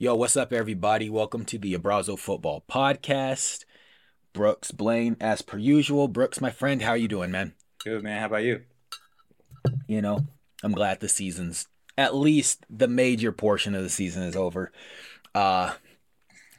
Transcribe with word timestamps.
Yo, 0.00 0.14
what's 0.14 0.36
up, 0.36 0.52
everybody? 0.52 1.10
Welcome 1.10 1.44
to 1.46 1.58
the 1.58 1.74
Abrazo 1.74 2.16
Football 2.16 2.62
Podcast. 2.70 3.64
Brooks 4.32 4.70
Blaine, 4.70 5.16
as 5.20 5.42
per 5.42 5.58
usual. 5.58 6.06
Brooks, 6.06 6.40
my 6.40 6.50
friend, 6.50 6.82
how 6.82 6.90
are 6.90 6.96
you 6.96 7.08
doing, 7.08 7.32
man? 7.32 7.54
Good, 7.82 8.04
man. 8.04 8.20
How 8.20 8.26
about 8.26 8.44
you? 8.44 8.62
You 9.88 10.00
know, 10.00 10.20
I'm 10.62 10.70
glad 10.70 11.00
the 11.00 11.08
season's 11.08 11.66
at 11.96 12.14
least 12.14 12.64
the 12.70 12.86
major 12.86 13.32
portion 13.32 13.74
of 13.74 13.82
the 13.82 13.88
season 13.88 14.22
is 14.22 14.36
over. 14.36 14.70
Uh, 15.34 15.74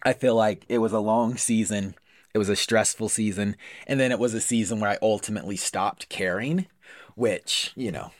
I 0.03 0.11
feel 0.11 0.35
like 0.35 0.65
it 0.67 0.79
was 0.79 0.91
a 0.91 0.99
long 0.99 1.37
season. 1.37 1.95
It 2.33 2.39
was 2.39 2.49
a 2.49 2.57
stressful 2.57 3.07
season, 3.07 3.55
and 3.87 4.01
then 4.01 4.11
it 4.11 4.19
was 4.19 4.33
a 4.33 4.41
season 4.41 4.81
where 4.81 4.89
I 4.89 4.97
ultimately 5.01 5.55
stopped 5.55 6.09
caring, 6.09 6.67
which 7.15 7.71
you 7.77 7.93
know, 7.93 8.11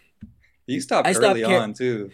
You 0.65 0.79
stopped 0.79 1.09
I 1.09 1.11
stopped 1.11 1.31
early 1.31 1.43
on 1.43 1.73
too. 1.73 2.09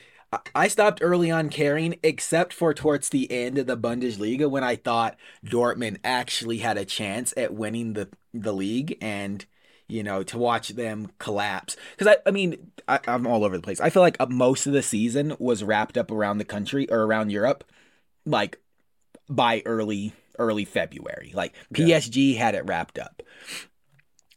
I- 0.55 0.67
stopped 0.67 0.99
early 1.01 1.31
on 1.31 1.49
caring, 1.49 1.95
except 2.03 2.53
for 2.53 2.73
towards 2.73 3.09
the 3.09 3.31
end 3.31 3.57
of 3.57 3.67
the 3.67 3.77
Bundesliga 3.77 4.49
when 4.49 4.63
I 4.63 4.75
thought 4.75 5.17
Dortmund 5.45 5.97
actually 6.03 6.59
had 6.59 6.77
a 6.77 6.85
chance 6.85 7.33
at 7.37 7.53
winning 7.53 7.93
the 7.93 8.09
the 8.33 8.53
league, 8.53 8.97
and 9.01 9.45
you 9.87 10.03
know 10.03 10.23
to 10.23 10.37
watch 10.37 10.69
them 10.69 11.11
collapse. 11.19 11.77
Because 11.97 12.15
I, 12.15 12.29
I 12.29 12.31
mean, 12.31 12.71
I, 12.87 12.99
I'm 13.07 13.27
all 13.27 13.43
over 13.43 13.55
the 13.57 13.63
place. 13.63 13.79
I 13.79 13.89
feel 13.89 14.01
like 14.01 14.17
uh, 14.19 14.27
most 14.27 14.67
of 14.67 14.73
the 14.73 14.83
season 14.83 15.35
was 15.39 15.63
wrapped 15.63 15.97
up 15.97 16.11
around 16.11 16.37
the 16.37 16.45
country 16.45 16.89
or 16.91 17.03
around 17.03 17.31
Europe, 17.31 17.63
like 18.25 18.59
by 19.29 19.61
early 19.65 20.13
early 20.39 20.65
February. 20.65 21.31
Like 21.33 21.53
Yeah. 21.75 21.97
PSG 21.99 22.35
had 22.37 22.55
it 22.55 22.65
wrapped 22.65 22.99
up, 22.99 23.21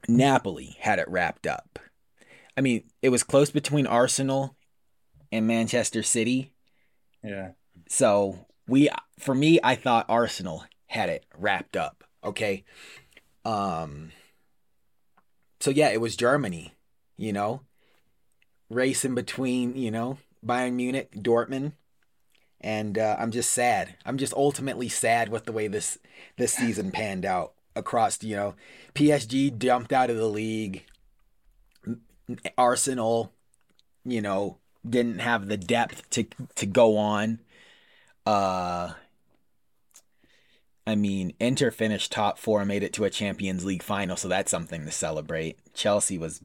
Napoli 0.09 0.77
had 0.81 0.99
it 0.99 1.09
wrapped 1.09 1.47
up. 1.47 1.79
I 2.57 2.61
mean, 2.61 2.85
it 3.03 3.11
was 3.11 3.23
close 3.23 3.51
between 3.51 3.87
Arsenal 3.87 4.57
and 5.33 5.47
Manchester 5.47 6.03
City. 6.03 6.53
Yeah. 7.23 7.51
So 7.89 8.47
we, 8.67 8.89
for 9.19 9.35
me, 9.35 9.59
I 9.63 9.75
thought 9.75 10.07
Arsenal 10.09 10.65
had 10.87 11.09
it 11.09 11.25
wrapped 11.37 11.77
up. 11.77 12.05
Okay. 12.25 12.65
Um. 13.45 14.13
So 15.61 15.71
yeah, 15.71 15.89
it 15.89 16.01
was 16.01 16.17
Germany. 16.17 16.75
You 17.17 17.33
know, 17.33 17.63
racing 18.71 19.15
between 19.15 19.77
you 19.77 19.91
know 19.91 20.19
Bayern 20.45 20.75
Munich, 20.75 21.11
Dortmund, 21.13 21.73
and 22.61 22.99
uh, 22.99 23.17
I'm 23.19 23.31
just 23.31 23.53
sad. 23.53 23.97
I'm 24.05 24.19
just 24.19 24.33
ultimately 24.35 24.89
sad 24.89 25.29
with 25.29 25.45
the 25.45 25.53
way 25.53 25.69
this 25.69 25.99
this 26.37 26.53
season 26.53 26.91
panned 26.91 27.25
out 27.25 27.55
across. 27.75 28.23
You 28.23 28.37
know, 28.37 28.55
PSG 28.95 29.57
jumped 29.59 29.93
out 29.93 30.11
of 30.11 30.17
the 30.17 30.29
league. 30.29 30.85
Arsenal, 32.59 33.33
you 34.05 34.21
know, 34.21 34.59
didn't 34.89 35.21
have 35.21 35.49
the 35.49 35.57
depth 35.57 36.09
to 36.11 36.27
to 36.57 36.67
go 36.67 36.97
on. 36.97 37.41
Uh 38.27 38.93
I 40.87 40.95
mean, 40.95 41.35
Inter 41.39 41.71
finished 41.71 42.13
top 42.13 42.39
4 42.39 42.65
made 42.65 42.83
it 42.83 42.95
to 42.95 43.05
a 43.05 43.11
Champions 43.11 43.63
League 43.63 43.83
final, 43.83 44.17
so 44.17 44.27
that's 44.27 44.51
something 44.51 44.87
to 44.87 44.91
celebrate. 44.91 45.59
Chelsea 45.75 46.17
was, 46.17 46.41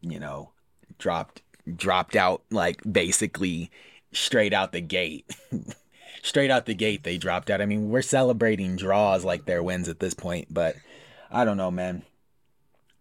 you 0.00 0.20
know, 0.20 0.50
dropped 0.98 1.42
dropped 1.76 2.14
out 2.14 2.42
like 2.50 2.80
basically 2.90 3.70
straight 4.12 4.52
out 4.52 4.72
the 4.72 4.80
gate. 4.80 5.28
straight 6.22 6.50
out 6.50 6.66
the 6.66 6.74
gate 6.74 7.02
they 7.02 7.18
dropped 7.18 7.50
out. 7.50 7.60
I 7.60 7.66
mean, 7.66 7.90
we're 7.90 8.02
celebrating 8.02 8.76
draws 8.76 9.24
like 9.24 9.46
their 9.46 9.62
wins 9.62 9.88
at 9.88 9.98
this 9.98 10.14
point, 10.14 10.46
but 10.50 10.76
I 11.30 11.44
don't 11.44 11.56
know, 11.56 11.70
man. 11.70 12.04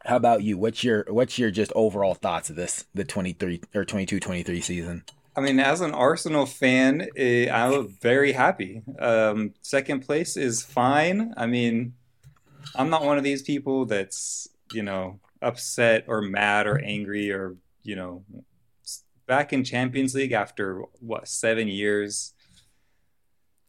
How 0.06 0.16
about 0.16 0.44
you? 0.44 0.58
What's 0.58 0.84
your 0.84 1.06
what's 1.10 1.38
your 1.38 1.52
just 1.52 1.72
overall 1.76 2.16
thoughts 2.16 2.50
of 2.50 2.56
this 2.56 2.86
the 2.94 3.04
23 3.04 3.62
or 3.76 3.86
22-23 3.86 4.64
season? 4.64 5.04
I 5.36 5.42
mean, 5.42 5.60
as 5.60 5.80
an 5.80 5.94
Arsenal 5.94 6.46
fan, 6.46 7.08
eh, 7.16 7.50
I'm 7.50 7.88
very 8.02 8.34
happy. 8.34 8.82
Um, 9.00 9.54
second 9.62 10.02
place 10.02 10.36
is 10.36 10.62
fine. 10.62 11.34
I 11.38 11.46
mean, 11.46 11.94
I'm 12.76 12.90
not 12.90 13.06
one 13.06 13.18
of 13.18 13.24
these 13.24 13.42
people 13.42 13.86
that's, 13.86 14.50
you 14.74 14.84
know, 14.84 15.20
upset 15.42 16.04
or 16.08 16.22
mad 16.22 16.68
or 16.68 16.80
angry 16.84 17.32
or, 17.32 17.56
you 17.84 17.96
know, 17.96 18.26
back 19.26 19.54
in 19.54 19.64
Champions 19.64 20.14
League 20.14 20.34
after 20.34 20.82
what, 21.00 21.28
seven 21.30 21.70
years. 21.70 22.34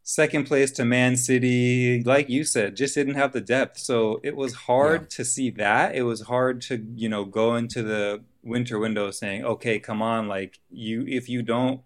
Second 0.04 0.46
place 0.46 0.72
to 0.72 0.84
Man 0.84 1.16
City, 1.16 2.02
like 2.02 2.28
you 2.28 2.42
said, 2.42 2.76
just 2.76 2.96
didn't 2.96 3.14
have 3.14 3.32
the 3.32 3.40
depth. 3.40 3.78
So 3.78 4.20
it 4.24 4.34
was 4.34 4.52
hard 4.52 5.10
to 5.10 5.24
see 5.24 5.50
that. 5.50 5.94
It 5.94 6.02
was 6.02 6.22
hard 6.22 6.60
to, 6.62 6.84
you 6.96 7.08
know, 7.08 7.24
go 7.24 7.54
into 7.54 7.84
the 7.84 8.24
winter 8.42 8.80
window 8.80 9.12
saying, 9.12 9.44
okay, 9.44 9.78
come 9.78 10.02
on, 10.02 10.26
like 10.26 10.58
you, 10.70 11.04
if 11.06 11.28
you 11.28 11.42
don't, 11.42 11.82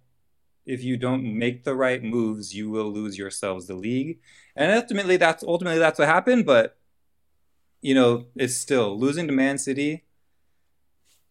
if 0.65 0.83
you 0.83 0.97
don't 0.97 1.39
make 1.39 1.65
the 1.65 1.75
right 1.75 2.03
moves, 2.03 2.55
you 2.55 2.71
will 2.71 2.91
lose 2.91 3.19
yourselves 3.19 3.67
the 3.67 3.75
league. 3.75 4.19
And 4.57 4.73
ultimately, 4.73 5.19
that's 5.19 5.45
ultimately 5.45 5.79
that's 5.79 5.99
what 5.99 6.09
happened. 6.09 6.47
But 6.47 6.79
you 7.83 7.95
know, 7.95 8.27
it's 8.35 8.57
still 8.57 8.99
losing 8.99 9.27
to 9.27 9.33
Man 9.35 9.59
City, 9.59 10.05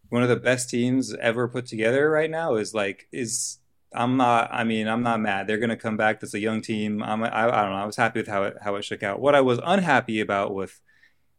one 0.10 0.22
of 0.22 0.30
the 0.30 0.36
best 0.36 0.70
teams 0.70 1.16
ever 1.16 1.48
put 1.48 1.66
together 1.66 2.12
right 2.12 2.30
now, 2.30 2.56
is 2.56 2.76
like 2.76 3.08
is. 3.12 3.58
I'm 3.96 4.18
not. 4.18 4.50
I 4.52 4.64
mean, 4.64 4.88
I'm 4.88 5.02
not 5.04 5.20
mad. 5.20 5.48
They're 5.48 5.58
gonna 5.58 5.78
come 5.78 5.98
back. 5.98 6.20
That's 6.20 6.34
a 6.34 6.40
young 6.40 6.62
team. 6.62 7.02
I'm. 7.02 7.24
I, 7.24 7.30
I 7.48 7.62
don't 7.62 7.72
know. 7.72 7.78
I 7.78 7.86
was 7.86 7.96
happy 7.96 8.20
with 8.20 8.28
how 8.28 8.44
it 8.44 8.58
how 8.62 8.76
it 8.76 8.84
shook 8.84 9.04
out. 9.04 9.20
What 9.20 9.36
I 9.36 9.42
was 9.42 9.60
unhappy 9.64 10.20
about 10.20 10.54
with 10.54 10.80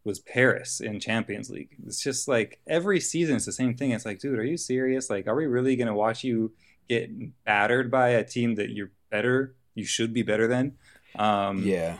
was 0.03 0.19
Paris 0.19 0.79
in 0.79 0.99
Champions 0.99 1.49
League. 1.49 1.75
It's 1.85 2.01
just 2.01 2.27
like 2.27 2.59
every 2.67 2.99
season 2.99 3.35
it's 3.35 3.45
the 3.45 3.51
same 3.51 3.75
thing. 3.75 3.91
It's 3.91 4.05
like, 4.05 4.19
dude, 4.19 4.39
are 4.39 4.43
you 4.45 4.57
serious? 4.57 5.09
Like, 5.09 5.27
are 5.27 5.35
we 5.35 5.45
really 5.45 5.75
gonna 5.75 5.93
watch 5.95 6.23
you 6.23 6.53
get 6.89 7.09
battered 7.43 7.91
by 7.91 8.09
a 8.09 8.23
team 8.23 8.55
that 8.55 8.69
you're 8.69 8.91
better, 9.11 9.55
you 9.75 9.83
should 9.85 10.13
be 10.13 10.23
better 10.23 10.47
than? 10.47 10.73
Um, 11.15 11.63
Yeah. 11.63 11.97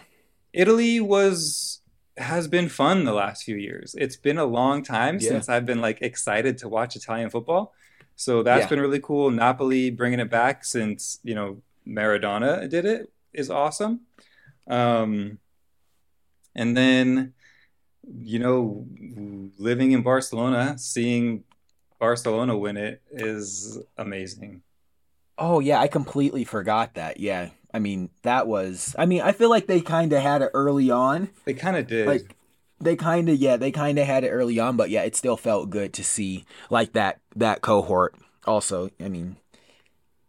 Italy 0.54 1.00
was 1.02 1.82
has 2.18 2.48
been 2.48 2.68
fun 2.70 3.04
the 3.04 3.14
last 3.14 3.44
few 3.44 3.56
years. 3.58 3.94
It's 3.98 4.16
been 4.16 4.38
a 4.40 4.46
long 4.46 4.82
time 4.84 5.20
Yeah. 5.20 5.30
since 5.30 5.50
I've 5.50 5.66
been 5.66 5.82
like 5.82 6.02
excited 6.02 6.58
to 6.60 6.70
watch 6.70 6.96
Italian 6.96 7.30
football. 7.30 7.74
So 8.18 8.44
that's 8.44 8.64
Yeah. 8.64 8.70
been 8.70 8.82
really 8.82 9.00
cool. 9.00 9.30
Napoli 9.32 9.92
bringing 9.92 10.20
it 10.20 10.30
back 10.30 10.66
since, 10.66 11.20
you 11.24 11.36
know, 11.36 11.62
Maradona 11.88 12.68
did 12.68 12.84
it 12.84 13.14
is 13.32 13.50
awesome. 13.50 14.02
Um, 14.68 15.38
and 16.56 16.76
then, 16.76 17.34
you 18.22 18.40
know, 18.40 18.86
living 19.58 19.92
in 19.92 20.02
Barcelona, 20.02 20.78
seeing 20.78 21.44
Barcelona 22.00 22.58
win 22.58 22.76
it 22.76 23.02
is 23.12 23.80
amazing. 23.98 24.64
Oh 25.38 25.60
yeah, 25.60 25.80
I 25.80 25.88
completely 25.88 26.44
forgot 26.44 26.96
that. 26.96 27.20
Yeah. 27.20 27.50
I 27.72 27.80
mean, 27.80 28.10
that 28.24 28.48
was 28.48 28.96
I 28.98 29.06
mean, 29.06 29.22
I 29.22 29.32
feel 29.32 29.52
like 29.52 29.68
they 29.68 29.82
kind 29.82 30.12
of 30.12 30.24
had 30.24 30.42
it 30.42 30.50
early 30.56 30.90
on. 30.90 31.30
They 31.46 31.54
kind 31.54 31.78
of 31.78 31.86
did. 31.86 32.08
Like 32.08 32.36
they 32.80 32.96
kind 32.96 33.30
of 33.30 33.38
yeah, 33.38 33.58
they 33.58 33.72
kind 33.72 33.98
of 34.00 34.06
had 34.06 34.24
it 34.24 34.30
early 34.30 34.60
on, 34.60 34.78
but 34.78 34.90
yeah, 34.90 35.02
it 35.04 35.16
still 35.16 35.38
felt 35.38 35.70
good 35.70 35.94
to 35.94 36.04
see 36.04 36.46
like 36.70 36.94
that 36.94 37.20
that 37.36 37.62
cohort. 37.62 38.16
Also, 38.46 38.90
I 39.00 39.10
mean, 39.10 39.38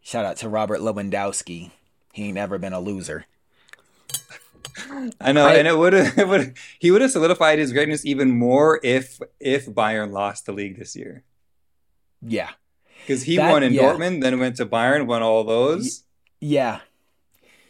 shout 0.00 0.24
out 0.24 0.36
to 0.38 0.48
Robert 0.48 0.80
Lewandowski. 0.80 1.70
He 2.12 2.24
ain't 2.24 2.34
never 2.34 2.58
been 2.58 2.72
a 2.72 2.80
loser. 2.80 3.26
I 5.20 5.32
know, 5.32 5.46
I- 5.46 5.54
and 5.54 5.66
it 5.68 5.76
would 5.76 5.92
have, 5.92 6.54
he 6.78 6.90
would 6.90 7.00
have 7.02 7.10
solidified 7.10 7.58
his 7.58 7.72
greatness 7.72 8.04
even 8.06 8.30
more 8.30 8.80
if 8.82 9.20
if 9.40 9.66
Bayern 9.66 10.12
lost 10.12 10.46
the 10.46 10.52
league 10.52 10.78
this 10.78 10.94
year 10.96 11.24
Yeah. 12.22 12.50
because 13.00 13.24
he 13.24 13.36
That- 13.36 13.50
won 13.50 13.62
in 13.62 13.72
yeah. 13.72 13.82
Dortmund, 13.82 14.22
then 14.22 14.38
went 14.38 14.56
to 14.56 14.66
Bayern, 14.66 15.06
won 15.06 15.22
all 15.22 15.44
those. 15.44 16.04
Yeah. 16.40 16.80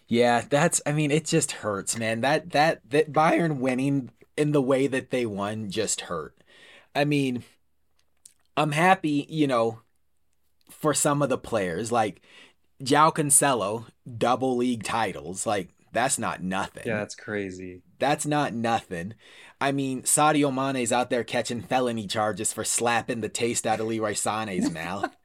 Yeah, 0.06 0.44
that's 0.48 0.80
I 0.86 0.92
mean, 0.92 1.10
it 1.10 1.24
just 1.26 1.52
hurts, 1.52 1.98
man. 1.98 2.20
That 2.22 2.50
that 2.50 2.80
that 2.90 3.12
Bayern 3.12 3.58
winning 3.58 4.10
in 4.38 4.52
the 4.52 4.62
way 4.62 4.86
that 4.86 5.10
they 5.10 5.26
won 5.26 5.68
just 5.68 6.02
hurt. 6.02 6.34
I 6.94 7.04
mean, 7.04 7.42
I'm 8.56 8.72
happy, 8.72 9.26
you 9.28 9.46
know, 9.46 9.80
for 10.70 10.94
some 10.94 11.22
of 11.22 11.28
the 11.28 11.38
players 11.38 11.90
like 11.90 12.22
João 12.82 13.12
Cancelo, 13.14 13.86
double 14.16 14.56
league 14.56 14.84
titles, 14.84 15.46
like 15.46 15.70
that's 15.92 16.18
not 16.18 16.42
nothing. 16.42 16.84
Yeah, 16.86 16.98
that's 16.98 17.16
crazy. 17.16 17.82
That's 17.98 18.26
not 18.26 18.54
nothing. 18.54 19.14
I 19.60 19.72
mean, 19.72 20.02
Sadio 20.02 20.54
Mane's 20.54 20.92
out 20.92 21.10
there 21.10 21.24
catching 21.24 21.62
felony 21.62 22.06
charges 22.06 22.52
for 22.52 22.62
slapping 22.62 23.20
the 23.20 23.28
taste 23.28 23.66
out 23.66 23.80
of 23.80 23.88
Leroy 23.88 24.12
Sané's 24.12 24.70
mouth. 24.72 25.16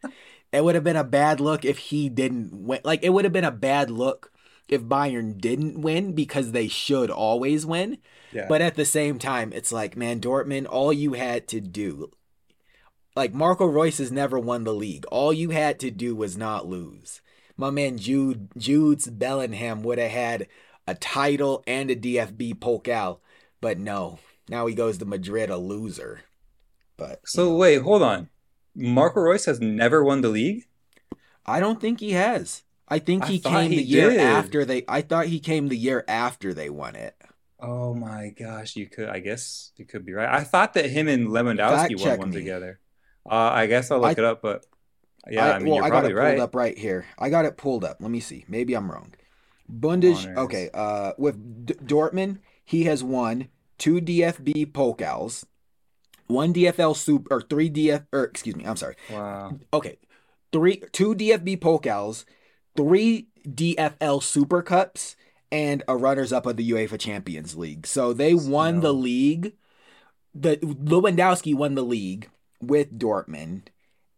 It 0.52 0.64
would 0.64 0.76
have 0.76 0.84
been 0.84 0.96
a 0.96 1.04
bad 1.04 1.40
look 1.40 1.64
if 1.64 1.78
he 1.78 2.10
didn't 2.10 2.52
win. 2.52 2.80
Like, 2.84 3.04
it 3.04 3.10
would 3.10 3.26
have 3.26 3.34
been 3.34 3.44
a 3.44 3.52
bad 3.52 3.92
look 3.92 4.32
if 4.68 4.82
Bayern 4.82 5.40
didn't 5.40 5.82
win 5.82 6.14
because 6.14 6.52
they 6.52 6.68
should 6.68 7.12
always 7.12 7.66
win. 7.66 8.00
Yeah, 8.34 8.48
But 8.48 8.62
at 8.62 8.76
the 8.76 8.86
same 8.86 9.20
time, 9.20 9.54
it's 9.54 9.72
like, 9.72 9.96
man, 9.96 10.20
Dortmund, 10.20 10.68
all 10.70 10.92
you 10.92 11.14
had 11.14 11.48
to 11.50 11.62
do, 11.62 12.12
like 13.16 13.34
Marco 13.34 13.66
Reus 13.66 14.00
has 14.00 14.12
never 14.12 14.40
won 14.40 14.64
the 14.64 14.74
league. 14.74 15.06
All 15.06 15.32
you 15.32 15.52
had 15.52 15.80
to 15.82 15.92
do 15.92 16.16
was 16.16 16.38
not 16.38 16.68
lose. 16.68 17.22
My 17.56 17.70
man 17.70 17.98
Jude 17.98 18.50
Jude's 18.58 19.08
Bellingham 19.08 19.84
would 19.84 20.00
have 20.00 20.12
had 20.12 20.48
a 20.88 20.96
title 20.96 21.64
and 21.68 21.92
a 21.92 21.96
DFB 21.96 22.56
Pokal, 22.56 23.20
but 23.62 23.78
no. 23.78 24.20
Now 24.50 24.66
he 24.66 24.76
goes 24.76 24.98
to 24.98 25.06
Madrid 25.06 25.50
a 25.50 25.58
loser. 25.58 26.22
But 26.98 27.22
so 27.26 27.56
wait, 27.56 27.82
hold 27.82 28.02
on. 28.02 28.30
Marco 28.76 29.22
Reus 29.22 29.46
has 29.46 29.60
never 29.60 30.04
won 30.04 30.22
the 30.22 30.30
league. 30.30 30.66
I 31.46 31.60
don't 31.60 31.80
think 31.80 32.00
he 32.00 32.12
has. 32.12 32.64
I 32.88 33.00
think 33.00 33.26
he 33.26 33.38
thought 33.38 33.54
came 33.62 33.72
he 33.72 33.78
the 33.78 33.84
year 33.84 34.20
after 34.20 34.66
they. 34.66 34.84
I 34.88 35.02
thought 35.02 35.28
he 35.28 35.40
came 35.40 35.68
the 35.68 35.78
year 35.78 36.04
after 36.08 36.54
they 36.54 36.70
won 36.70 36.96
it. 36.96 37.16
Oh 37.64 37.94
my 37.94 38.34
gosh, 38.38 38.76
you 38.76 38.88
could. 38.88 39.08
I 39.08 39.20
guess 39.20 39.72
you 39.78 39.86
could 39.86 40.06
be 40.06 40.12
right. 40.14 40.28
I 40.28 40.44
thought 40.44 40.74
that 40.74 40.90
him 40.90 41.08
and 41.08 41.30
Lewandowski 41.30 42.00
won 42.00 42.20
one 42.20 42.30
me. 42.32 42.36
together. 42.36 42.80
Uh, 43.26 43.52
I 43.54 43.68
guess 43.68 43.90
I'll 43.90 44.00
look 44.00 44.10
I- 44.18 44.22
it 44.22 44.26
up, 44.26 44.42
but 44.42 44.66
yeah, 45.30 45.54
I, 45.54 45.60
mean 45.60 45.68
well, 45.70 45.76
you're 45.78 45.86
I 45.86 45.88
got 45.90 45.94
probably 46.02 46.12
it 46.12 46.16
pulled 46.16 46.26
right. 46.26 46.40
up 46.40 46.56
right 46.56 46.78
here. 46.78 47.06
I 47.18 47.30
got 47.30 47.46
it 47.46 47.56
pulled 47.56 47.86
up. 47.86 47.98
Let 48.02 48.12
me 48.12 48.20
see. 48.20 48.44
Maybe 48.50 48.74
I'm 48.74 48.92
wrong. 48.92 49.14
Bundes. 49.72 50.26
Honors. 50.26 50.38
Okay. 50.40 50.70
Uh, 50.74 51.14
with 51.18 51.66
D- 51.66 51.76
Dortmund, 51.76 52.40
he 52.66 52.84
has 52.84 53.02
won 53.02 53.48
two 53.78 54.02
DFB 54.02 54.74
Pokals, 54.74 55.46
one 56.28 56.54
DFL 56.54 56.98
Super, 56.98 57.36
or 57.36 57.42
three 57.42 57.70
DF, 57.70 58.06
or 58.12 58.26
excuse 58.26 58.58
me. 58.58 58.66
I'm 58.66 58.76
sorry. 58.76 58.96
Wow. 59.10 59.58
Okay, 59.74 59.98
three, 60.52 60.84
two 60.92 61.16
DFB 61.16 61.60
Pokals, 61.60 62.26
three 62.76 63.28
DFL 63.48 64.22
Super 64.22 64.62
Cups, 64.62 65.16
and 65.54 65.84
a 65.88 65.96
runners-up 65.96 66.48
of 66.48 66.58
the 66.58 66.72
UEFA 66.72 67.00
Champions 67.00 67.56
League. 67.56 67.86
So 67.86 68.12
they 68.12 68.34
won 68.34 68.80
the 68.80 68.94
league. 68.94 69.54
The 70.34 70.58
Lewandowski 70.58 71.54
won 71.54 71.76
the 71.76 71.84
league 71.84 72.28
with 72.60 72.98
Dortmund 72.98 73.68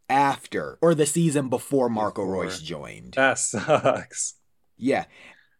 after 0.09 0.77
or 0.81 0.95
the 0.95 1.05
season 1.05 1.49
before 1.49 1.89
Marco 1.89 2.23
Before. 2.23 2.43
Reus 2.43 2.61
joined. 2.61 3.15
That 3.15 3.37
sucks. 3.37 4.35
Yeah. 4.77 5.05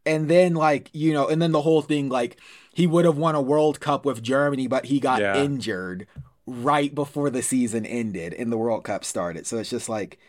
And 0.06 0.30
then 0.30 0.54
like, 0.54 0.89
you 0.94 1.12
know, 1.12 1.27
and 1.27 1.42
then 1.42 1.51
the 1.51 1.62
whole 1.62 1.81
thing 1.81 2.07
like 2.07 2.39
he 2.74 2.88
would 2.88 3.04
have 3.04 3.18
won 3.18 3.36
a 3.36 3.42
World 3.42 3.81
Cup 3.81 4.06
with 4.06 4.24
Germany, 4.24 4.68
but 4.68 4.86
he 4.86 5.01
got 5.01 5.19
Yeah. 5.19 5.44
injured 5.44 6.07
right 6.45 6.95
before 6.95 7.30
the 7.30 7.42
season 7.42 7.86
ended 7.86 8.33
and 8.33 8.50
the 8.50 8.57
World 8.57 8.86
Cup 8.86 9.04
started. 9.04 9.45
So 9.45 9.57
it's 9.57 9.69
just 9.69 9.89
like 9.89 10.19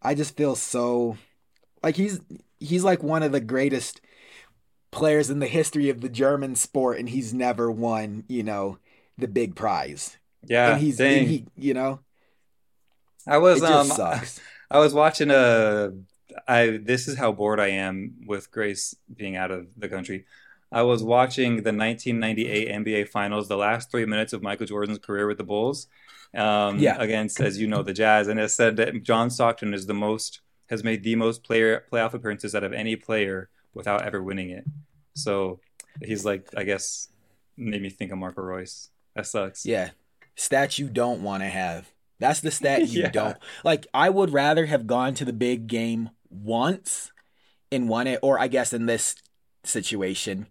I 0.00 0.14
just 0.14 0.34
feel 0.34 0.54
so 0.54 1.18
like 1.82 1.96
he's 1.96 2.20
he's 2.58 2.84
like 2.84 3.02
one 3.02 3.22
of 3.22 3.32
the 3.32 3.40
greatest 3.40 4.00
players 4.94 5.30
in 5.30 5.38
the 5.40 5.46
history 5.46 5.88
of 5.90 6.00
the 6.00 6.08
German 6.08 6.54
sport 6.54 6.98
and 6.98 7.08
he's 7.08 7.34
never 7.34 7.70
won, 7.70 8.24
you 8.28 8.42
know, 8.42 8.78
the 9.18 9.28
big 9.28 9.54
prize. 9.54 10.16
Yeah, 10.46 10.72
and 10.72 10.80
he's 10.80 11.00
and 11.00 11.28
he, 11.28 11.46
you 11.56 11.74
know, 11.74 12.00
I 13.26 13.38
was 13.38 13.62
um 13.62 13.86
sucks. 13.86 14.40
I 14.70 14.78
was 14.78 14.94
watching 14.94 15.30
a 15.30 15.92
I 16.48 16.78
this 16.82 17.08
is 17.08 17.16
how 17.18 17.32
bored 17.32 17.60
I 17.60 17.68
am 17.68 18.14
with 18.26 18.50
Grace 18.50 18.94
being 19.14 19.36
out 19.36 19.50
of 19.50 19.66
the 19.76 19.88
country. 19.88 20.26
I 20.72 20.82
was 20.82 21.02
watching 21.04 21.56
the 21.62 21.72
1998 21.72 22.68
NBA 22.68 23.08
Finals, 23.08 23.46
the 23.48 23.56
last 23.56 23.90
three 23.90 24.06
minutes 24.06 24.32
of 24.32 24.42
Michael 24.42 24.66
Jordan's 24.66 24.98
career 24.98 25.28
with 25.28 25.38
the 25.38 25.44
Bulls, 25.44 25.86
um, 26.34 26.80
Yeah. 26.80 26.96
against, 26.98 27.40
as 27.40 27.60
you 27.60 27.68
know, 27.68 27.84
the 27.84 27.92
Jazz, 27.92 28.26
and 28.26 28.40
it 28.40 28.48
said 28.48 28.76
that 28.78 29.02
John 29.04 29.30
Stockton 29.30 29.72
is 29.72 29.86
the 29.86 29.94
most 29.94 30.40
has 30.70 30.82
made 30.82 31.02
the 31.04 31.14
most 31.14 31.44
player 31.44 31.84
playoff 31.92 32.14
appearances 32.14 32.54
out 32.54 32.64
of 32.64 32.72
any 32.72 32.96
player 32.96 33.50
without 33.74 34.02
ever 34.02 34.22
winning 34.22 34.50
it. 34.50 34.64
So 35.14 35.60
he's 36.02 36.24
like, 36.24 36.48
I 36.56 36.64
guess, 36.64 37.08
made 37.56 37.82
me 37.82 37.90
think 37.90 38.12
of 38.12 38.18
Marco 38.18 38.42
Reus. 38.42 38.90
That 39.14 39.26
sucks. 39.26 39.64
Yeah. 39.66 39.90
Stats 40.36 40.78
you 40.78 40.88
don't 40.88 41.22
want 41.22 41.42
to 41.42 41.48
have. 41.48 41.90
That's 42.18 42.40
the 42.40 42.50
stat 42.50 42.88
you 42.88 43.02
Yeah. 43.02 43.10
don't. 43.10 43.36
Like 43.64 43.86
I 43.94 44.10
would 44.10 44.30
rather 44.32 44.66
have 44.66 44.86
gone 44.86 45.14
to 45.14 45.24
the 45.24 45.32
big 45.32 45.66
game 45.66 46.10
once 46.30 47.12
and 47.70 47.88
won 47.88 48.06
it 48.06 48.18
or 48.22 48.38
I 48.38 48.48
guess 48.48 48.72
in 48.72 48.86
this 48.86 49.14
situation 49.62 50.46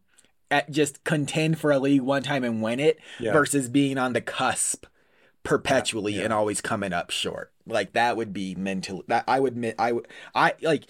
at 0.50 0.70
just 0.72 1.04
contend 1.04 1.58
for 1.60 1.72
a 1.72 1.80
league 1.80 2.02
one 2.02 2.24
time 2.24 2.44
and 2.44 2.62
win 2.62 2.80
it 2.80 3.00
Yeah. 3.20 3.34
versus 3.34 3.70
being 3.70 3.98
on 3.98 4.14
the 4.14 4.22
cusp 4.22 4.86
perpetually 5.44 6.14
Yeah. 6.14 6.24
and 6.24 6.34
always 6.34 6.62
coming 6.62 6.94
up 6.94 7.10
short. 7.10 7.52
Like 7.66 7.94
that 7.94 8.16
would 8.18 8.34
be 8.34 8.56
mental 8.56 9.04
that 9.08 9.24
I 9.28 9.40
would 9.40 9.76
I 9.78 9.92
would 9.92 10.08
I 10.34 10.54
like 10.62 10.86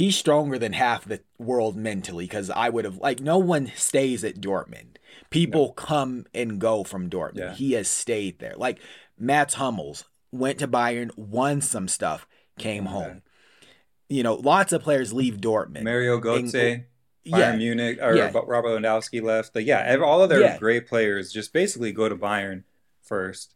he's 0.00 0.16
stronger 0.16 0.58
than 0.58 0.72
half 0.72 1.04
the 1.04 1.20
world 1.38 1.76
mentally 1.76 2.24
because 2.24 2.48
I 2.48 2.70
would 2.70 2.86
have 2.86 2.96
like 2.96 3.20
no 3.20 3.36
one 3.36 3.70
stays 3.76 4.24
at 4.24 4.40
Dortmund. 4.40 4.96
People 5.28 5.72
come 5.74 6.24
and 6.34 6.58
go 6.58 6.84
from 6.84 7.10
Dortmund. 7.10 7.36
Yeah. 7.36 7.54
He 7.54 7.72
has 7.72 7.86
stayed 7.88 8.38
there. 8.38 8.54
Like 8.56 8.78
Mats 9.18 9.54
Hummels 9.54 10.04
went 10.32 10.58
to 10.60 10.66
Bayern, 10.68 11.10
won 11.18 11.60
some 11.60 11.86
stuff, 11.86 12.26
came 12.58 12.84
Yeah. 12.84 12.90
home. 12.90 13.22
You 14.08 14.22
know, 14.22 14.34
lots 14.36 14.72
of 14.72 14.82
players 14.82 15.12
leave 15.12 15.36
Dortmund. 15.36 15.82
Mario 15.84 16.18
Götze. 16.18 16.52
Bayern 16.52 16.84
yeah, 17.24 17.56
Munich 17.56 17.98
or 18.00 18.16
Yeah. 18.16 18.30
Robert 18.32 18.64
Lewandowski 18.80 19.22
left. 19.22 19.52
But 19.52 19.64
yeah, 19.64 19.94
all 20.02 20.22
of 20.22 20.30
their 20.30 20.40
Yeah. 20.40 20.58
great 20.58 20.86
players 20.88 21.30
just 21.30 21.52
basically 21.52 21.92
go 21.92 22.08
to 22.08 22.16
Bayern 22.16 22.64
first 23.02 23.54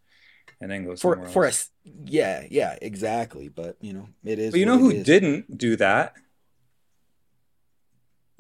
and 0.61 0.71
then 0.71 0.85
go 0.85 0.91
for 0.93 1.15
somewhere 1.15 1.29
for 1.31 1.47
us. 1.47 1.71
Yeah, 1.85 2.47
yeah, 2.51 2.77
exactly. 2.83 3.49
But 3.49 3.77
you 3.81 3.95
know, 3.95 4.09
it 4.23 4.39
is. 4.39 4.51
But 4.53 4.61
you 4.61 4.67
know 4.67 4.79
who 4.79 5.03
didn't 5.03 5.57
do 5.57 5.77
that? 5.77 6.15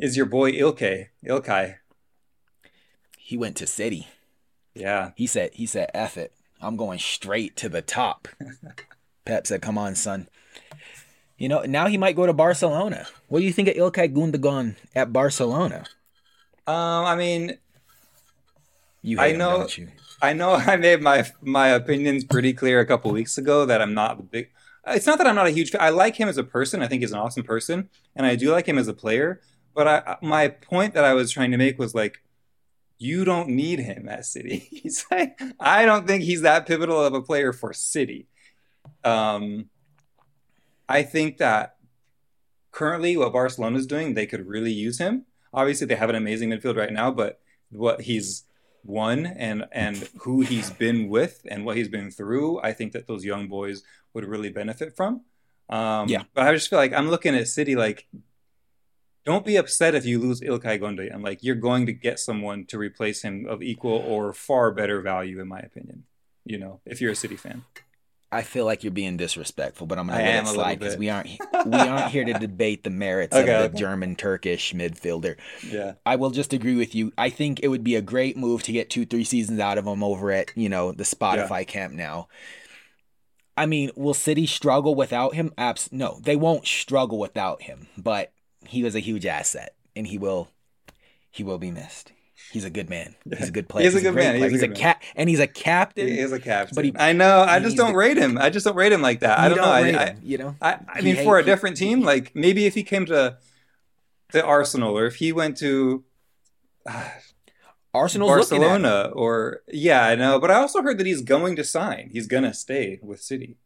Is 0.05 0.19
your 0.19 0.27
boy 0.27 0.53
Ilkay. 0.53 1.06
Ilkay. 1.27 1.77
He 3.17 3.39
went 3.39 3.56
to 3.56 3.67
City. 3.67 4.09
Yeah. 4.75 5.12
He 5.17 5.27
said, 5.27 5.51
he 5.55 5.65
said, 5.65 5.91
F 5.95 6.19
it. 6.19 6.33
I'm 6.61 6.77
going 6.77 6.99
straight 6.99 7.56
to 7.56 7.71
the 7.71 7.81
top. 7.81 8.29
Pep 9.25 9.47
said, 9.47 9.62
come 9.62 9.79
on, 9.79 9.95
son. 9.95 10.29
You 11.39 11.49
know, 11.49 11.62
now 11.62 11.87
he 11.87 11.97
might 11.97 12.17
go 12.17 12.27
to 12.27 12.35
Barcelona. 12.35 13.06
What 13.29 13.41
do 13.41 13.47
you 13.47 13.53
think 13.53 13.69
of 13.69 13.77
Ilkay 13.77 14.12
Gundogan 14.15 14.77
at 14.95 15.11
Barcelona? 15.11 15.85
Um, 16.67 17.05
I 17.06 17.17
mean, 17.17 17.56
You 19.01 19.19
I 19.19 19.29
him, 19.29 19.39
know- 19.39 19.67
you? 19.75 19.89
I 20.21 20.35
know 20.35 20.53
I 20.73 20.77
made 20.77 21.01
my 21.01 21.27
my 21.41 21.69
opinions 21.69 22.25
pretty 22.25 22.53
clear 22.53 22.81
a 22.81 22.87
couple 22.87 23.11
weeks 23.11 23.39
ago 23.39 23.65
that 23.67 23.81
I'm 23.81 23.95
not 23.95 24.19
the 24.19 24.23
big. 24.23 24.51
It's 24.87 25.06
not 25.06 25.17
that 25.17 25.27
I'm 25.27 25.35
not 25.35 25.47
a 25.47 25.51
huge 25.51 25.71
fan. 25.71 25.81
I 25.81 25.89
like 25.89 26.17
him 26.17 26.29
as 26.29 26.37
a 26.37 26.45
person. 26.45 26.83
I 26.83 26.89
think 26.89 27.01
he's 27.03 27.12
an 27.12 27.19
awesome 27.19 27.43
person, 27.43 27.89
and 28.15 28.27
I 28.27 28.37
do 28.37 28.53
like 28.53 28.67
him 28.67 28.77
as 28.79 28.87
a 28.87 28.93
player. 28.95 29.41
But 29.75 29.88
I, 29.88 30.17
my 30.23 30.49
point 30.49 30.94
that 30.94 31.05
I 31.05 31.15
was 31.15 31.31
trying 31.31 31.50
to 31.50 31.56
make 31.56 31.79
was 31.79 31.94
like, 31.94 32.23
you 32.99 33.25
don't 33.25 33.49
need 33.50 33.81
him 33.81 34.09
at 34.09 34.25
City. 34.25 34.59
He's 34.71 35.05
like, 35.11 35.41
I 35.59 35.85
don't 35.85 36.06
think 36.06 36.23
he's 36.23 36.43
that 36.43 36.67
pivotal 36.67 37.05
of 37.05 37.12
a 37.12 37.21
player 37.21 37.53
for 37.53 37.73
City. 37.73 38.29
Um, 39.03 39.69
I 40.88 41.03
think 41.03 41.38
that 41.38 41.76
currently 42.71 43.17
what 43.17 43.32
Barcelona 43.32 43.79
is 43.79 43.87
doing, 43.87 44.15
they 44.15 44.26
could 44.26 44.47
really 44.47 44.73
use 44.73 44.99
him. 44.99 45.25
Obviously, 45.53 45.87
they 45.87 45.97
have 45.97 46.11
an 46.11 46.17
amazing 46.17 46.50
midfield 46.50 46.77
right 46.77 46.93
now, 46.93 47.11
but 47.11 47.41
what 47.70 48.03
he's 48.03 48.44
won 48.85 49.25
and 49.27 49.65
and 49.73 50.09
who 50.20 50.43
he's 50.43 50.70
been 50.70 51.09
with 51.09 51.47
and 51.50 51.65
what 51.65 51.77
he's 51.77 51.88
been 51.88 52.11
through, 52.11 52.61
I 52.61 52.73
think 52.73 52.93
that 52.93 53.06
those 53.06 53.25
young 53.25 53.49
boys 53.49 53.82
would 54.12 54.25
really 54.25 54.50
benefit 54.50 54.94
from. 54.97 55.23
Um, 55.69 56.09
Yeah. 56.09 56.25
But 56.35 56.47
I 56.47 56.53
just 56.53 56.69
feel 56.69 56.79
like 56.79 56.93
I'm 56.93 57.09
looking 57.09 57.35
at 57.35 57.49
City 57.49 57.77
like, 57.77 58.06
don't 59.25 59.44
be 59.44 59.56
upset 59.56 59.94
if 59.94 60.05
you 60.05 60.19
lose 60.19 60.41
Ilkay 60.41 60.81
Gundogan. 60.81 61.23
Like 61.23 61.43
you're 61.43 61.55
going 61.55 61.87
to 61.87 61.93
get 61.93 62.19
someone 62.19 62.67
to 62.67 62.79
replace 62.79 63.22
him 63.22 63.46
of 63.48 63.63
equal 63.63 63.96
or 63.96 64.32
far 64.32 64.70
better 64.70 65.01
value, 65.01 65.41
in 65.41 65.48
my 65.48 65.60
opinion. 65.60 66.05
You 66.44 66.58
know, 66.58 66.81
if 66.84 67.01
you're 67.01 67.13
a 67.13 67.17
City 67.17 67.37
fan. 67.37 67.65
I 68.34 68.43
feel 68.43 68.65
like 68.65 68.82
you're 68.82 68.91
being 68.91 69.17
disrespectful, 69.17 69.87
but 69.87 69.96
I'm 69.96 70.08
gonna 70.08 70.19
I 70.19 70.25
let 70.25 70.34
it 70.34 70.43
a 70.43 70.46
slide 70.46 70.79
because 70.81 70.96
we 70.96 71.08
aren't 71.08 71.29
we 71.67 71.79
aren't 71.79 72.10
here 72.10 72.25
to 72.25 72.32
debate 72.32 72.82
the 72.82 72.91
merits 72.91 73.34
Okay, 73.34 73.65
of 73.65 73.72
the 73.72 73.79
German 73.79 74.17
Turkish 74.17 74.75
midfielder. 74.75 75.37
Yeah. 75.65 75.94
I 76.05 76.17
will 76.17 76.31
just 76.31 76.53
agree 76.53 76.75
with 76.75 76.96
you. 76.96 77.13
I 77.17 77.31
think 77.31 77.60
it 77.63 77.69
would 77.69 77.84
be 77.84 77.94
a 77.94 78.03
great 78.03 78.37
move 78.37 78.65
to 78.65 78.72
get 78.72 78.91
two, 78.91 79.06
three 79.06 79.22
seasons 79.22 79.60
out 79.60 79.79
of 79.79 79.87
him 79.87 80.03
over 80.03 80.32
at, 80.32 80.51
you 80.56 80.69
know, 80.69 80.91
the 80.91 81.05
Spotify 81.05 81.65
Camp 81.65 81.94
Nou. 81.94 82.25
I 83.56 83.67
mean, 83.67 83.93
will 83.94 84.15
City 84.15 84.46
struggle 84.46 84.96
without 84.96 85.34
him? 85.34 85.53
Abs 85.56 85.93
no, 85.93 86.19
they 86.20 86.34
won't 86.34 86.67
struggle 86.67 87.20
without 87.20 87.63
him, 87.63 87.87
but 87.96 88.32
he 88.67 88.83
was 88.83 88.94
a 88.94 89.01
huge 89.01 89.27
asset 89.27 89.75
and 89.97 90.06
he 90.06 90.19
will 90.19 90.49
he 91.31 91.43
will 91.44 91.59
be 91.59 91.71
missed. 91.71 92.13
He's 92.53 92.65
a 92.65 92.71
good 92.71 92.91
man. 92.91 93.15
He's 93.37 93.49
a 93.49 93.53
good 93.53 93.69
player. 93.71 93.85
He's 93.85 93.94
a 93.94 94.01
good 94.01 94.13
great 94.13 94.25
man. 94.25 94.37
player. 94.39 94.51
He's 94.51 94.61
He's 94.61 94.63
a 94.63 94.67
a 94.67 94.69
good 94.69 94.77
cat 94.77 95.03
and 95.17 95.29
he's 95.29 95.41
a 95.41 95.47
captain. 95.47 96.06
He 96.09 96.19
is 96.19 96.33
a 96.33 96.39
captain. 96.41 96.75
But 96.77 96.85
he- 96.85 96.93
I 96.97 97.13
know. 97.13 97.41
I 97.43 97.59
just 97.61 97.77
don't 97.77 97.93
the- 97.93 97.99
rate 97.99 98.17
him. 98.17 98.39
I 98.39 98.51
just 98.51 98.65
don't 98.67 98.77
rate 98.77 98.93
him 98.93 99.03
like 99.03 99.21
that. 99.21 99.39
I 99.39 99.49
You 99.49 99.55
don't, 99.55 99.65
know. 99.65 99.71
I, 99.71 99.79
I, 99.79 100.06
him, 100.06 100.21
you 100.23 100.39
know? 100.39 100.56
I, 100.61 100.79
I 100.89 101.01
mean, 101.01 101.17
hate- 101.17 101.25
for 101.25 101.39
a 101.39 101.43
he- 101.43 101.47
different 101.47 101.77
team, 101.77 102.03
like 102.03 102.35
maybe 102.35 102.67
if 102.67 102.75
he 102.75 102.83
came 102.83 103.06
to 103.06 103.39
the 104.33 104.44
Arsenal 104.44 104.97
or 104.97 105.06
if 105.06 105.17
he 105.17 105.33
went 105.33 105.56
to 105.59 106.05
uh, 106.87 107.09
Arsenal's 107.94 108.51
looking 108.51 108.65
at 108.65 108.77
him. 108.77 108.83
Barcelona 108.83 109.13
or 109.15 109.61
yeah, 109.69 110.05
I 110.06 110.15
know. 110.17 110.39
But 110.41 110.51
I 110.51 110.55
also 110.56 110.83
heard 110.83 110.99
that 110.99 111.06
he's 111.06 111.23
going 111.23 111.56
to 111.56 111.65
sign. 111.65 112.11
He's 112.13 112.27
gonna 112.27 112.53
stay 112.55 112.99
with 113.03 113.23
City. 113.23 113.56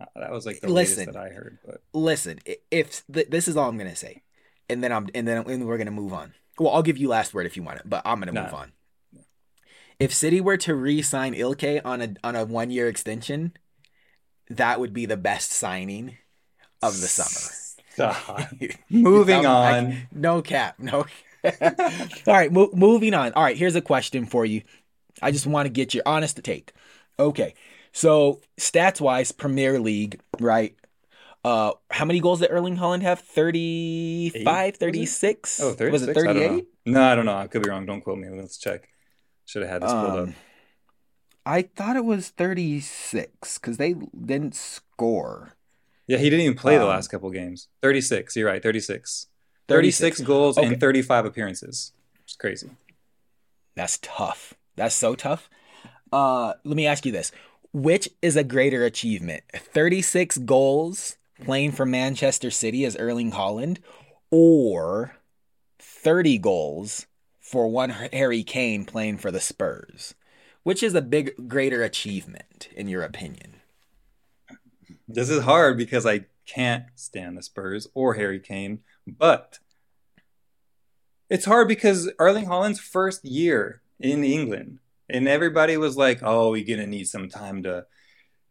Uh, 0.00 0.04
that 0.16 0.30
was 0.30 0.46
like 0.46 0.60
the 0.60 0.68
Listen. 0.68 0.98
latest 0.98 1.14
that 1.14 1.20
I 1.20 1.28
heard. 1.34 1.58
But 1.64 1.80
listen, 1.92 2.38
if 2.70 3.02
th- 3.12 3.28
this 3.30 3.48
is 3.48 3.56
all 3.56 3.68
I'm 3.68 3.78
gonna 3.78 3.96
say, 3.96 4.22
and 4.68 4.82
then 4.82 4.92
I'm 4.92 5.08
and 5.14 5.26
then 5.26 5.38
and 5.48 5.66
we're 5.66 5.78
gonna 5.78 5.90
move 5.90 6.12
on. 6.12 6.34
Well, 6.58 6.72
I'll 6.72 6.82
give 6.82 6.98
you 6.98 7.08
last 7.08 7.34
word 7.34 7.46
if 7.46 7.56
you 7.56 7.62
want 7.62 7.78
it, 7.78 7.82
but 7.88 8.02
I'm 8.04 8.18
gonna 8.20 8.32
move 8.32 8.52
on. 8.54 8.72
If 9.98 10.14
City 10.14 10.40
were 10.40 10.56
to 10.58 10.74
re-sign 10.74 11.34
Ilkay 11.34 11.80
on 11.84 12.00
a 12.02 12.14
on 12.22 12.36
a 12.36 12.44
one 12.44 12.70
year 12.70 12.88
extension, 12.88 13.52
that 14.48 14.78
would 14.80 14.92
be 14.92 15.06
the 15.06 15.16
best 15.16 15.52
signing 15.52 16.16
of 16.82 17.00
the 17.00 17.06
summer. 17.08 17.52
Moving 18.90 19.44
on. 19.46 19.86
I- 19.86 20.08
no 20.12 20.40
cap, 20.42 20.78
no. 20.78 21.04
all 21.44 21.54
right, 22.26 22.52
mo- 22.52 22.70
moving 22.72 23.14
on. 23.14 23.32
All 23.32 23.42
right, 23.42 23.56
here's 23.56 23.74
a 23.76 23.80
question 23.80 24.24
for 24.26 24.44
you. 24.44 24.62
I 25.22 25.30
just 25.32 25.46
want 25.46 25.66
to 25.66 25.70
get 25.70 25.94
your 25.94 26.02
honest 26.06 26.42
take. 26.44 26.72
Okay, 27.18 27.54
so 27.92 28.40
stats 28.60 29.00
wise, 29.00 29.32
Premier 29.32 29.80
League, 29.80 30.20
right? 30.40 30.76
Uh, 31.44 31.72
how 31.90 32.04
many 32.04 32.20
goals 32.20 32.40
did 32.40 32.50
Erling 32.50 32.76
Haaland 32.76 33.02
have? 33.02 33.20
35, 33.20 34.72
was 34.72 34.78
36? 34.78 35.60
Oh, 35.60 35.72
36? 35.72 35.92
Was 35.92 36.02
it 36.02 36.10
I 36.10 36.32
38? 36.34 36.66
No, 36.86 37.02
I 37.02 37.14
don't 37.14 37.26
know. 37.26 37.36
I 37.36 37.46
could 37.46 37.62
be 37.62 37.70
wrong. 37.70 37.86
Don't 37.86 38.00
quote 38.00 38.18
me. 38.18 38.28
Let's 38.28 38.58
check. 38.58 38.88
Should 39.46 39.62
have 39.62 39.70
had 39.70 39.82
this 39.82 39.92
pulled 39.92 40.04
up. 40.10 40.18
Um, 40.28 40.34
I 41.46 41.62
thought 41.62 41.96
it 41.96 42.04
was 42.04 42.28
36 42.30 43.58
because 43.58 43.76
they 43.78 43.94
didn't 43.94 44.54
score. 44.54 45.54
Yeah, 46.06 46.18
he 46.18 46.30
didn't 46.30 46.44
even 46.44 46.56
play 46.56 46.76
the 46.76 46.82
um, 46.82 46.88
last 46.88 47.08
couple 47.08 47.30
games. 47.30 47.68
36. 47.82 48.36
You're 48.36 48.48
right. 48.48 48.62
36. 48.62 49.26
36. 49.68 49.98
36 50.16 50.20
goals 50.26 50.58
Okay. 50.58 50.66
and 50.66 50.80
35 50.80 51.26
appearances. 51.26 51.92
It's 52.24 52.36
crazy. 52.36 52.70
That's 53.74 53.98
tough. 54.02 54.54
That's 54.76 54.94
so 54.94 55.14
tough. 55.14 55.48
Uh, 56.12 56.54
let 56.64 56.76
me 56.76 56.86
ask 56.86 57.04
you 57.06 57.12
this: 57.12 57.30
Which 57.72 58.08
is 58.22 58.36
a 58.36 58.42
greater 58.44 58.84
achievement? 58.84 59.42
Thirty-six 59.54 60.38
goals 60.38 61.17
playing 61.44 61.72
for 61.72 61.86
Manchester 61.86 62.50
City 62.50 62.84
as 62.84 62.96
Erling 62.96 63.32
Haaland 63.32 63.78
or 64.30 65.16
thirty 65.78 66.38
goals 66.38 67.06
for 67.40 67.68
one 67.68 67.90
Harry 67.90 68.42
Kane 68.42 68.84
playing 68.84 69.18
for 69.18 69.30
the 69.30 69.40
Spurs? 69.40 70.14
Which 70.62 70.82
is 70.82 70.94
a 70.94 71.02
big, 71.02 71.48
greater 71.48 71.82
achievement 71.82 72.68
in 72.76 72.88
your 72.88 73.02
opinion? 73.02 73.54
This 75.06 75.30
is 75.30 75.44
hard 75.44 75.78
because 75.78 76.04
I 76.04 76.26
can't 76.46 76.84
stand 76.94 77.36
the 77.36 77.42
Spurs 77.42 77.88
or 77.94 78.14
Harry 78.14 78.40
Kane, 78.40 78.80
but 79.06 79.58
it's 81.30 81.46
hard 81.46 81.68
because 81.68 82.10
Erling 82.18 82.46
Haaland's 82.46 82.80
first 82.80 83.24
year 83.24 83.80
in 84.00 84.24
England, 84.24 84.78
and 85.08 85.26
everybody 85.26 85.76
was 85.76 85.96
like, 85.96 86.20
"Oh, 86.22 86.52
he's 86.54 86.68
gonna 86.68 86.86
need 86.86 87.08
some 87.08 87.28
time 87.28 87.62
to 87.62 87.86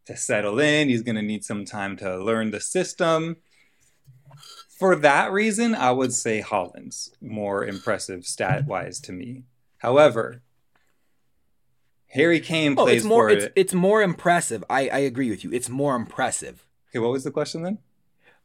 to 0.07 0.17
settle 0.17 0.59
in. 0.59 0.89
He's 0.89 1.03
gonna 1.03 1.21
need 1.21 1.43
some 1.45 1.63
time 1.65 1.95
to 1.97 2.17
learn 2.17 2.51
the 2.51 2.59
system." 2.61 3.37
For 4.79 4.95
that 4.95 5.31
reason, 5.31 5.73
I 5.73 5.91
would 5.91 6.13
say 6.13 6.41
Haaland's 6.41 7.11
more 7.21 7.65
impressive 7.65 8.25
stat 8.25 8.67
wise 8.67 8.99
to 9.01 9.11
me. 9.11 9.43
However, 9.79 10.43
Harry 12.09 12.39
Kane 12.39 12.73
Oh, 12.77 12.83
plays 12.83 12.97
it's 12.97 13.05
more. 13.05 13.29
for 13.29 13.35
It's 13.35 13.45
it. 13.45 13.53
it's 13.55 13.73
more 13.73 14.01
impressive. 14.01 14.63
I 14.69 14.87
I 14.89 14.99
agree 14.99 15.29
with 15.29 15.43
you. 15.43 15.51
It's 15.51 15.69
more 15.69 15.95
impressive. 15.95 16.65
Okay, 16.89 16.99
what 16.99 17.11
was 17.11 17.23
the 17.23 17.31
question 17.31 17.63
then? 17.63 17.79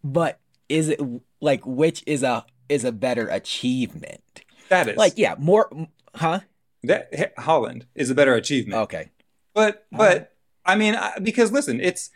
But 0.03 0.41
is 0.69 0.89
it 0.89 1.01
like 1.41 1.65
which 1.67 2.03
is 2.07 2.23
a 2.23 2.45
is 2.69 2.85
a 2.85 2.93
better 2.93 3.29
achievement? 3.29 4.43
That 4.69 4.89
is 4.89 4.97
Like 4.97 5.15
yeah, 5.17 5.35
more. 5.39 5.71
Huh? 6.15 6.41
that 6.85 7.13
Haaland 7.39 7.85
is 7.95 8.11
a 8.11 8.15
better 8.15 8.35
achievement. 8.35 8.83
Okay. 8.83 9.11
But 9.55 9.87
but 9.93 10.32
I 10.65 10.77
mean 10.77 10.97
because 11.23 11.53
listen, 11.53 11.81
it's 11.81 12.11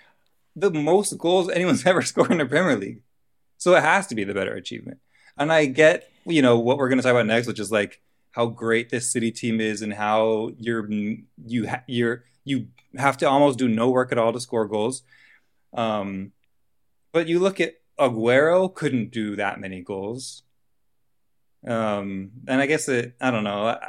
the 0.54 0.70
most 0.70 1.16
goals 1.18 1.48
anyone's 1.50 1.84
ever 1.90 2.02
scored 2.02 2.30
in 2.30 2.38
the 2.38 2.46
Premier 2.46 2.76
League, 2.76 3.02
so 3.58 3.74
it 3.74 3.82
has 3.82 4.06
to 4.08 4.14
be 4.14 4.24
the 4.24 4.34
better 4.34 4.54
achievement. 4.54 4.98
And 5.36 5.52
I 5.52 5.66
get 5.66 6.10
you 6.24 6.42
know 6.42 6.58
what 6.58 6.78
we're 6.78 6.88
going 6.88 6.98
to 6.98 7.02
talk 7.02 7.12
about 7.12 7.26
next, 7.26 7.46
which 7.46 7.60
is 7.60 7.70
like 7.70 8.00
how 8.32 8.46
great 8.46 8.90
this 8.90 9.10
City 9.10 9.30
team 9.30 9.60
is 9.60 9.82
and 9.82 9.92
how 9.94 10.50
you're 10.58 10.88
you 10.90 11.68
ha- 11.68 11.82
you're 11.86 12.24
you 12.44 12.68
have 12.96 13.16
to 13.18 13.28
almost 13.28 13.58
do 13.58 13.68
no 13.68 13.90
work 13.90 14.12
at 14.12 14.18
all 14.18 14.32
to 14.32 14.40
score 14.40 14.66
goals. 14.66 15.02
Um, 15.74 16.32
but 17.12 17.28
you 17.28 17.38
look 17.38 17.60
at 17.60 17.74
Aguero 17.98 18.72
couldn't 18.72 19.10
do 19.10 19.36
that 19.36 19.58
many 19.58 19.80
goals. 19.82 20.42
Um, 21.66 22.30
and 22.46 22.60
I 22.60 22.66
guess 22.66 22.88
it, 22.88 23.16
I 23.20 23.30
don't 23.30 23.44
know. 23.44 23.66
I, 23.66 23.88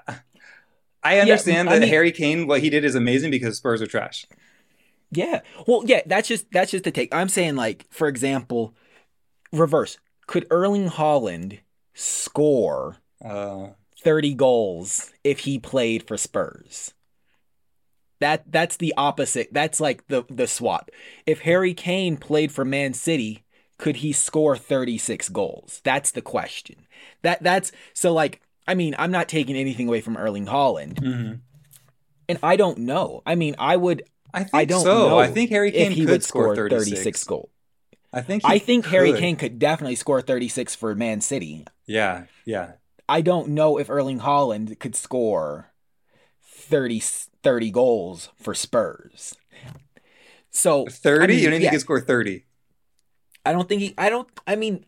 I 1.04 1.20
understand 1.20 1.70
I 1.70 1.74
that 1.76 1.82
mean- 1.82 1.90
Harry 1.90 2.12
Kane, 2.12 2.48
what 2.48 2.62
he 2.62 2.70
did 2.70 2.84
is 2.84 2.96
amazing 2.96 3.32
because 3.32 3.58
Spurs 3.58 3.82
are 3.82 3.88
trash. 3.88 4.26
Yeah. 5.12 5.42
Well, 5.68 5.84
yeah. 5.86 6.02
That's 6.06 6.28
just 6.28 6.52
that's 6.52 6.72
just 6.72 6.84
the 6.84 6.92
take. 6.92 7.14
I'm 7.14 7.30
saying 7.30 7.56
like, 7.56 7.86
for 7.90 8.08
example, 8.08 8.74
reverse. 9.52 9.98
Could 10.28 10.48
Erling 10.52 10.90
Haaland 10.90 11.60
score 11.94 12.98
Uh, 13.24 13.70
30 14.04 14.36
goals 14.36 15.12
if 15.24 15.40
he 15.40 15.58
played 15.58 16.08
for 16.08 16.18
Spurs? 16.18 16.94
That 18.20 18.52
that's 18.52 18.78
the 18.78 18.94
opposite. 18.98 19.50
That's 19.52 19.80
like 19.80 20.08
the 20.08 20.26
the 20.30 20.48
swap. 20.48 20.90
If 21.26 21.42
Harry 21.42 21.74
Kane 21.74 22.18
played 22.18 22.52
for 22.52 22.66
Man 22.66 22.94
City, 22.94 23.44
could 23.78 23.98
he 23.98 24.12
score 24.12 24.58
36 24.58 25.30
goals? 25.30 25.82
That's 25.84 26.12
the 26.12 26.22
question. 26.24 26.88
That 27.22 27.44
that's 27.44 27.72
so 27.94 28.12
like 28.14 28.42
I 28.68 28.74
mean, 28.74 28.96
I'm 28.98 29.12
not 29.12 29.30
taking 29.30 29.56
anything 29.56 29.88
away 29.88 30.02
from 30.02 30.18
Erling 30.18 30.48
Haaland, 30.48 31.00
and 32.28 32.40
I 32.44 32.56
don't 32.58 32.80
know. 32.80 33.22
I 33.26 33.36
mean, 33.36 33.56
I 33.60 33.78
would 33.78 34.04
I 34.34 34.44
think 34.44 34.56
I 34.56 34.66
don't 34.66 34.84
so. 34.84 35.10
know 35.10 35.20
I 35.20 35.28
think 35.28 35.50
Harry 35.50 35.72
Kane 35.72 35.92
if 35.92 35.98
he 35.98 36.06
could 36.06 36.24
score 36.24 36.56
score 36.56 36.70
36. 36.70 36.90
36 36.90 37.24
goals. 37.24 37.50
I 38.14 38.22
think 38.22 38.44
I 38.46 38.60
think 38.60 38.86
Harry. 38.86 39.14
Kane 39.14 39.36
could 39.36 39.60
definitely 39.60 39.96
score 39.96 40.22
36 40.22 40.76
for 40.76 40.96
Man 40.96 41.22
City. 41.22 41.66
Yeah, 41.86 42.26
yeah. 42.46 42.74
I 43.10 43.22
don't 43.22 43.50
know 43.50 43.78
if 43.78 43.90
Erling 43.90 44.20
Haaland 44.20 44.80
could 44.80 44.96
score 44.96 45.72
30, 46.44 47.00
30 47.00 47.72
goals 47.72 48.30
for 48.36 48.54
Spurs. 48.54 49.36
So 50.52 50.88
30? 50.88 51.24
I 51.24 51.28
mean, 51.28 51.38
you 51.38 51.44
don't 51.44 51.52
think 51.60 51.64
he 51.64 51.70
could 51.70 51.82
score 51.82 52.02
30? 52.02 52.46
I 53.46 53.52
don't 53.52 53.70
think 53.70 53.82
he. 53.82 53.94
I 53.98 54.10
don't. 54.10 54.28
I 54.46 54.56
mean, 54.56 54.86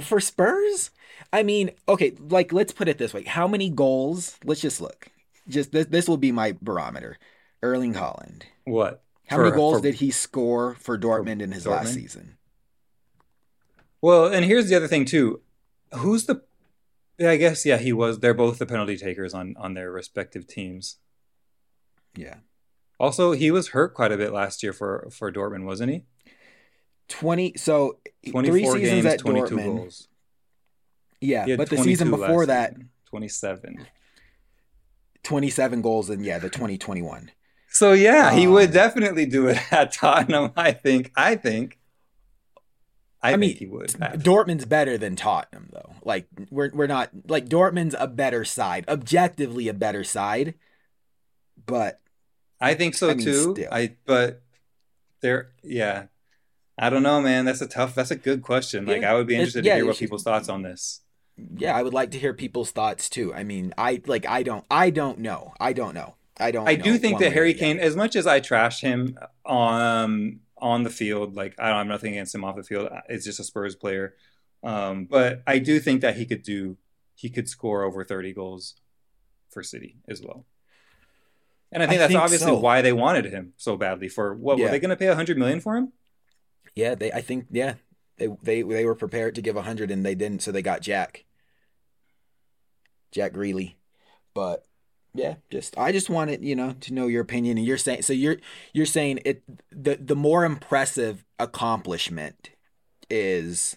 for 0.00 0.20
Spurs, 0.20 0.90
I 1.32 1.42
mean, 1.42 1.72
okay. 1.88 2.14
Like, 2.18 2.52
let's 2.52 2.72
put 2.72 2.88
it 2.88 2.98
this 2.98 3.12
way: 3.12 3.24
How 3.24 3.46
many 3.46 3.68
goals? 3.68 4.38
Let's 4.44 4.60
just 4.60 4.80
look. 4.80 5.08
Just 5.48 5.72
this. 5.72 5.86
This 5.86 6.08
will 6.08 6.16
be 6.16 6.32
my 6.32 6.56
barometer. 6.62 7.18
Erling 7.62 7.94
Haaland. 7.94 8.44
What? 8.70 9.02
How 9.26 9.36
For- 9.36 9.44
many 9.44 9.56
goals 9.56 9.78
for- 9.78 9.82
did 9.82 9.94
he 9.96 10.10
score 10.10 10.74
for 10.76 10.98
Dortmund 10.98 11.42
in 11.42 11.52
his 11.52 11.66
last 11.66 11.94
season? 11.94 12.36
Well, 14.00 14.26
and 14.26 14.44
here's 14.44 14.68
the 14.68 14.76
other 14.76 14.88
thing 14.88 15.04
too. 15.04 15.40
Who's 15.94 16.26
the? 16.26 16.42
Yeah, 17.18 17.30
I 17.30 17.36
guess 17.36 17.66
yeah, 17.66 17.78
he 17.78 17.92
was. 17.92 18.20
They're 18.20 18.32
both 18.34 18.58
the 18.58 18.66
penalty 18.66 18.96
takers 18.96 19.34
on 19.34 19.54
on 19.58 19.74
their 19.74 19.90
respective 19.90 20.46
teams. 20.46 20.96
Yeah, 22.16 22.36
Also, 22.98 23.32
he 23.32 23.50
was 23.50 23.68
hurt 23.68 23.94
quite 23.94 24.10
a 24.12 24.16
bit 24.16 24.32
last 24.32 24.62
year 24.62 24.72
for 24.72 25.08
for 25.10 25.30
Dortmund, 25.32 25.64
wasn't 25.64 25.92
he? 25.92 26.04
twenty. 27.08 27.54
So 27.56 27.98
three 28.24 28.64
seasons 28.64 28.80
games, 28.82 29.06
at 29.06 29.20
Dortmund. 29.20 29.64
goals. 29.64 30.08
Yeah, 31.20 31.56
but 31.56 31.68
the 31.70 31.78
season 31.78 32.10
before 32.10 32.46
that, 32.46 32.70
season. 32.74 32.90
twenty 33.06 33.28
seven. 33.28 33.86
twenty-seven 35.24 35.82
goals, 35.82 36.08
and 36.10 36.24
yeah, 36.24 36.38
the 36.38 36.48
twenty 36.50 36.78
twenty-one. 36.78 37.30
So 37.78 37.92
yeah, 37.92 38.32
he 38.32 38.46
would 38.48 38.70
Um, 38.70 38.72
definitely 38.72 39.26
do 39.26 39.46
it 39.48 39.58
at 39.72 39.92
Tottenham. 39.92 40.50
I 40.56 40.72
think. 40.72 41.12
I 41.16 41.36
think. 41.36 41.78
I, 43.22 43.28
I 43.28 43.30
think 43.32 43.40
mean, 43.40 43.56
he 43.56 43.66
would. 43.66 43.88
Dortmund's 44.22 44.64
better 44.64 44.98
than 44.98 45.14
Tottenham, 45.16 45.70
though. 45.72 45.94
Like 46.04 46.26
we're 46.50 46.70
we're 46.72 46.86
not 46.88 47.10
like 47.28 47.48
Dortmund's 47.48 47.94
a 47.98 48.06
better 48.08 48.44
side, 48.44 48.84
objectively 48.88 49.68
a 49.68 49.74
better 49.74 50.02
side, 50.02 50.54
but 51.66 52.00
I 52.60 52.74
think 52.74 52.94
so 52.94 53.10
I 53.10 53.14
mean, 53.14 53.24
too. 53.26 53.52
still. 53.54 53.68
I 53.72 53.94
but 54.06 54.42
there, 55.20 55.50
yeah. 55.62 56.06
I 56.80 56.90
don't 56.90 57.02
know, 57.02 57.20
man. 57.20 57.44
That's 57.44 57.60
a 57.60 57.66
tough. 57.66 57.94
That's 57.94 58.10
a 58.12 58.16
good 58.16 58.42
question. 58.42 58.86
Like, 58.86 59.02
Yeah, 59.02 59.10
I 59.12 59.14
would 59.14 59.26
be 59.26 59.34
interested 59.34 59.64
yeah, 59.64 59.74
to 59.74 59.76
hear 59.78 59.86
what 59.86 59.96
should- 59.96 60.04
people's 60.06 60.22
thoughts 60.22 60.48
on 60.48 60.62
this. 60.62 61.00
yeah, 61.56 61.76
I 61.76 61.82
would 61.82 61.94
like 61.94 62.10
to 62.12 62.18
hear 62.20 62.34
people's 62.34 62.70
thoughts 62.72 63.08
too. 63.08 63.34
I 63.34 63.42
mean, 63.44 63.72
I 63.78 64.00
like 64.06 64.26
I 64.26 64.42
don't 64.44 64.64
I 64.70 64.90
don't 64.90 65.18
know. 65.18 65.54
I 65.60 65.72
don't 65.72 65.94
know. 65.94 66.14
I 66.38 66.50
don't. 66.50 66.68
I 66.68 66.74
do 66.74 66.98
think 66.98 67.18
that 67.20 67.32
Harry 67.32 67.54
Kane, 67.54 67.78
as 67.78 67.96
much 67.96 68.16
as 68.16 68.26
I 68.26 68.40
trash 68.40 68.80
him 68.80 69.18
on 69.44 70.40
on 70.56 70.82
the 70.82 70.90
field, 70.90 71.34
like 71.34 71.54
I 71.58 71.68
don't 71.68 71.78
have 71.78 71.86
nothing 71.86 72.12
against 72.12 72.34
him 72.34 72.44
off 72.44 72.56
the 72.56 72.62
field. 72.62 72.88
It's 73.08 73.24
just 73.24 73.40
a 73.40 73.44
Spurs 73.44 73.74
player. 73.74 74.14
Um, 74.62 75.04
but 75.04 75.42
I 75.46 75.58
do 75.58 75.78
think 75.80 76.00
that 76.00 76.16
he 76.16 76.26
could 76.26 76.42
do. 76.42 76.76
He 77.14 77.30
could 77.30 77.48
score 77.48 77.82
over 77.82 78.04
thirty 78.04 78.32
goals 78.32 78.74
for 79.50 79.62
City 79.62 79.96
as 80.08 80.22
well. 80.22 80.44
And 81.70 81.82
I 81.82 81.86
think 81.86 81.96
I 81.96 81.98
that's 81.98 82.12
think 82.12 82.22
obviously 82.22 82.52
so. 82.52 82.58
why 82.58 82.82
they 82.82 82.92
wanted 82.92 83.26
him 83.26 83.52
so 83.56 83.76
badly. 83.76 84.08
For 84.08 84.34
what 84.34 84.58
were 84.58 84.68
they 84.68 84.80
going 84.80 84.90
to 84.90 84.96
pay 84.96 85.08
a 85.08 85.14
hundred 85.14 85.38
million 85.38 85.60
for 85.60 85.76
him? 85.76 85.92
Yeah, 86.74 86.94
they. 86.94 87.12
I 87.12 87.20
think 87.20 87.46
yeah, 87.50 87.74
they 88.16 88.28
they 88.42 88.62
they 88.62 88.84
were 88.84 88.94
prepared 88.94 89.34
to 89.34 89.42
give 89.42 89.56
a 89.56 89.62
hundred 89.62 89.90
and 89.90 90.04
they 90.04 90.14
didn't, 90.14 90.42
so 90.42 90.52
they 90.52 90.62
got 90.62 90.82
Jack. 90.82 91.24
Jack 93.10 93.32
Grealish, 93.32 93.74
but 94.34 94.66
yeah, 95.18 95.34
just 95.50 95.76
I 95.76 95.90
just 95.90 96.08
wanted 96.08 96.44
you 96.44 96.54
know 96.54 96.74
to 96.80 96.94
know 96.94 97.08
your 97.08 97.22
opinion, 97.22 97.58
and 97.58 97.66
you're 97.66 97.76
saying 97.76 98.02
so 98.02 98.12
you're 98.12 98.36
you're 98.72 98.86
saying 98.86 99.20
it 99.24 99.42
the 99.72 99.96
the 99.96 100.14
more 100.14 100.44
impressive 100.44 101.24
accomplishment 101.38 102.50
is 103.10 103.76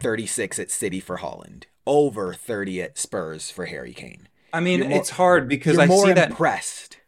36 0.00 0.58
at 0.58 0.70
City 0.70 0.98
for 1.00 1.18
Haaland 1.18 1.64
over 1.86 2.34
30 2.34 2.82
at 2.82 2.98
Spurs 2.98 3.50
for 3.50 3.66
Harry 3.66 3.92
Kane. 3.92 4.28
I 4.52 4.60
mean, 4.60 4.80
more- 4.80 4.98
it's 4.98 5.10
hard 5.10 5.48
because 5.48 5.78
I 5.78 5.86
more 5.86 6.06
see 6.06 6.12
that 6.12 6.30
impressed. 6.30 6.98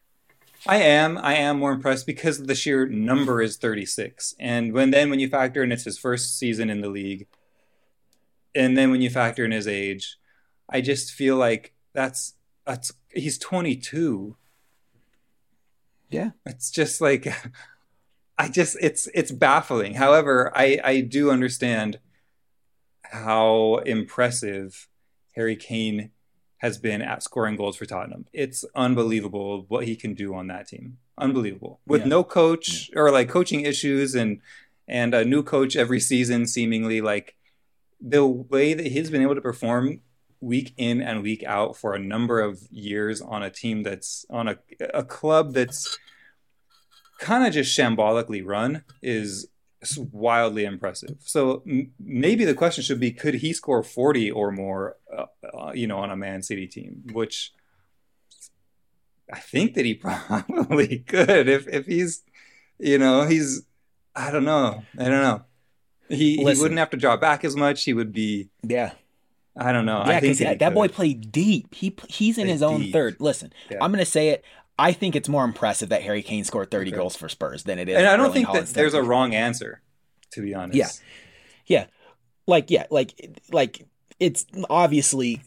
I 0.64 0.76
am. 0.76 1.18
I 1.18 1.34
am 1.34 1.58
more 1.58 1.72
impressed 1.72 2.06
because 2.06 2.38
the 2.38 2.54
sheer 2.54 2.86
number 2.86 3.42
is 3.42 3.56
36. 3.56 4.36
And 4.38 4.72
when 4.72 4.92
then 4.92 5.10
when 5.10 5.18
you 5.18 5.28
factor 5.28 5.64
in 5.64 5.72
it's 5.72 5.82
his 5.82 5.98
first 5.98 6.38
season 6.38 6.70
in 6.70 6.82
the 6.82 6.88
league, 6.88 7.26
and 8.54 8.76
then 8.78 8.92
when 8.92 9.02
you 9.02 9.10
factor 9.10 9.44
in 9.44 9.50
his 9.50 9.66
age, 9.66 10.18
I 10.68 10.80
just 10.80 11.10
feel 11.10 11.36
like 11.36 11.74
that's 11.94 12.34
that's 12.64 12.92
he's 13.14 13.38
22. 13.38 14.36
Yeah. 16.10 16.30
It's 16.46 16.70
just 16.70 17.00
like 17.00 17.26
I 18.38 18.48
just 18.48 18.76
it's 18.80 19.08
it's 19.14 19.30
baffling. 19.32 19.94
However, 19.94 20.52
I 20.54 20.78
I 20.82 21.00
do 21.00 21.30
understand 21.30 21.98
how 23.02 23.76
impressive 23.86 24.88
Harry 25.36 25.56
Kane 25.56 26.10
has 26.58 26.78
been 26.78 27.02
at 27.02 27.22
scoring 27.22 27.56
goals 27.56 27.76
for 27.76 27.86
Tottenham. 27.86 28.26
It's 28.32 28.64
unbelievable 28.74 29.64
what 29.68 29.84
he 29.86 29.96
can 29.96 30.14
do 30.14 30.34
on 30.34 30.46
that 30.46 30.68
team. 30.68 30.98
Unbelievable. 31.18 31.80
With 31.86 32.02
Yeah. 32.02 32.08
no 32.08 32.24
coach 32.24 32.90
or 32.94 33.10
like 33.10 33.28
coaching 33.28 33.62
issues 33.62 34.14
and 34.14 34.40
and 34.88 35.14
a 35.14 35.24
new 35.24 35.42
coach 35.42 35.76
every 35.76 36.00
season 36.00 36.46
seemingly 36.46 37.00
like 37.00 37.34
the 38.00 38.26
way 38.26 38.74
that 38.74 38.86
he's 38.86 39.10
been 39.10 39.22
able 39.22 39.34
to 39.34 39.40
perform 39.40 40.00
week 40.42 40.74
in 40.76 41.00
and 41.00 41.22
week 41.22 41.44
out 41.44 41.76
for 41.76 41.94
a 41.94 41.98
number 41.98 42.40
of 42.40 42.60
years 42.70 43.20
on 43.22 43.42
a 43.42 43.50
team 43.50 43.82
that's 43.82 44.26
on 44.28 44.48
a 44.48 44.58
a 44.92 45.04
club 45.04 45.54
that's 45.54 45.98
kind 47.20 47.46
of 47.46 47.52
just 47.52 47.76
shambolically 47.78 48.42
run 48.44 48.84
is 49.00 49.48
wildly 49.96 50.64
impressive. 50.64 51.16
So 51.20 51.62
m- 51.66 51.92
maybe 51.98 52.44
the 52.44 52.54
question 52.54 52.84
should 52.84 53.00
be: 53.00 53.12
Could 53.12 53.34
he 53.34 53.52
score 53.52 53.82
forty 53.82 54.30
or 54.30 54.50
more? 54.50 54.96
Uh, 55.16 55.26
uh, 55.56 55.72
you 55.72 55.86
know, 55.86 55.98
on 55.98 56.10
a 56.10 56.16
Man 56.16 56.42
City 56.42 56.66
team, 56.66 57.02
which 57.12 57.52
I 59.32 59.38
think 59.38 59.74
that 59.74 59.84
he 59.84 59.94
probably 60.06 60.98
could 60.98 61.48
if 61.48 61.68
if 61.68 61.86
he's, 61.86 62.22
you 62.78 62.98
know, 62.98 63.26
he's. 63.26 63.62
I 64.14 64.30
don't 64.30 64.44
know. 64.44 64.82
I 64.98 65.04
don't 65.04 65.22
know. 65.22 65.44
He 66.08 66.36
he 66.36 66.44
wouldn't 66.44 66.78
have 66.78 66.90
to 66.90 66.98
draw 66.98 67.16
back 67.16 67.44
as 67.44 67.56
much. 67.56 67.84
He 67.84 67.94
would 67.94 68.12
be. 68.12 68.50
Yeah. 68.62 68.92
I 69.56 69.72
don't 69.72 69.84
know. 69.86 69.98
Yeah, 69.98 70.02
I 70.16 70.20
think 70.20 70.22
because 70.22 70.38
that, 70.38 70.58
that, 70.60 70.74
boy 70.74 70.88
played 70.88 71.30
deep. 71.32 71.74
He 71.74 71.94
he's 72.08 72.38
in 72.38 72.44
Played 72.44 72.52
his 72.52 72.62
own 72.62 72.80
deep. 72.80 72.92
third. 72.92 73.16
Listen, 73.20 73.52
Yeah. 73.70 73.78
I'm 73.82 73.90
gonna 73.92 74.04
say 74.04 74.28
it. 74.30 74.44
I 74.78 74.92
think 74.92 75.14
it's 75.14 75.28
more 75.28 75.44
impressive 75.44 75.90
that 75.90 76.02
Harry 76.02 76.22
Kane 76.22 76.44
scored 76.44 76.70
30 76.70 76.90
Okay. 76.90 76.96
goals 76.96 77.14
for 77.16 77.28
Spurs 77.28 77.64
than 77.64 77.78
it 77.78 77.88
is. 77.88 77.96
and 77.98 78.06
I 78.06 78.16
don't 78.16 78.32
think 78.32 78.50
that 78.52 78.66
there's 78.68 78.94
a 78.94 79.02
wrong 79.02 79.34
answer. 79.34 79.82
To 80.32 80.40
be 80.40 80.54
honest. 80.54 81.02
Yeah. 81.66 81.84
like 82.46 82.70
yeah, 82.70 82.86
like 82.90 83.12
like 83.52 83.86
it's 84.18 84.46
obviously 84.70 85.42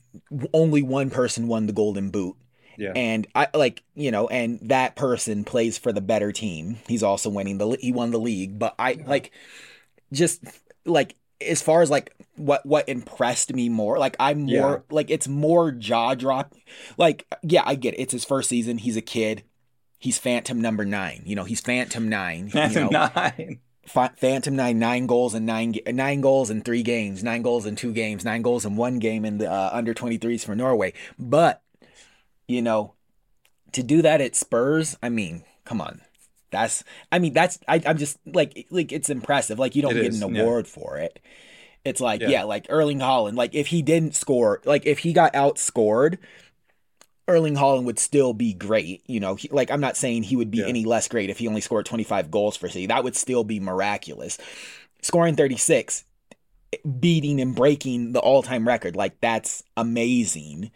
only 0.54 0.82
one 0.84 1.10
person 1.10 1.48
won 1.48 1.66
the 1.66 1.74
Golden 1.74 2.10
Boot, 2.12 2.36
Yeah. 2.78 2.94
and 2.96 3.26
I 3.36 3.48
like 3.54 3.84
you 3.96 4.12
know, 4.12 4.28
and 4.28 4.60
that 4.64 4.96
person 4.96 5.44
plays 5.44 5.78
for 5.78 5.92
the 5.92 6.02
better 6.02 6.32
team. 6.32 6.78
He's 6.88 7.04
also 7.04 7.30
winning 7.30 7.58
the 7.58 7.78
he 7.82 7.92
won 7.92 8.12
the 8.12 8.20
league, 8.20 8.60
but 8.60 8.76
I 8.78 8.92
Yeah. 8.92 9.08
like 9.08 9.32
just 10.14 10.44
like 10.86 11.16
as 11.46 11.62
far 11.62 11.82
as 11.82 11.90
like 11.90 12.14
what 12.36 12.66
what 12.66 12.88
impressed 12.90 13.54
me 13.54 13.70
more 13.70 13.98
like 13.98 14.16
i'm 14.20 14.42
more 14.42 14.84
Yeah. 14.90 14.96
like 14.96 15.10
it's 15.10 15.28
more 15.28 15.72
jaw 15.72 16.16
drop 16.16 16.54
like 16.98 17.26
yeah 17.44 17.64
i 17.66 17.76
get 17.76 17.94
it. 17.94 18.02
It's 18.02 18.12
his 18.14 18.26
first 18.26 18.50
season. 18.50 18.78
He's 18.80 18.98
a 18.98 19.02
kid. 19.02 19.44
He's 20.00 20.18
phantom 20.18 20.60
number 20.62 20.84
nine. 20.86 21.24
You 21.26 21.36
know 21.36 21.44
he's 21.46 21.62
phantom 21.62 22.10
nine 22.10 22.52
you 22.54 22.70
know. 22.70 22.90
Nine. 22.90 23.60
Phantom 23.88 24.56
nine 24.56 24.80
nine 24.80 25.06
goals 25.06 25.36
in 25.36 25.46
nine 25.46 25.76
nine 25.88 26.20
goals 26.22 26.50
in 26.50 26.62
three 26.62 26.82
games 26.84 27.24
nine 27.24 27.42
goals 27.44 27.66
in 27.66 27.76
two 27.76 27.94
games 27.94 28.26
nine 28.26 28.42
goals 28.42 28.66
in 28.66 28.76
one 28.76 28.98
game 29.00 29.24
in 29.26 29.38
the 29.38 29.50
uh, 29.52 29.70
under 29.72 29.94
23s 29.94 30.44
for 30.44 30.56
norway. 30.56 30.92
But 31.20 31.62
you 32.48 32.62
know 32.64 32.94
to 33.72 33.84
do 33.84 34.02
that 34.02 34.22
at 34.22 34.36
spurs 34.36 34.96
i 35.04 35.10
mean 35.10 35.44
come 35.66 35.82
on 35.82 36.02
that's 36.56 36.84
i 37.12 37.20
mean 37.20 37.34
that's 37.34 37.60
I, 37.68 37.82
i'm 37.86 37.98
just 37.98 38.18
like 38.26 38.66
like 38.72 38.92
it's 38.92 39.10
impressive 39.10 39.60
like 39.60 39.76
you 39.76 39.82
don't 39.82 39.98
It 39.98 40.02
get 40.02 40.14
is, 40.14 40.22
an 40.22 40.34
yeah. 40.36 40.42
award 40.42 40.68
for 40.68 40.98
it 40.98 41.20
it's 41.84 42.02
like 42.02 42.22
Yeah. 42.22 42.30
yeah. 42.30 42.44
like 42.44 42.66
Erling 42.70 43.00
Haaland 43.00 43.36
like 43.36 43.54
if 43.54 43.68
he 43.68 43.82
didn't 43.82 44.16
score 44.16 44.62
like 44.66 44.86
if 44.86 45.00
he 45.00 45.14
got 45.14 45.34
outscored 45.34 46.18
Erling 47.28 47.56
Haaland 47.56 47.86
would 47.86 47.98
still 47.98 48.34
be 48.34 48.54
great. 48.54 49.02
You 49.08 49.20
know, 49.20 49.34
he, 49.34 49.50
like 49.50 49.72
I'm 49.72 49.82
not 49.82 49.98
saying 49.98 50.22
he 50.24 50.36
would 50.36 50.52
be 50.52 50.60
Yeah. 50.60 50.68
any 50.68 50.86
less 50.86 51.08
great 51.08 51.32
if 51.32 51.40
he 51.40 51.48
only 51.48 51.62
scored 51.62 51.88
25 51.88 52.30
goals 52.30 52.56
for 52.56 52.70
City. 52.70 52.86
That 52.86 53.04
would 53.04 53.16
still 53.16 53.44
be 53.44 53.60
miraculous. 53.60 54.38
Scoring 55.02 55.36
36, 55.36 56.04
beating 57.00 57.42
and 57.42 57.56
breaking 57.56 58.12
the 58.12 58.20
all-time 58.20 58.68
record, 58.68 58.96
like 58.96 59.20
that's 59.22 59.64
amazing. 59.76 60.72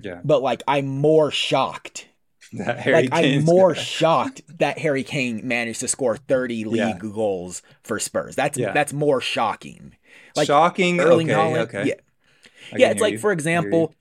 Yeah. 0.00 0.20
But 0.24 0.42
like 0.42 0.62
I'm 0.66 0.86
more 0.86 1.30
shocked. 1.30 2.08
That 2.58 2.78
Harry 2.80 3.08
like 3.08 3.10
I'm 3.12 3.44
more 3.44 3.74
shocked 3.74 4.42
that 4.58 4.78
Harry 4.78 5.02
Kane 5.02 5.46
managed 5.46 5.80
to 5.80 5.88
score 5.88 6.16
30 6.16 6.64
league 6.64 6.78
Yeah. 6.78 6.98
goals 6.98 7.62
for 7.82 7.98
Spurs. 7.98 8.36
That's 8.36 8.56
Yeah. 8.56 8.72
that's 8.72 8.92
more 8.92 9.20
shocking. 9.20 9.96
like, 10.36 10.46
shocking. 10.46 11.00
Erling 11.00 11.30
okay, 11.30 11.60
okay. 11.60 11.84
yeah. 11.88 11.94
I 12.72 12.76
yeah, 12.78 12.90
it's 12.90 13.00
like 13.00 13.12
you. 13.12 13.18
for 13.18 13.28
I 13.28 13.30
hear 13.30 13.34
you. 13.34 13.38
example, 13.38 13.94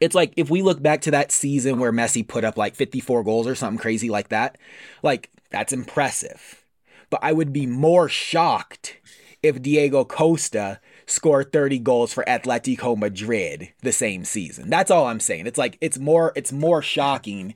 it's 0.00 0.14
like 0.14 0.32
if 0.36 0.50
we 0.50 0.62
look 0.62 0.82
back 0.82 1.00
to 1.02 1.10
that 1.12 1.32
season 1.32 1.78
where 1.78 1.92
Messi 1.92 2.26
put 2.26 2.44
up 2.44 2.56
like 2.56 2.74
54 2.74 3.22
goals 3.24 3.46
or 3.46 3.54
something 3.54 3.78
crazy 3.78 4.10
like 4.10 4.28
that, 4.28 4.58
like 5.02 5.30
that's 5.50 5.72
impressive. 5.72 6.64
But 7.08 7.20
I 7.22 7.32
would 7.32 7.52
be 7.52 7.66
more 7.66 8.08
shocked 8.08 8.98
if 9.42 9.62
Diego 9.62 10.04
Costa 10.04 10.80
scored 11.06 11.52
30 11.52 11.78
goals 11.80 12.12
for 12.12 12.24
Atletico 12.24 12.96
Madrid 12.96 13.68
the 13.82 13.92
same 13.92 14.24
season. 14.24 14.68
That's 14.70 14.90
all 14.90 15.06
I'm 15.06 15.20
saying. 15.20 15.46
It's 15.46 15.58
like 15.58 15.78
it's 15.80 15.98
more 15.98 16.32
it's 16.34 16.52
more 16.52 16.82
shocking 16.82 17.54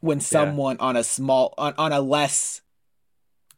when 0.00 0.20
someone 0.20 0.76
on 0.78 0.96
a 0.96 1.04
small 1.04 1.54
on, 1.58 1.74
on 1.78 1.92
a 1.92 2.00
less 2.00 2.60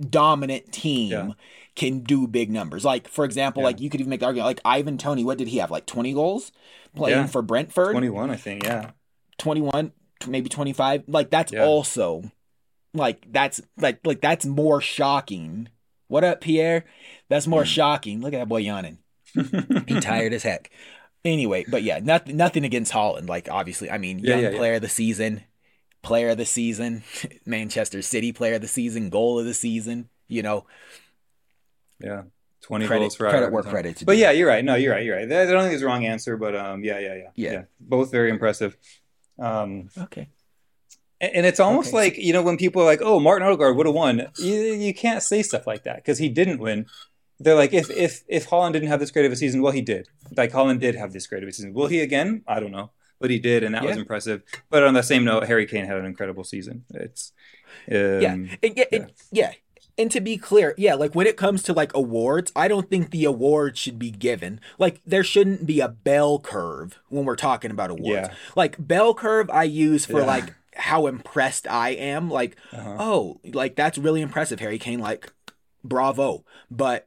dominant 0.01 0.73
team 0.73 1.11
Yeah. 1.11 1.31
can 1.77 2.01
do 2.01 2.27
big 2.27 2.51
numbers. 2.51 2.85
Like 2.85 3.09
for 3.09 3.25
example, 3.25 3.63
Yeah. 3.63 3.67
like 3.69 3.81
you 3.81 3.91
could 3.91 4.01
even 4.01 4.11
make 4.11 4.21
the 4.21 4.27
argument 4.27 4.47
like 4.47 4.61
Ivan 4.65 4.99
Toney, 4.99 5.25
what 5.25 5.39
did 5.39 5.49
he 5.49 5.59
have? 5.59 5.71
Like 5.71 5.87
20 5.87 6.13
goals 6.13 6.53
playing 6.95 7.19
Yeah. 7.19 7.27
for 7.27 7.43
Brentford? 7.43 7.93
21, 7.93 8.31
I 8.31 8.37
think. 8.37 8.65
Yeah. 8.65 8.91
21, 9.39 9.93
maybe 10.27 10.49
25. 10.49 11.05
Like 11.09 11.31
that's 11.31 11.53
Yeah. 11.53 11.65
also 11.65 12.25
like 12.95 13.27
that's 13.33 13.61
like 13.79 14.01
like 14.05 14.21
that's 14.21 14.45
more 14.45 14.81
shocking. 14.81 15.69
What 16.09 16.25
up, 16.25 16.41
Pierre? 16.43 16.85
That's 17.29 17.47
more 17.47 17.63
Hmm. 17.63 17.69
shocking. 17.69 18.21
Look 18.21 18.35
at 18.35 18.39
that 18.39 18.49
boy 18.49 18.59
yawning. 18.59 18.99
He 19.35 20.01
tired 20.01 20.33
as 20.33 20.43
heck. 20.43 20.71
Anyway, 21.25 21.65
but 21.69 21.83
yeah, 21.83 22.01
nothing 22.03 22.37
nothing 22.37 22.65
against 22.65 22.93
Haaland. 22.93 23.29
Like 23.29 23.49
obviously, 23.51 23.91
I 23.91 23.99
mean, 23.99 24.19
Yeah, 24.19 24.31
young 24.35 24.43
yeah, 24.43 24.51
yeah. 24.51 24.57
player 24.59 24.75
of 24.75 24.83
the 24.83 24.89
season, 24.89 25.43
player 26.03 26.31
of 26.31 26.37
the 26.39 26.45
season, 26.47 27.03
Manchester 27.47 28.03
City 28.03 28.33
player 28.33 28.55
of 28.55 28.61
the 28.61 28.69
season, 28.69 29.09
goal 29.11 29.39
of 29.39 29.45
the 29.47 29.55
season. 29.55 30.09
You 30.29 30.43
know, 30.43 30.67
yeah. 32.01 32.23
20 32.63 32.87
Credit- 32.87 33.01
goals 33.03 33.17
for 33.17 33.29
credit 33.29 33.53
where 33.53 33.63
credit's 33.65 34.03
But 34.05 34.17
yeah, 34.19 34.31
you're 34.31 34.47
right. 34.49 34.65
No, 34.65 34.77
you're 34.77 34.93
right. 34.93 35.05
You're 35.05 35.17
right. 35.17 35.25
I 35.25 35.45
don't 35.47 35.63
think 35.63 35.71
there's 35.71 35.83
a 35.83 35.87
wrong 35.87 36.07
answer, 36.07 36.37
but 36.37 36.55
um, 36.55 36.85
yeah, 36.85 36.99
yeah, 37.01 37.15
yeah, 37.15 37.29
Yeah. 37.35 37.63
Both 37.81 38.13
very 38.13 38.31
impressive. 38.31 38.77
Um, 39.39 39.89
okay. 39.99 40.29
and 41.21 41.35
and 41.35 41.47
it's 41.47 41.59
almost 41.59 41.89
Okay, 41.89 41.97
like 41.97 42.19
you 42.19 42.33
know 42.33 42.43
when 42.43 42.57
people 42.57 42.83
are 42.83 42.85
like, 42.85 43.01
"Oh, 43.03 43.19
Martin 43.19 43.47
Odegaard 43.49 43.77
would 43.77 43.87
have 43.87 43.95
won," 43.95 44.29
you, 44.39 44.55
you 44.55 44.95
can't 44.95 45.23
say 45.23 45.43
stuff 45.43 45.67
like 45.67 45.83
that 45.85 45.97
because 45.97 46.19
he 46.19 46.29
didn't 46.29 46.59
win. 46.61 46.87
They're 47.43 47.55
like, 47.55 47.73
if 47.73 47.91
if 47.91 48.23
if 48.29 48.49
Haaland 48.49 48.73
didn't 48.73 48.89
have 48.89 49.01
this 49.01 49.11
great 49.11 49.27
of 49.27 49.33
a 49.33 49.37
season, 49.37 49.63
well, 49.63 49.73
he 49.73 49.83
did. 49.83 50.09
Like 50.37 50.53
Haaland 50.53 50.81
did 50.81 50.95
have 50.95 51.13
this 51.13 51.27
great 51.27 51.43
of 51.43 51.49
a 51.49 51.53
season. 51.53 51.75
Will 51.75 51.87
he 51.89 52.01
again? 52.01 52.43
I 52.47 52.61
don't 52.61 52.71
know, 52.73 52.91
but 53.21 53.31
he 53.31 53.39
did, 53.39 53.63
and 53.63 53.75
that 53.75 53.85
was 53.85 53.97
impressive. 53.97 54.43
But 54.71 54.83
on 54.85 54.95
the 54.95 55.03
same 55.03 55.25
note, 55.25 55.45
Harry 55.47 55.67
Kane 55.67 55.85
had 55.87 55.97
an 55.97 56.05
incredible 56.07 56.45
season. 56.45 56.85
It's 56.95 57.33
um, 57.91 58.21
yeah. 58.21 58.33
And, 58.33 58.59
yeah, 58.77 58.85
and- 58.93 59.13
yeah. 59.31 59.53
And 59.99 60.11
to 60.13 60.23
be 60.23 60.39
clear, 60.39 60.75
yeah, 60.79 60.95
like 60.95 61.15
when 61.15 61.27
it 61.27 61.37
comes 61.37 61.63
to 61.65 61.75
like 61.75 61.93
awards, 61.95 62.51
I 62.57 62.67
don't 62.67 62.89
think 62.89 63.11
the 63.11 63.27
award 63.27 63.77
should 63.77 63.99
be 63.99 64.11
given. 64.11 64.59
Like 64.79 65.03
there 65.05 65.23
shouldn't 65.23 65.67
be 65.67 65.81
a 65.81 65.89
bell 65.89 66.39
curve 66.39 66.99
when 67.11 67.27
we're 67.27 67.37
talking 67.37 67.71
about 67.71 67.91
awards. 67.91 68.29
Yeah. 68.29 68.35
Like 68.57 68.77
bell 68.79 69.13
curve 69.13 69.51
I 69.51 69.65
use 69.65 70.07
for 70.07 70.21
Yeah. 70.21 70.27
like 70.27 70.55
how 70.77 71.07
impressed 71.07 71.67
I 71.67 71.91
am. 71.91 72.31
Like, 72.31 72.57
Uh-huh. 72.73 72.97
oh, 72.99 73.41
like 73.53 73.77
that's 73.77 73.99
really 73.99 74.23
impressive, 74.23 74.61
Harry 74.61 74.79
Kane. 74.79 74.99
Like, 74.99 75.31
bravo. 75.85 76.47
But 76.71 77.07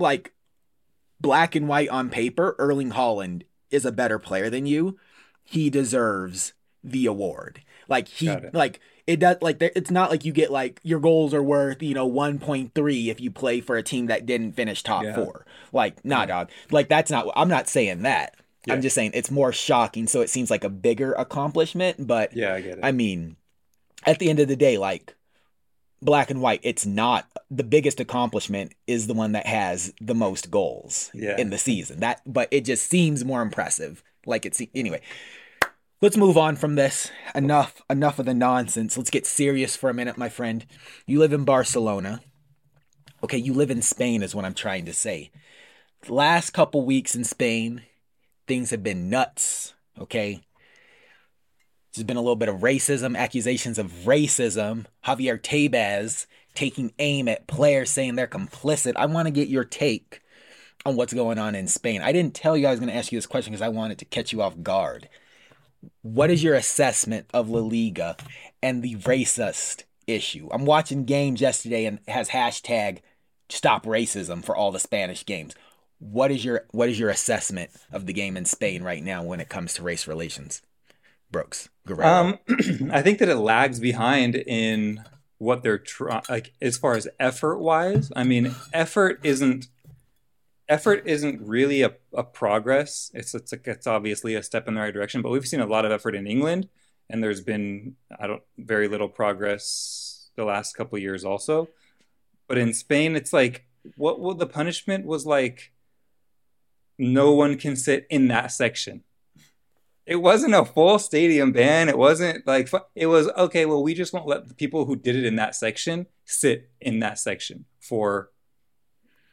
like 0.00 0.32
black 1.20 1.54
and 1.54 1.68
white 1.68 1.88
on 1.90 2.10
paper, 2.10 2.56
Erling 2.58 2.92
Haaland 2.92 3.42
is 3.70 3.84
a 3.84 3.92
better 3.92 4.18
player 4.18 4.50
than 4.50 4.66
you. 4.66 4.98
He 5.44 5.70
deserves 5.70 6.52
the 6.82 7.06
award. 7.06 7.62
Like 7.88 8.08
he 8.08 8.30
like 8.52 8.80
it 9.06 9.18
does 9.18 9.36
like 9.40 9.60
it's 9.60 9.90
not 9.90 10.10
like 10.10 10.24
you 10.24 10.32
get 10.32 10.50
like 10.52 10.80
your 10.82 11.00
goals 11.00 11.34
are 11.34 11.42
worth, 11.42 11.82
you 11.82 11.94
know, 11.94 12.08
1.3 12.08 13.06
if 13.08 13.20
you 13.20 13.30
play 13.30 13.60
for 13.60 13.76
a 13.76 13.82
team 13.82 14.06
that 14.06 14.26
didn't 14.26 14.52
finish 14.52 14.82
top 14.82 15.02
Yeah. 15.04 15.14
4. 15.16 15.44
Like, 15.72 16.04
nah, 16.04 16.20
Yeah. 16.20 16.26
dog. 16.26 16.50
Like 16.70 16.88
that's 16.88 17.10
not 17.10 17.26
I'm 17.34 17.48
not 17.48 17.68
saying 17.68 18.02
that. 18.02 18.36
Yeah. 18.66 18.74
I'm 18.74 18.82
just 18.82 18.94
saying 18.94 19.12
it's 19.14 19.30
more 19.30 19.52
shocking 19.52 20.06
so 20.06 20.20
it 20.20 20.30
seems 20.30 20.50
like 20.50 20.64
a 20.64 20.68
bigger 20.70 21.12
accomplishment, 21.14 22.06
but 22.06 22.36
yeah, 22.36 22.54
I 22.54 22.60
get 22.60 22.78
it. 22.78 22.84
I 22.84 22.92
mean, 22.92 23.36
at 24.06 24.18
the 24.18 24.30
end 24.30 24.38
of 24.38 24.48
the 24.48 24.56
day, 24.56 24.78
like 24.78 25.16
black 26.02 26.30
and 26.30 26.40
white, 26.40 26.60
it's 26.62 26.86
not 26.86 27.26
the 27.50 27.64
biggest 27.64 28.00
accomplishment 28.00 28.72
is 28.86 29.06
the 29.06 29.14
one 29.14 29.32
that 29.32 29.46
has 29.46 29.92
the 30.00 30.14
most 30.14 30.50
goals 30.50 31.10
Yeah. 31.14 31.36
in 31.38 31.50
the 31.50 31.58
season. 31.58 32.00
That, 32.00 32.22
but 32.26 32.48
it 32.50 32.64
just 32.64 32.88
seems 32.88 33.24
more 33.24 33.42
impressive. 33.42 34.02
Like 34.26 34.46
it's 34.46 34.60
anyway. 34.74 35.00
Let's 36.02 36.16
move 36.16 36.38
on 36.38 36.56
from 36.56 36.76
this. 36.76 37.10
Enough, 37.34 37.82
enough 37.90 38.18
of 38.18 38.24
the 38.26 38.32
nonsense. 38.32 38.96
Let's 38.96 39.10
get 39.10 39.26
serious 39.26 39.76
for 39.76 39.90
a 39.90 39.94
minute, 39.94 40.16
my 40.16 40.30
friend. 40.30 40.64
You 41.06 41.18
live 41.18 41.34
in 41.34 41.44
Barcelona. 41.44 42.22
Okay, 43.22 43.36
you 43.36 43.52
live 43.52 43.70
in 43.70 43.82
Spain, 43.82 44.22
is 44.22 44.34
what 44.34 44.46
I'm 44.46 44.54
trying 44.54 44.86
to 44.86 44.94
say. 44.94 45.30
Last 46.08 46.50
couple 46.52 46.86
weeks 46.86 47.14
in 47.14 47.24
Spain, 47.24 47.82
things 48.46 48.70
have 48.70 48.82
been 48.82 49.10
nuts. 49.10 49.74
Okay, 50.00 50.40
there's 51.94 52.04
been 52.04 52.16
a 52.16 52.20
little 52.20 52.36
bit 52.36 52.48
of 52.48 52.60
racism, 52.60 53.16
accusations 53.16 53.78
of 53.78 53.90
racism. 54.04 54.86
Javier 55.04 55.40
Tebas 55.40 56.26
taking 56.54 56.92
aim 56.98 57.28
at 57.28 57.46
players 57.46 57.90
saying 57.90 58.14
they're 58.14 58.26
complicit. 58.26 58.92
I 58.96 59.06
want 59.06 59.26
to 59.26 59.32
get 59.32 59.48
your 59.48 59.64
take 59.64 60.22
on 60.86 60.96
what's 60.96 61.12
going 61.12 61.38
on 61.38 61.54
in 61.54 61.66
Spain. 61.66 62.00
I 62.00 62.12
didn't 62.12 62.34
tell 62.34 62.56
you 62.56 62.66
I 62.66 62.70
was 62.70 62.80
going 62.80 62.90
to 62.90 62.96
ask 62.96 63.12
you 63.12 63.18
this 63.18 63.26
question 63.26 63.52
because 63.52 63.62
I 63.62 63.68
wanted 63.68 63.98
to 63.98 64.04
catch 64.04 64.32
you 64.32 64.40
off 64.40 64.62
guard. 64.62 65.08
What 66.02 66.30
is 66.30 66.44
your 66.44 66.54
assessment 66.54 67.26
of 67.34 67.48
La 67.48 67.60
Liga 67.60 68.16
and 68.62 68.82
the 68.82 68.96
racist 68.96 69.84
issue? 70.06 70.48
I'm 70.52 70.66
watching 70.66 71.04
games 71.04 71.40
yesterday 71.40 71.86
and 71.86 71.98
has 72.06 72.30
hashtag 72.30 72.98
stop 73.48 73.84
racism 73.84 74.44
for 74.44 74.54
all 74.54 74.70
the 74.70 74.80
Spanish 74.80 75.26
games. 75.26 75.54
What 75.98 76.30
is 76.30 76.44
your 76.44 76.66
what 76.70 76.88
is 76.88 76.98
your 76.98 77.10
assessment 77.10 77.70
of 77.92 78.06
the 78.06 78.12
game 78.12 78.36
in 78.36 78.44
Spain 78.44 78.82
right 78.82 79.02
now 79.02 79.22
when 79.22 79.40
it 79.40 79.48
comes 79.48 79.74
to 79.74 79.82
race 79.82 80.06
relations? 80.06 80.62
Brooks, 81.30 81.68
Guerrero. 81.86 82.08
Um, 82.08 82.38
I 82.92 83.02
think 83.02 83.18
that 83.18 83.28
it 83.28 83.36
lags 83.36 83.80
behind 83.80 84.34
in 84.34 85.04
what 85.38 85.62
they're 85.62 85.78
trying, 85.78 86.22
like 86.28 86.52
as 86.60 86.76
far 86.76 86.94
as 86.94 87.08
effort 87.18 87.58
wise. 87.58 88.12
I 88.14 88.24
mean, 88.24 88.54
effort 88.72 89.20
isn't 89.22 89.68
effort 90.68 91.02
isn't 91.06 91.40
really 91.42 91.82
a, 91.82 91.94
a 92.14 92.22
progress. 92.22 93.10
It's 93.14 93.34
it's 93.34 93.52
it's 93.52 93.86
obviously 93.86 94.34
a 94.34 94.42
step 94.42 94.68
in 94.68 94.74
the 94.74 94.80
right 94.80 94.94
direction, 94.94 95.22
but 95.22 95.30
we've 95.30 95.46
seen 95.46 95.60
a 95.60 95.66
lot 95.66 95.84
of 95.84 95.92
effort 95.92 96.14
in 96.14 96.26
England, 96.26 96.68
and 97.08 97.22
there's 97.22 97.40
been 97.40 97.96
I 98.18 98.26
don't 98.26 98.42
very 98.58 98.88
little 98.88 99.08
progress 99.08 100.30
the 100.36 100.44
last 100.44 100.76
couple 100.76 100.98
years 100.98 101.24
also. 101.24 101.68
But 102.48 102.58
in 102.58 102.74
Spain, 102.74 103.16
it's 103.16 103.32
like 103.32 103.66
what 103.96 104.20
what 104.20 104.38
the 104.38 104.46
punishment 104.46 105.06
was 105.06 105.26
like. 105.26 105.72
No 106.98 107.32
one 107.32 107.56
can 107.56 107.76
sit 107.76 108.06
in 108.10 108.28
that 108.28 108.52
section 108.52 109.04
it 110.10 110.16
wasn't 110.16 110.54
a 110.54 110.64
full 110.64 110.98
stadium 110.98 111.52
ban. 111.52 111.88
It 111.88 111.96
wasn't 111.96 112.44
like 112.44 112.68
it 112.96 113.06
was 113.06 113.28
okay. 113.28 113.64
Well, 113.64 113.80
we 113.80 113.94
just 113.94 114.12
won't 114.12 114.26
let 114.26 114.48
the 114.48 114.54
people 114.54 114.84
who 114.84 114.96
did 114.96 115.14
it 115.14 115.24
in 115.24 115.36
that 115.36 115.54
section 115.54 116.06
sit 116.24 116.68
in 116.80 116.98
that 116.98 117.16
section 117.20 117.64
for 117.78 118.32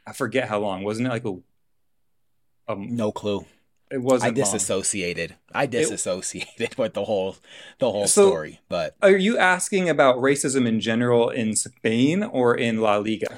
I 0.05 0.13
forget 0.13 0.47
how 0.47 0.59
long. 0.59 0.83
Wasn't 0.83 1.07
it 1.07 1.09
like 1.09 1.25
a 1.25 1.37
um, 2.71 2.95
no 2.95 3.11
clue? 3.11 3.43
It 3.89 4.03
wasn't. 4.03 4.33
I 4.33 4.35
disassociated. 4.35 5.31
Long. 5.31 5.63
I 5.63 5.65
disassociated 5.65 6.61
it, 6.61 6.77
with 6.77 6.93
the 6.93 7.05
whole 7.05 7.37
the 7.79 7.91
whole 7.91 8.05
so 8.05 8.27
story. 8.27 8.59
But 8.69 8.95
are 9.01 9.17
you 9.17 9.35
asking 9.35 9.89
about 9.89 10.17
racism 10.17 10.67
in 10.67 10.79
general 10.79 11.31
in 11.31 11.55
Spain 11.55 12.21
or 12.21 12.55
in 12.55 12.81
La 12.81 12.97
Liga? 12.97 13.35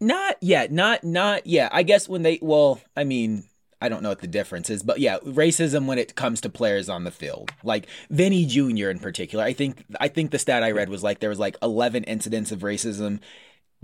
Not 0.00 0.36
yet. 0.40 0.72
Not 0.72 1.04
not 1.04 1.46
yet. 1.46 1.70
I 1.72 1.84
guess 1.84 2.08
when 2.08 2.22
they 2.22 2.40
well, 2.42 2.80
I 2.96 3.04
mean, 3.04 3.44
I 3.80 3.88
don't 3.88 4.02
know 4.02 4.10
what 4.10 4.20
the 4.20 4.26
difference 4.26 4.68
is, 4.68 4.82
but 4.82 5.00
yeah, 5.00 5.18
racism 5.20 5.86
when 5.86 5.98
it 5.98 6.14
comes 6.14 6.40
to 6.42 6.50
players 6.50 6.88
on 6.88 7.04
the 7.04 7.10
field, 7.10 7.52
like 7.64 7.86
Vinny 8.10 8.44
Jr. 8.44 8.90
in 8.90 8.98
particular. 8.98 9.44
I 9.44 9.52
think 9.52 9.84
I 9.98 10.08
think 10.08 10.30
the 10.30 10.38
stat 10.38 10.62
I 10.62 10.72
read 10.72 10.88
was 10.88 11.02
like 11.02 11.20
there 11.20 11.30
was 11.30 11.38
like 11.38 11.56
11 11.62 12.04
incidents 12.04 12.52
of 12.52 12.60
racism 12.60 13.20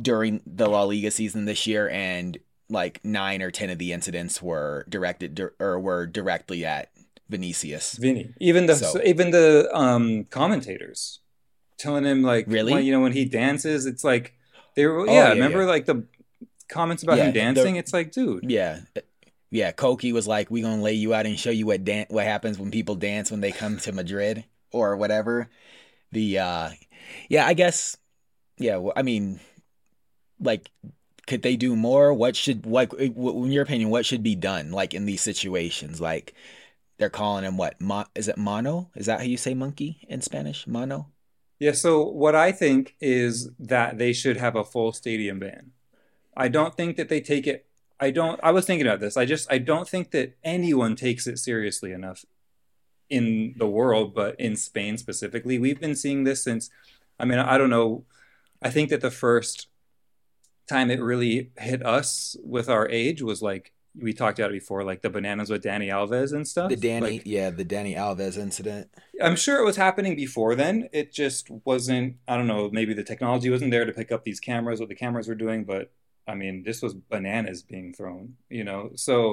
during 0.00 0.42
the 0.46 0.68
La 0.68 0.82
Liga 0.82 1.10
season 1.10 1.46
this 1.46 1.66
year, 1.66 1.88
and 1.88 2.38
like 2.68 3.04
nine 3.04 3.42
or 3.42 3.50
ten 3.50 3.70
of 3.70 3.78
the 3.78 3.92
incidents 3.92 4.42
were 4.42 4.84
directed 4.88 5.40
or 5.58 5.80
were 5.80 6.06
directly 6.06 6.64
at 6.64 6.90
Vinicius. 7.28 7.94
Vinny, 7.94 8.34
even 8.40 8.66
the 8.66 8.76
so, 8.76 9.00
even 9.02 9.30
the 9.30 9.68
um, 9.72 10.24
commentators 10.24 11.20
telling 11.78 12.04
him 12.04 12.22
like, 12.22 12.46
really, 12.48 12.72
when, 12.72 12.84
you 12.84 12.92
know, 12.92 13.00
when 13.00 13.12
he 13.12 13.24
dances, 13.24 13.86
it's 13.86 14.04
like 14.04 14.34
they 14.74 14.86
were, 14.86 15.00
oh, 15.00 15.04
yeah, 15.04 15.12
yeah, 15.12 15.28
remember 15.30 15.60
yeah. 15.60 15.68
like 15.68 15.86
the 15.86 16.04
comments 16.68 17.02
about 17.02 17.18
yeah, 17.18 17.24
him 17.24 17.32
dancing. 17.32 17.74
The, 17.74 17.80
it's 17.80 17.92
like, 17.92 18.12
dude, 18.12 18.50
yeah, 18.50 18.80
yeah, 19.50 19.72
Koke 19.72 20.12
was 20.12 20.26
like, 20.26 20.50
"We 20.50 20.62
gonna 20.62 20.82
lay 20.82 20.94
you 20.94 21.14
out 21.14 21.26
and 21.26 21.38
show 21.38 21.50
you 21.50 21.66
what 21.66 21.84
dan- 21.84 22.06
what 22.08 22.24
happens 22.24 22.58
when 22.58 22.70
people 22.70 22.94
dance 22.96 23.30
when 23.30 23.40
they 23.40 23.52
come 23.52 23.78
to 23.78 23.92
Madrid 23.92 24.44
or 24.72 24.96
whatever." 24.96 25.48
The 26.12 26.38
uh, 26.38 26.70
yeah, 27.28 27.46
I 27.46 27.54
guess, 27.54 27.96
yeah. 28.58 28.80
I 28.96 29.02
mean, 29.02 29.40
like, 30.40 30.70
could 31.26 31.42
they 31.42 31.56
do 31.56 31.76
more? 31.76 32.12
What 32.12 32.36
should 32.36 32.66
like, 32.66 32.92
in 32.94 33.52
your 33.52 33.62
opinion, 33.62 33.90
what 33.90 34.06
should 34.06 34.22
be 34.22 34.34
done? 34.34 34.72
Like 34.72 34.94
in 34.94 35.06
these 35.06 35.22
situations, 35.22 36.00
like 36.00 36.34
they're 36.98 37.10
calling 37.10 37.44
him 37.44 37.56
what? 37.56 37.80
Mo- 37.80 38.06
is 38.14 38.28
it 38.28 38.38
mono? 38.38 38.90
Is 38.96 39.06
that 39.06 39.20
how 39.20 39.26
you 39.26 39.36
say 39.36 39.54
monkey 39.54 40.06
in 40.08 40.22
Spanish? 40.22 40.66
Mono. 40.66 41.08
Yeah. 41.58 41.72
So 41.72 42.04
what 42.04 42.34
I 42.34 42.52
think 42.52 42.96
is 43.00 43.50
that 43.58 43.98
they 43.98 44.12
should 44.12 44.36
have 44.36 44.56
a 44.56 44.64
full 44.64 44.92
stadium 44.92 45.38
ban. 45.38 45.72
I 46.36 46.48
don't 46.48 46.76
think 46.76 46.96
that 46.96 47.08
they 47.08 47.20
take 47.20 47.46
it 47.46 47.66
I 47.98 48.10
don't. 48.10 48.38
I 48.42 48.50
was 48.50 48.66
thinking 48.66 48.86
about 48.86 49.00
this. 49.00 49.16
I 49.16 49.24
just 49.24 49.50
I 49.50 49.58
don't 49.58 49.88
think 49.88 50.10
that 50.10 50.36
anyone 50.44 50.96
takes 50.96 51.26
it 51.26 51.38
seriously 51.38 51.92
enough 51.92 52.24
in 53.08 53.54
the 53.56 53.66
world, 53.66 54.14
but 54.14 54.38
in 54.40 54.56
Spain 54.56 54.98
specifically, 54.98 55.58
we've 55.58 55.80
been 55.80 55.96
seeing 55.96 56.24
this 56.24 56.42
since. 56.42 56.70
I 57.18 57.24
mean, 57.24 57.38
I 57.38 57.56
don't 57.56 57.70
know. 57.70 58.04
I 58.62 58.70
think 58.70 58.90
that 58.90 59.00
the 59.00 59.10
first 59.10 59.68
time 60.68 60.90
it 60.90 61.00
really 61.00 61.52
hit 61.58 61.84
us 61.84 62.36
with 62.44 62.68
our 62.68 62.88
age 62.88 63.22
was 63.22 63.40
like 63.40 63.72
we 63.98 64.12
talked 64.12 64.38
about 64.38 64.50
it 64.50 64.54
before, 64.60 64.84
like 64.84 65.02
the 65.02 65.10
bananas 65.10 65.48
with 65.48 65.62
Dani 65.62 65.88
Alves 65.88 66.32
and 66.32 66.46
stuff. 66.46 66.68
The 66.68 66.76
Dani, 66.76 67.00
like, 67.00 67.22
yeah, 67.24 67.50
the 67.50 67.64
Dani 67.64 67.96
Alves 67.96 68.36
incident. 68.36 68.90
I'm 69.22 69.36
sure 69.36 69.58
it 69.58 69.64
was 69.64 69.76
happening 69.76 70.16
before 70.16 70.54
then. 70.54 70.88
It 70.92 71.12
just 71.12 71.48
wasn't. 71.64 72.16
I 72.28 72.36
don't 72.36 72.46
know. 72.46 72.68
Maybe 72.70 72.92
the 72.92 73.04
technology 73.04 73.48
wasn't 73.48 73.70
there 73.70 73.84
to 73.84 73.92
pick 73.92 74.12
up 74.12 74.24
these 74.24 74.40
cameras, 74.40 74.80
what 74.80 74.88
the 74.88 74.94
cameras 74.94 75.28
were 75.28 75.34
doing, 75.34 75.64
but 75.64 75.92
I 76.28 76.34
mean, 76.34 76.64
this 76.64 76.82
was 76.82 76.94
bananas 76.94 77.62
being 77.62 77.92
thrown, 77.92 78.34
you 78.50 78.64
know. 78.64 78.90
So 78.96 79.32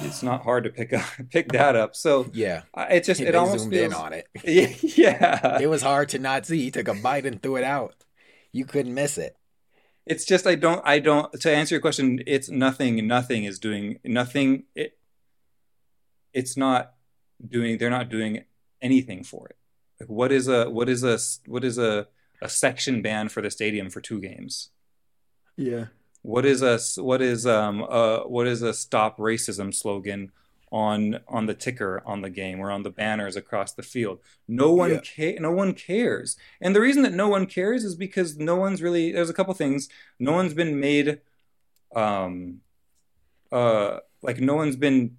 it's 0.00 0.22
not 0.22 0.42
hard 0.42 0.64
to 0.64 0.70
pick 0.70 0.92
up 0.92 1.04
pick 1.30 1.52
that 1.52 1.76
up. 1.76 1.94
So 1.94 2.28
yeah, 2.32 2.62
it 2.76 3.04
just 3.04 3.20
it 3.20 3.34
almost 3.34 3.64
zoomed 3.64 3.74
feels, 3.74 3.92
in 3.92 3.98
on 3.98 4.12
it. 4.12 4.28
Yeah, 4.96 5.58
it 5.60 5.68
was 5.68 5.82
hard 5.82 6.08
to 6.10 6.18
not 6.18 6.46
see. 6.46 6.62
He 6.62 6.70
took 6.70 6.88
a 6.88 6.94
bite 6.94 7.26
and 7.26 7.40
threw 7.40 7.56
it 7.56 7.64
out. 7.64 7.94
You 8.52 8.64
couldn't 8.64 8.94
miss 8.94 9.18
it. 9.18 9.36
It's 10.04 10.24
just 10.24 10.46
I 10.46 10.56
don't 10.56 10.82
I 10.84 10.98
don't 10.98 11.32
to 11.40 11.54
answer 11.54 11.76
your 11.76 11.82
question. 11.82 12.20
It's 12.26 12.48
nothing. 12.48 13.06
Nothing 13.06 13.44
is 13.44 13.58
doing 13.60 14.00
nothing. 14.04 14.64
It 14.74 14.98
it's 16.32 16.56
not 16.56 16.94
doing. 17.46 17.78
They're 17.78 17.90
not 17.90 18.08
doing 18.08 18.44
anything 18.82 19.22
for 19.22 19.46
it. 19.48 19.56
Like 20.00 20.10
what 20.10 20.32
is 20.32 20.48
a 20.48 20.68
what 20.68 20.88
is 20.88 21.04
a 21.04 21.18
what 21.48 21.62
is 21.62 21.78
a 21.78 22.08
a 22.42 22.48
section 22.48 23.02
ban 23.02 23.28
for 23.28 23.42
the 23.42 23.50
stadium 23.50 23.90
for 23.90 24.00
two 24.00 24.20
games? 24.20 24.70
Yeah 25.56 25.86
what 26.22 26.44
is 26.44 26.62
a 26.62 26.78
what 27.02 27.22
is 27.22 27.46
um 27.46 27.82
uh 27.88 28.20
what 28.20 28.46
is 28.46 28.62
a 28.62 28.74
stop 28.74 29.18
racism 29.18 29.74
slogan 29.74 30.30
on 30.70 31.18
on 31.26 31.46
the 31.46 31.54
ticker 31.54 32.02
on 32.06 32.20
the 32.20 32.30
game 32.30 32.60
or 32.60 32.70
on 32.70 32.82
the 32.82 32.90
banners 32.90 33.36
across 33.36 33.72
the 33.72 33.82
field? 33.82 34.20
No 34.46 34.72
one 34.72 34.90
yeah. 34.90 35.00
ca- 35.02 35.38
no 35.38 35.50
one 35.50 35.74
cares. 35.74 36.36
And 36.60 36.76
the 36.76 36.80
reason 36.80 37.02
that 37.02 37.14
no 37.14 37.28
one 37.28 37.46
cares 37.46 37.84
is 37.84 37.94
because 37.94 38.36
no 38.36 38.56
one's 38.56 38.82
really 38.82 39.12
there's 39.12 39.30
a 39.30 39.34
couple 39.34 39.54
things. 39.54 39.88
No 40.18 40.32
one's 40.32 40.54
been 40.54 40.78
made 40.78 41.20
um 41.96 42.60
uh 43.50 43.98
like 44.22 44.40
no 44.40 44.54
one's 44.54 44.76
been 44.76 45.16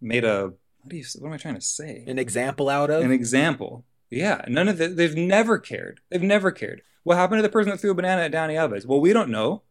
made 0.00 0.24
a 0.24 0.52
what 0.82 0.90
do 0.90 0.96
you 0.96 1.04
what 1.18 1.28
am 1.28 1.34
i 1.34 1.38
trying 1.38 1.56
to 1.56 1.60
say? 1.60 2.04
An 2.06 2.18
example 2.18 2.68
out 2.68 2.90
of? 2.90 3.02
An 3.02 3.12
example. 3.12 3.84
Yeah. 4.10 4.44
None 4.46 4.68
of 4.68 4.80
it 4.80 4.96
they've 4.96 5.16
never 5.16 5.58
cared. 5.58 6.00
They've 6.10 6.22
never 6.22 6.52
cared. 6.52 6.82
What 7.02 7.18
happened 7.18 7.38
to 7.38 7.42
the 7.42 7.48
person 7.50 7.70
that 7.70 7.80
threw 7.80 7.90
a 7.90 7.94
banana 7.94 8.22
at 8.22 8.32
Dani 8.32 8.54
Alves? 8.54 8.86
Well, 8.86 9.00
we 9.00 9.12
don't 9.12 9.28
know 9.28 9.62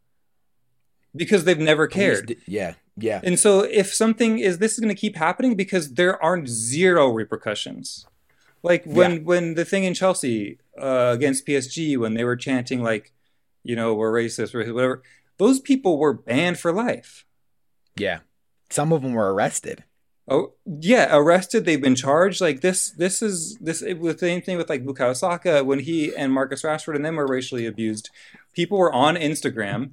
because 1.14 1.44
they've 1.44 1.58
never 1.58 1.86
cared. 1.86 2.36
yeah, 2.46 2.74
yeah. 2.96 3.20
And 3.22 3.38
so 3.38 3.60
if 3.60 3.94
something 3.94 4.38
is 4.38 4.58
this 4.58 4.72
is 4.74 4.80
going 4.80 4.94
to 4.94 5.00
keep 5.00 5.16
happening 5.16 5.54
because 5.54 5.94
there 5.94 6.22
aren't 6.22 6.48
zero 6.48 7.08
repercussions. 7.08 8.06
Like 8.62 8.84
when 8.84 9.12
yeah. 9.12 9.18
when 9.20 9.54
the 9.54 9.64
thing 9.64 9.84
in 9.84 9.94
Chelsea 9.94 10.58
uh, 10.80 11.12
against 11.14 11.46
PSG 11.46 11.98
when 11.98 12.14
they 12.14 12.24
were 12.24 12.36
chanting 12.36 12.82
like, 12.82 13.12
you 13.62 13.76
know, 13.76 13.94
we're 13.94 14.12
racist 14.12 14.54
or 14.54 14.72
whatever, 14.72 15.02
those 15.36 15.60
people 15.60 15.98
were 15.98 16.14
banned 16.14 16.58
for 16.58 16.72
life. 16.72 17.26
Yeah, 17.96 18.20
some 18.70 18.92
of 18.92 19.02
them 19.02 19.12
were 19.12 19.32
arrested. 19.32 19.84
Oh 20.26 20.54
yeah, 20.64 21.14
arrested. 21.14 21.66
They've 21.66 21.80
been 21.80 21.94
charged. 21.94 22.40
Like 22.40 22.62
this, 22.62 22.90
this 22.90 23.20
is 23.20 23.58
this 23.58 23.82
it 23.82 23.98
was 23.98 24.14
the 24.14 24.20
same 24.20 24.40
thing 24.40 24.56
with 24.56 24.70
like 24.70 24.84
Bukayo 24.84 25.14
Saka 25.14 25.62
when 25.62 25.80
he 25.80 26.14
and 26.16 26.32
Marcus 26.32 26.62
Rashford 26.62 26.96
and 26.96 27.04
them 27.04 27.16
were 27.16 27.26
racially 27.26 27.66
abused. 27.66 28.08
People 28.54 28.78
were 28.78 28.92
on 28.92 29.16
Instagram 29.16 29.90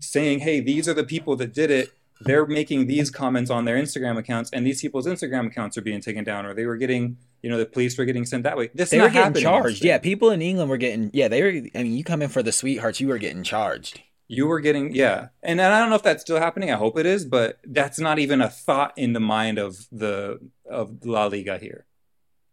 saying, 0.00 0.40
hey, 0.40 0.60
these 0.60 0.88
are 0.88 0.94
the 0.94 1.04
people 1.04 1.36
that 1.36 1.52
did 1.52 1.70
it. 1.70 1.92
They're 2.24 2.46
making 2.46 2.86
these 2.86 3.10
comments 3.10 3.50
on 3.50 3.64
their 3.64 3.76
Instagram 3.76 4.16
accounts, 4.16 4.50
and 4.52 4.64
these 4.64 4.80
people's 4.80 5.06
Instagram 5.06 5.48
accounts 5.48 5.76
are 5.76 5.82
being 5.82 6.00
taken 6.00 6.22
down, 6.22 6.46
or 6.46 6.54
they 6.54 6.66
were 6.66 6.76
getting, 6.76 7.16
you 7.42 7.50
know, 7.50 7.58
the 7.58 7.66
police 7.66 7.98
were 7.98 8.04
getting 8.04 8.24
sent 8.24 8.44
that 8.44 8.56
way. 8.56 8.70
This 8.74 8.90
they 8.90 9.00
were 9.00 9.10
getting 9.10 9.42
charged. 9.42 9.84
Yeah, 9.84 9.98
people 9.98 10.30
in 10.30 10.40
England 10.40 10.70
were 10.70 10.76
getting. 10.76 11.10
Yeah, 11.12 11.26
they 11.26 11.42
were. 11.42 11.48
I 11.74 11.82
mean, 11.82 11.94
you 11.94 12.04
come 12.04 12.22
in 12.22 12.28
for 12.28 12.42
the 12.42 12.52
sweethearts, 12.52 13.00
you 13.00 13.08
were 13.08 13.18
getting 13.18 13.42
charged. 13.42 14.00
You 14.28 14.46
were 14.46 14.60
getting, 14.60 14.94
yeah, 14.94 15.28
and, 15.42 15.60
and 15.60 15.74
I 15.74 15.80
don't 15.80 15.90
know 15.90 15.96
if 15.96 16.04
that's 16.04 16.22
still 16.22 16.38
happening. 16.38 16.70
I 16.70 16.76
hope 16.76 16.96
it 16.96 17.06
is, 17.06 17.24
but 17.24 17.58
that's 17.64 17.98
not 17.98 18.18
even 18.18 18.40
a 18.40 18.48
thought 18.48 18.92
in 18.96 19.12
the 19.12 19.20
mind 19.20 19.58
of 19.58 19.86
the 19.90 20.38
of 20.70 21.04
La 21.04 21.26
Liga 21.26 21.58
here. 21.58 21.86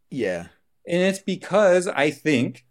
Yeah, 0.10 0.48
and 0.88 1.02
it's 1.04 1.20
because 1.20 1.88
I 1.88 2.10
think 2.10 2.66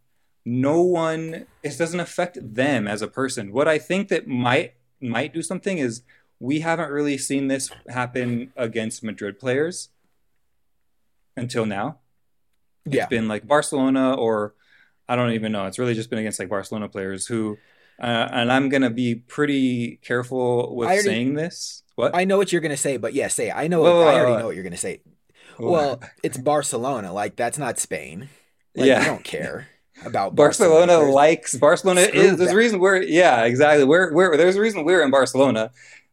no 0.49 0.81
one 0.83 1.47
it 1.63 1.79
doesn't 1.79 2.01
affect 2.01 2.39
them 2.41 2.89
as 2.89 3.03
a 3.03 3.09
person 3.09 3.53
what 3.53 3.69
i 3.69 3.79
think 3.79 4.09
that 4.09 4.27
might 4.27 4.75
might 5.01 5.35
do 5.35 5.43
something 5.43 5.79
is 5.79 6.03
we 6.41 6.61
haven't 6.61 6.91
really 6.91 7.19
seen 7.19 7.49
this 7.49 7.71
happen 7.89 8.53
against 8.57 9.03
madrid 9.03 9.39
players 9.39 9.91
until 11.37 11.67
now 11.67 11.99
yeah. 12.85 13.03
it's 13.03 13.11
been 13.11 13.29
like 13.29 13.47
barcelona 13.47 14.15
or 14.15 14.55
I 15.09 15.17
don't 15.17 15.33
even 15.33 15.53
know. 15.53 15.65
It's 15.67 15.79
really 15.79 15.95
just 15.95 16.11
been 16.11 16.19
against 16.19 16.39
like 16.39 16.51
Barcelona 16.51 16.89
players 16.89 17.27
who, 17.27 17.57
uh, 17.99 18.29
and 18.31 18.53
I'm 18.53 18.69
gonna 18.69 18.91
be 18.91 19.15
pretty 19.15 19.97
careful 20.03 20.77
with 20.77 20.89
already- 20.89 21.03
saying 21.03 21.35
this. 21.35 21.83
What? 21.95 22.15
I 22.15 22.25
know 22.25 22.37
what 22.37 22.53
you're 22.53 22.61
gonna 22.61 22.77
say, 22.77 22.97
but 22.99 23.15
yeah, 23.15 23.29
say 23.29 23.49
it. 23.49 23.55
I 23.57 23.67
know. 23.69 23.85
I 23.87 24.21
already 24.21 24.37
know 24.37 24.47
what 24.47 24.55
you're 24.55 24.65
gonna 24.65 24.77
say. 24.77 25.01
Well, 25.59 26.01
it's 26.23 26.39
Barcelona. 26.39 27.13
Like 27.13 27.37
that's 27.37 27.59
not 27.59 27.79
Spain. 27.79 28.29
Like, 28.77 28.87
Yeah. 28.87 29.01
we 29.01 29.05
don't 29.07 29.25
care 29.25 29.67
about 30.05 30.35
Barcelona 30.35 30.87
Barcelona. 30.87 31.13
likes 31.13 31.57
Barcelona 31.57 32.05
Screw 32.05 32.21
is 32.21 32.37
there's 32.37 32.53
a 32.53 32.57
reason 32.57 32.79
we're 32.81 33.03
yeah 33.03 33.45
exactly 33.45 33.85
we're 33.85 34.13
we're 34.13 34.37
there's 34.37 34.57
a 34.57 34.61
reason 34.61 34.85
we're 34.85 35.03
in 35.03 35.11
Barcelona. 35.11 35.71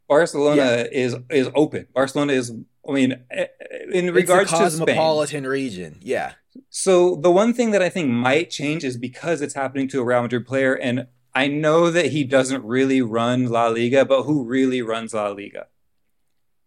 Barcelona 0.07 0.87
is 0.91 1.15
is 1.29 1.49
open. 1.55 1.87
Barcelona 1.93 2.33
is 2.33 2.51
I 2.87 2.91
mean 2.91 3.13
eh, 3.31 3.45
eh, 3.59 3.77
in 3.91 4.05
It's 4.07 4.15
regards 4.15 4.51
the 4.51 4.57
to 4.57 4.69
Spain. 4.69 4.85
cosmopolitan 4.87 5.47
region. 5.47 5.97
Yeah. 6.01 6.33
So 6.69 7.15
the 7.15 7.31
one 7.31 7.53
thing 7.53 7.71
that 7.71 7.81
I 7.81 7.89
think 7.89 8.09
might 8.09 8.49
change 8.49 8.83
is 8.83 8.97
because 8.97 9.41
it's 9.41 9.53
happening 9.55 9.87
to 9.89 9.99
a 10.01 10.03
Real 10.05 10.21
Madrid 10.21 10.45
player, 10.45 10.73
and 10.73 11.07
I 11.33 11.47
know 11.47 11.89
that 11.91 12.07
he 12.11 12.23
doesn't 12.23 12.63
really 12.63 13.01
run 13.01 13.47
La 13.49 13.67
Liga, 13.67 14.05
but 14.05 14.23
who 14.23 14.45
really 14.45 14.81
runs 14.81 15.13
La 15.13 15.27
Liga? 15.29 15.67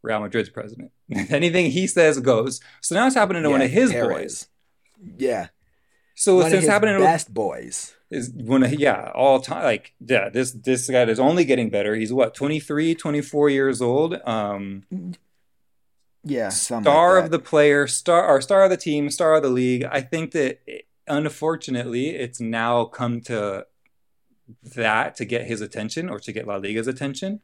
Real 0.03 0.21
Madrid's 0.21 0.51
president. 0.51 0.91
Anything 1.31 1.71
he 1.71 1.87
says 1.87 2.21
goes. 2.21 2.61
So 2.83 2.95
now 2.95 3.07
it's 3.07 3.15
happening 3.17 3.43
to 3.45 3.51
one 3.51 3.63
of 3.63 3.71
his 3.71 3.91
Perez. 3.91 4.09
boys. 4.09 4.49
Yeah. 5.17 5.49
So 6.19 6.39
One 6.39 6.51
since 6.51 6.67
happening 6.67 6.99
best 6.99 7.33
boys. 7.33 7.95
is 8.11 8.33
of 8.37 8.73
yeah 8.73 9.13
all 9.15 9.39
time 9.39 9.63
like 9.63 9.95
yeah 10.01 10.29
this 10.29 10.51
this 10.51 10.91
guy 10.91 11.05
is 11.05 11.21
only 11.21 11.45
getting 11.45 11.71
better. 11.71 11.95
He's 11.95 12.13
what 12.13 12.35
23 12.35 12.97
24 12.97 13.51
years 13.51 13.81
old? 13.81 14.15
Um 14.25 14.83
Yeah. 16.25 16.49
star 16.49 17.17
like 17.17 17.25
of 17.27 17.31
the 17.31 17.39
player 17.39 17.87
star 17.87 18.27
or 18.27 18.41
star 18.41 18.65
of 18.65 18.71
the 18.71 18.77
team 18.77 19.11
star 19.11 19.35
of 19.35 19.45
the 19.45 19.49
league. 19.49 19.85
I 19.85 20.01
think 20.01 20.33
that 20.33 20.59
unfortunately 21.07 22.09
it's 22.17 22.41
now 22.41 22.87
come 22.87 23.21
to 23.23 23.67
that 24.75 25.15
to 25.17 25.25
get 25.25 25.47
his 25.47 25.61
attention 25.61 26.09
or 26.09 26.19
to 26.19 26.33
get 26.33 26.49
la 26.49 26.57
liga's 26.57 26.89
attention. 26.89 27.43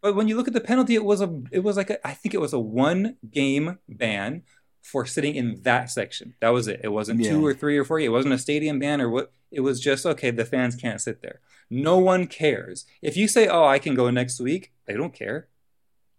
But 0.00 0.14
when 0.14 0.28
you 0.28 0.36
look 0.36 0.46
at 0.46 0.54
the 0.54 0.60
penalty 0.60 0.94
it 0.94 1.04
was 1.04 1.20
a 1.20 1.42
it 1.50 1.64
was 1.64 1.76
like 1.76 1.90
a, 1.90 2.06
i 2.06 2.12
think 2.12 2.34
it 2.34 2.40
was 2.40 2.52
a 2.52 2.60
one 2.60 3.16
game 3.28 3.78
ban 3.88 4.42
for 4.84 5.04
sitting 5.06 5.34
in 5.34 5.60
that 5.62 5.90
section 5.90 6.34
that 6.40 6.50
was 6.50 6.68
it 6.68 6.80
it 6.84 6.88
wasn't 6.88 7.20
two 7.24 7.44
or 7.44 7.52
three 7.54 7.76
or 7.76 7.84
four 7.84 7.98
it 7.98 8.08
wasn't 8.10 8.32
a 8.32 8.38
stadium 8.38 8.78
ban 8.78 9.00
or 9.00 9.08
what 9.08 9.32
it 9.50 9.60
was 9.60 9.80
just 9.80 10.04
okay 10.06 10.30
the 10.30 10.44
fans 10.44 10.76
can't 10.76 11.00
sit 11.00 11.22
there 11.22 11.40
no 11.70 11.98
one 11.98 12.26
cares 12.26 12.84
if 13.02 13.16
you 13.16 13.26
say 13.26 13.48
oh 13.48 13.64
i 13.64 13.78
can 13.78 13.94
go 13.94 14.10
next 14.10 14.38
week 14.40 14.72
they 14.86 14.94
don't 14.94 15.14
care 15.14 15.48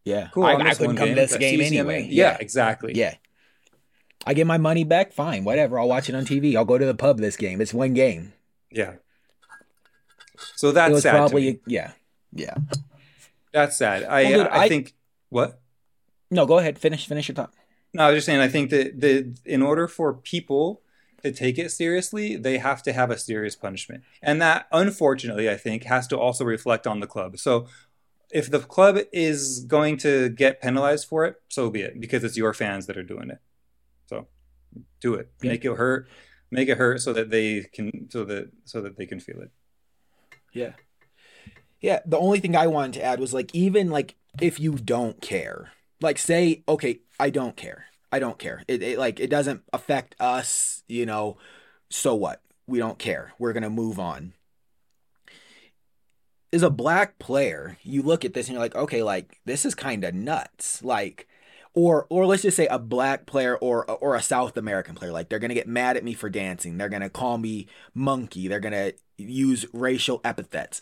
Yeah. 0.03 0.29
Cool. 0.33 0.45
I, 0.45 0.53
I 0.55 0.73
couldn't 0.73 0.97
come 0.97 1.09
to 1.09 1.15
this 1.15 1.35
game 1.37 1.59
CCMA 1.59 1.65
anyway. 1.65 2.07
Yeah, 2.11 2.37
exactly. 2.39 2.93
Yeah. 2.95 3.15
I 4.27 4.33
get 4.35 4.45
my 4.45 4.57
money 4.59 4.83
back. 4.83 5.13
Fine. 5.13 5.43
Whatever. 5.45 5.79
I'll 5.79 5.87
watch 5.87 6.09
it 6.09 6.15
on 6.15 6.25
TV. 6.25 6.55
I'll 6.55 6.65
go 6.65 6.77
to 6.77 6.85
the 6.85 6.93
pub 6.93 7.17
this 7.19 7.37
game. 7.37 7.59
It's 7.61 7.73
one 7.73 7.93
game. 7.93 8.33
Yeah. 8.71 8.93
So 10.55 10.71
that's 10.71 10.91
it 10.91 10.93
was 10.93 11.03
sad. 11.03 11.11
to 11.11 11.17
me. 11.17 11.19
probably 11.21 11.61
yeah. 11.65 11.91
Yeah. 12.33 12.55
That's 13.51 13.77
sad. 13.77 14.03
I 14.03 14.23
Well, 14.23 14.31
dude, 14.43 14.47
I, 14.47 14.59
I- 14.65 14.69
think 14.69 14.93
what? 15.29 15.59
No, 16.29 16.45
go 16.45 16.57
ahead. 16.59 16.77
Finish 16.77 17.07
finish 17.07 17.27
your 17.27 17.35
thought. 17.35 17.53
No, 17.95 18.03
I 18.03 18.11
was 18.11 18.17
just 18.17 18.25
saying. 18.25 18.41
I 18.41 18.47
think 18.47 18.69
that 18.69 18.99
the 18.99 19.35
in 19.45 19.61
order 19.61 19.87
for 19.87 20.13
people 20.13 20.81
to 21.23 21.31
take 21.31 21.57
it 21.57 21.71
seriously, 21.71 22.35
they 22.35 22.59
have 22.59 22.83
to 22.83 22.93
have 22.93 23.09
a 23.09 23.17
serious 23.17 23.55
punishment, 23.55 24.03
and 24.21 24.41
that 24.41 24.67
unfortunately, 24.71 25.49
I 25.49 25.57
think, 25.57 25.83
has 25.83 26.07
to 26.07 26.19
also 26.19 26.43
reflect 26.45 26.85
on 26.85 26.99
the 26.99 27.07
club. 27.07 27.39
So. 27.39 27.67
If 28.31 28.49
the 28.49 28.59
club 28.59 28.97
is 29.13 29.63
going 29.65 29.97
to 29.97 30.29
get 30.29 30.59
penalized 30.59 31.07
for 31.07 31.25
it, 31.25 31.35
so 31.47 31.69
be 31.69 31.81
it, 31.81 32.01
because 32.01 32.23
it's 32.23 32.35
your 32.35 32.53
fans 32.53 32.87
that 32.87 32.97
are 32.97 33.03
doing 33.03 33.29
it. 33.29 33.37
So, 34.07 34.27
do 34.99 35.13
it. 35.13 35.29
Yeah. 35.41 35.51
Make 35.51 35.63
it 35.63 35.77
hurt. 35.77 36.09
Make 36.51 36.67
it 36.67 36.77
hurt 36.77 37.01
so 37.01 37.13
that 37.13 37.29
they 37.29 37.67
can, 37.71 38.09
so 38.09 38.25
that 38.25 38.51
so 38.65 38.81
that 38.81 38.97
they 38.97 39.05
can 39.05 39.19
feel 39.21 39.39
it. 39.41 39.51
Yeah. 40.51 40.73
Yeah, 41.79 41.99
the 42.05 42.17
only 42.17 42.39
thing 42.39 42.57
I 42.57 42.67
wanted 42.67 42.93
to 42.93 43.03
add 43.03 43.19
was 43.19 43.33
like 43.33 43.53
even 43.53 43.89
like 43.89 44.15
if 44.41 44.59
you 44.59 44.73
don't 44.73 45.21
care. 45.21 45.71
Like 46.01 46.17
say, 46.17 46.63
okay, 46.67 46.99
I 47.19 47.29
don't 47.29 47.55
care. 47.55 47.85
I 48.11 48.19
don't 48.19 48.39
care. 48.39 48.63
It, 48.67 48.81
it 48.81 48.99
like 48.99 49.19
it 49.19 49.29
doesn't 49.29 49.63
affect 49.73 50.15
us, 50.19 50.83
you 50.87 51.05
know. 51.05 51.37
So 51.89 52.15
what? 52.15 52.41
We 52.67 52.79
don't 52.79 52.99
care. 52.99 53.33
We're 53.37 53.53
to 53.63 53.69
move 53.69 53.99
on. 53.99 54.33
As 56.53 56.63
a 56.63 56.69
black 56.69 57.19
player, 57.19 57.77
you 57.83 58.01
look 58.01 58.23
at 58.23 58.33
this 58.33 58.47
and 58.47 58.53
you're 58.53 58.63
like, 58.63 58.75
okay, 58.75 59.03
like 59.03 59.39
this 59.45 59.65
is 59.65 59.75
kind 59.75 60.03
of 60.03 60.13
nuts. 60.13 60.83
Like 60.83 61.27
or 61.75 62.07
or 62.09 62.25
let's 62.25 62.41
just 62.41 62.57
say 62.57 62.67
a 62.67 62.79
black 62.79 63.25
player 63.25 63.57
or 63.57 63.89
or 63.89 64.15
a 64.15 64.21
South 64.21 64.55
American 64.57 64.95
player 64.95 65.11
like 65.11 65.29
they're 65.29 65.39
to 65.49 65.55
get 65.55 65.67
mad 65.67 65.97
at 65.97 66.03
me 66.03 66.13
for 66.13 66.29
dancing. 66.29 66.77
They're 66.77 66.89
to 67.01 67.09
call 67.09 67.37
me 67.37 67.67
monkey. 67.93 68.47
They're 68.47 68.61
to 68.71 68.93
use 69.17 69.65
racial 69.73 70.21
epithets. 70.23 70.81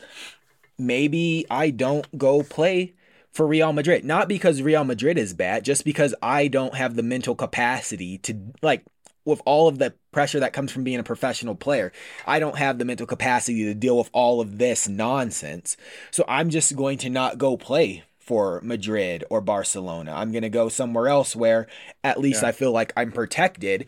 Maybe 0.78 1.46
I 1.50 1.72
don't 1.72 2.18
go 2.18 2.44
play 2.44 2.94
for 3.34 3.46
Real 3.48 3.74
Madrid. 3.74 4.06
Not 4.06 4.30
because 4.30 4.62
Real 4.62 4.84
Madrid 4.84 5.18
is 5.18 5.34
bad, 5.34 5.66
just 5.66 5.84
because 5.84 6.16
I 6.22 6.48
don't 6.48 6.76
have 6.76 6.96
the 6.96 7.04
mental 7.04 7.36
capacity 7.36 8.20
to 8.20 8.36
like 8.62 8.84
with 9.26 9.42
all 9.46 9.68
of 9.68 9.80
the 9.80 9.94
pressure 10.12 10.40
that 10.42 10.54
comes 10.54 10.72
from 10.72 10.84
being 10.84 11.00
a 11.00 11.04
professional 11.04 11.56
player. 11.56 11.92
I 12.28 12.40
don't 12.40 12.58
have 12.58 12.78
the 12.78 12.86
mental 12.86 13.08
capacity 13.08 13.64
to 13.66 13.74
deal 13.74 13.98
with 13.98 14.10
all 14.14 14.42
of 14.42 14.58
this 14.58 14.88
nonsense. 14.88 15.78
So 16.12 16.26
I'm 16.28 16.50
just 16.50 16.76
going 16.76 16.98
to 17.00 17.10
not 17.10 17.38
go 17.38 17.58
play 17.58 18.04
for 18.20 18.62
Madrid 18.64 19.24
or 19.30 19.42
Barcelona. 19.42 20.14
I'm 20.14 20.32
going 20.32 20.44
to 20.44 20.50
go 20.50 20.70
somewhere 20.70 21.08
else 21.08 21.36
where 21.36 21.68
at 22.04 22.20
least 22.20 22.42
Yeah. 22.42 22.50
I 22.50 22.52
feel 22.52 22.72
like 22.72 22.94
I'm 22.96 23.12
protected. 23.12 23.86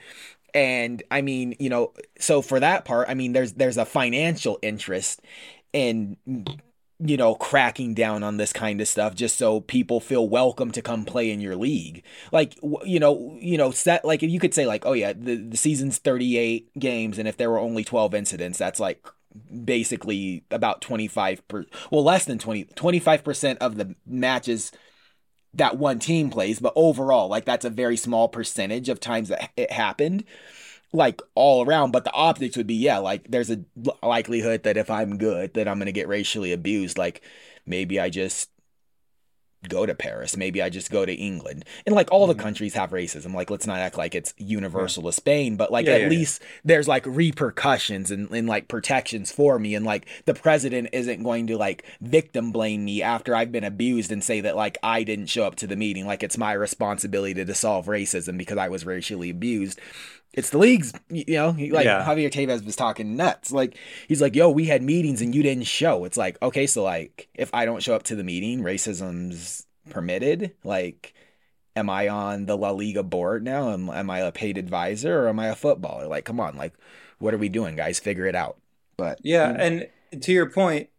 And 0.54 1.04
I 1.12 1.22
mean, 1.22 1.56
you 1.60 1.70
know, 1.70 1.94
so 2.18 2.42
for 2.42 2.60
that 2.60 2.86
part, 2.86 3.10
I 3.10 3.14
mean 3.14 3.34
there's 3.34 3.54
there's 3.54 3.78
a 3.78 3.86
financial 3.86 4.58
interest 4.62 5.22
in 5.74 6.18
you 7.00 7.18
know 7.18 7.36
cracking 7.36 7.94
down 7.94 8.24
on 8.24 8.38
this 8.38 8.54
kind 8.54 8.80
of 8.80 8.88
stuff 8.88 9.16
just 9.16 9.38
so 9.38 9.60
people 9.60 10.00
feel 10.00 10.30
welcome 10.30 10.72
to 10.72 10.82
come 10.82 11.04
play 11.04 11.30
in 11.30 11.42
your 11.42 11.56
league. 11.56 12.04
Like 12.32 12.58
you 12.86 13.00
know 13.00 13.38
you 13.40 13.58
know 13.58 13.72
set 13.72 14.06
like 14.06 14.24
if 14.24 14.30
you 14.30 14.40
could 14.40 14.54
say 14.54 14.66
like 14.66 14.86
oh 14.86 14.94
yeah 14.94 15.14
the, 15.14 15.36
the 15.36 15.58
season's 15.58 15.98
38 15.98 16.78
games 16.80 17.20
and 17.20 17.28
if 17.28 17.38
there 17.38 17.50
were 17.50 17.60
only 17.60 17.84
12 17.84 18.14
incidents 18.14 18.58
that's 18.58 18.80
like 18.80 19.06
basically 19.66 20.46
about 20.50 20.82
25 20.82 21.46
per 21.50 21.66
well 21.92 22.04
less 22.04 22.24
than 22.24 22.40
20 22.40 22.66
25% 22.66 23.58
of 23.58 23.76
the 23.76 23.96
matches 24.06 24.72
that 25.54 25.78
one 25.78 26.00
team 26.00 26.30
plays 26.30 26.60
but 26.60 26.72
overall 26.78 27.28
like 27.28 27.44
that's 27.44 27.66
a 27.66 27.70
very 27.70 27.98
small 27.98 28.30
percentage 28.30 28.88
of 28.88 29.02
times 29.02 29.28
that 29.28 29.52
it 29.58 29.72
happened 29.72 30.24
like 30.96 31.22
all 31.36 31.66
around 31.66 31.92
but 31.92 32.04
the 32.04 32.12
optics 32.14 32.58
would 32.58 32.68
be 32.68 32.76
yeah 32.76 32.98
like 32.98 33.30
there's 33.30 33.50
a 33.52 33.60
likelihood 34.04 34.64
that 34.64 34.78
if 34.78 34.90
i'm 34.90 35.18
good 35.18 35.54
that 35.54 35.68
i'm 35.68 35.78
going 35.78 35.86
to 35.88 35.92
get 35.92 36.08
racially 36.08 36.52
abused. 36.52 36.98
Like 36.98 37.22
maybe 37.66 38.00
i 38.00 38.10
just 38.10 38.50
go 39.68 39.84
to 39.84 39.96
paris. 39.96 40.38
Maybe 40.38 40.62
i 40.62 40.70
just 40.70 40.92
go 40.92 41.06
to 41.08 41.14
england. 41.14 41.66
And 41.88 41.96
like 41.96 42.12
all 42.12 42.28
the 42.28 42.36
Mhm. 42.36 42.40
countries 42.40 42.76
have 42.76 42.92
racism. 42.92 43.34
Like 43.34 43.50
let's 43.50 43.66
not 43.66 43.80
act 43.80 43.98
like 43.98 44.14
it's 44.14 44.32
universal 44.38 45.02
to 45.04 45.12
spain 45.12 45.58
but 45.58 45.72
like 45.72 45.88
Yeah, 45.88 45.94
at 45.96 46.02
yeah, 46.02 46.10
yeah. 46.10 46.10
least 46.10 46.40
there's 46.64 46.88
like 46.88 47.04
repercussions 47.08 48.12
and, 48.12 48.30
and 48.30 48.48
like 48.48 48.68
protections 48.68 49.32
for 49.32 49.58
me. 49.58 49.74
And 49.74 49.84
like 49.84 50.06
the 50.26 50.36
president 50.36 50.90
isn't 50.94 51.24
going 51.24 51.48
to 51.48 51.58
like 51.58 51.84
victim 52.00 52.52
blame 52.52 52.86
me 52.86 53.02
after 53.02 53.36
i've 53.36 53.52
been 53.52 53.64
abused 53.64 54.12
and 54.12 54.24
say 54.24 54.40
that 54.42 54.56
like 54.56 54.78
i 54.84 55.02
didn't 55.04 55.28
show 55.28 55.46
up 55.46 55.56
to 55.56 55.68
the 55.68 55.76
meeting. 55.76 56.06
Like 56.06 56.22
it's 56.22 56.38
my 56.38 56.54
responsibility 56.54 57.44
to 57.44 57.56
solve 57.56 57.88
racism 57.88 58.38
because 58.38 58.60
i 58.60 58.68
was 58.70 58.86
racially 58.86 59.32
abused 59.32 59.80
it's 60.36 60.50
the 60.50 60.58
league's, 60.58 60.94
you 61.10 61.36
know, 61.36 61.50
like 61.50 61.86
Yeah. 61.86 62.06
Javier 62.06 62.30
Tebas 62.30 62.64
was 62.66 62.76
talking 62.76 63.16
nuts. 63.16 63.52
Like 63.52 63.78
he's 64.08 64.22
like, 64.22 64.36
"Yo, 64.36 64.50
we 64.50 64.66
had 64.66 64.84
meetings 64.84 65.22
and 65.22 65.34
you 65.34 65.42
didn't 65.42 65.66
show." 65.66 66.06
It's 66.06 66.18
like, 66.18 66.40
okay, 66.42 66.68
so 66.68 66.84
like 66.84 67.30
if 67.34 67.50
I 67.54 67.66
don't 67.66 67.82
show 67.82 67.96
up 67.96 68.04
to 68.04 68.16
the 68.16 68.24
meeting, 68.24 68.62
racism's 68.62 69.66
permitted. 69.90 70.54
Like, 70.64 71.14
am 71.76 71.90
I 71.90 72.10
on 72.10 72.46
the 72.46 72.58
La 72.58 72.72
Liga 72.72 73.02
board 73.02 73.44
now? 73.44 73.72
Am, 73.72 73.90
am 73.90 74.10
I 74.10 74.20
a 74.20 74.32
paid 74.32 74.58
advisor 74.58 75.24
or 75.24 75.30
am 75.30 75.40
I 75.40 75.48
a 75.48 75.56
footballer? 75.56 76.08
Like, 76.08 76.26
come 76.26 76.40
on, 76.40 76.58
like, 76.58 76.74
what 77.20 77.34
are 77.34 77.38
we 77.38 77.50
doing, 77.50 77.76
guys? 77.76 78.00
Figure 78.00 78.28
it 78.28 78.36
out. 78.36 78.58
But 78.98 79.20
Yeah, 79.24 79.50
and 79.58 79.88
to 80.22 80.32
your 80.32 80.50
point, 80.50 80.90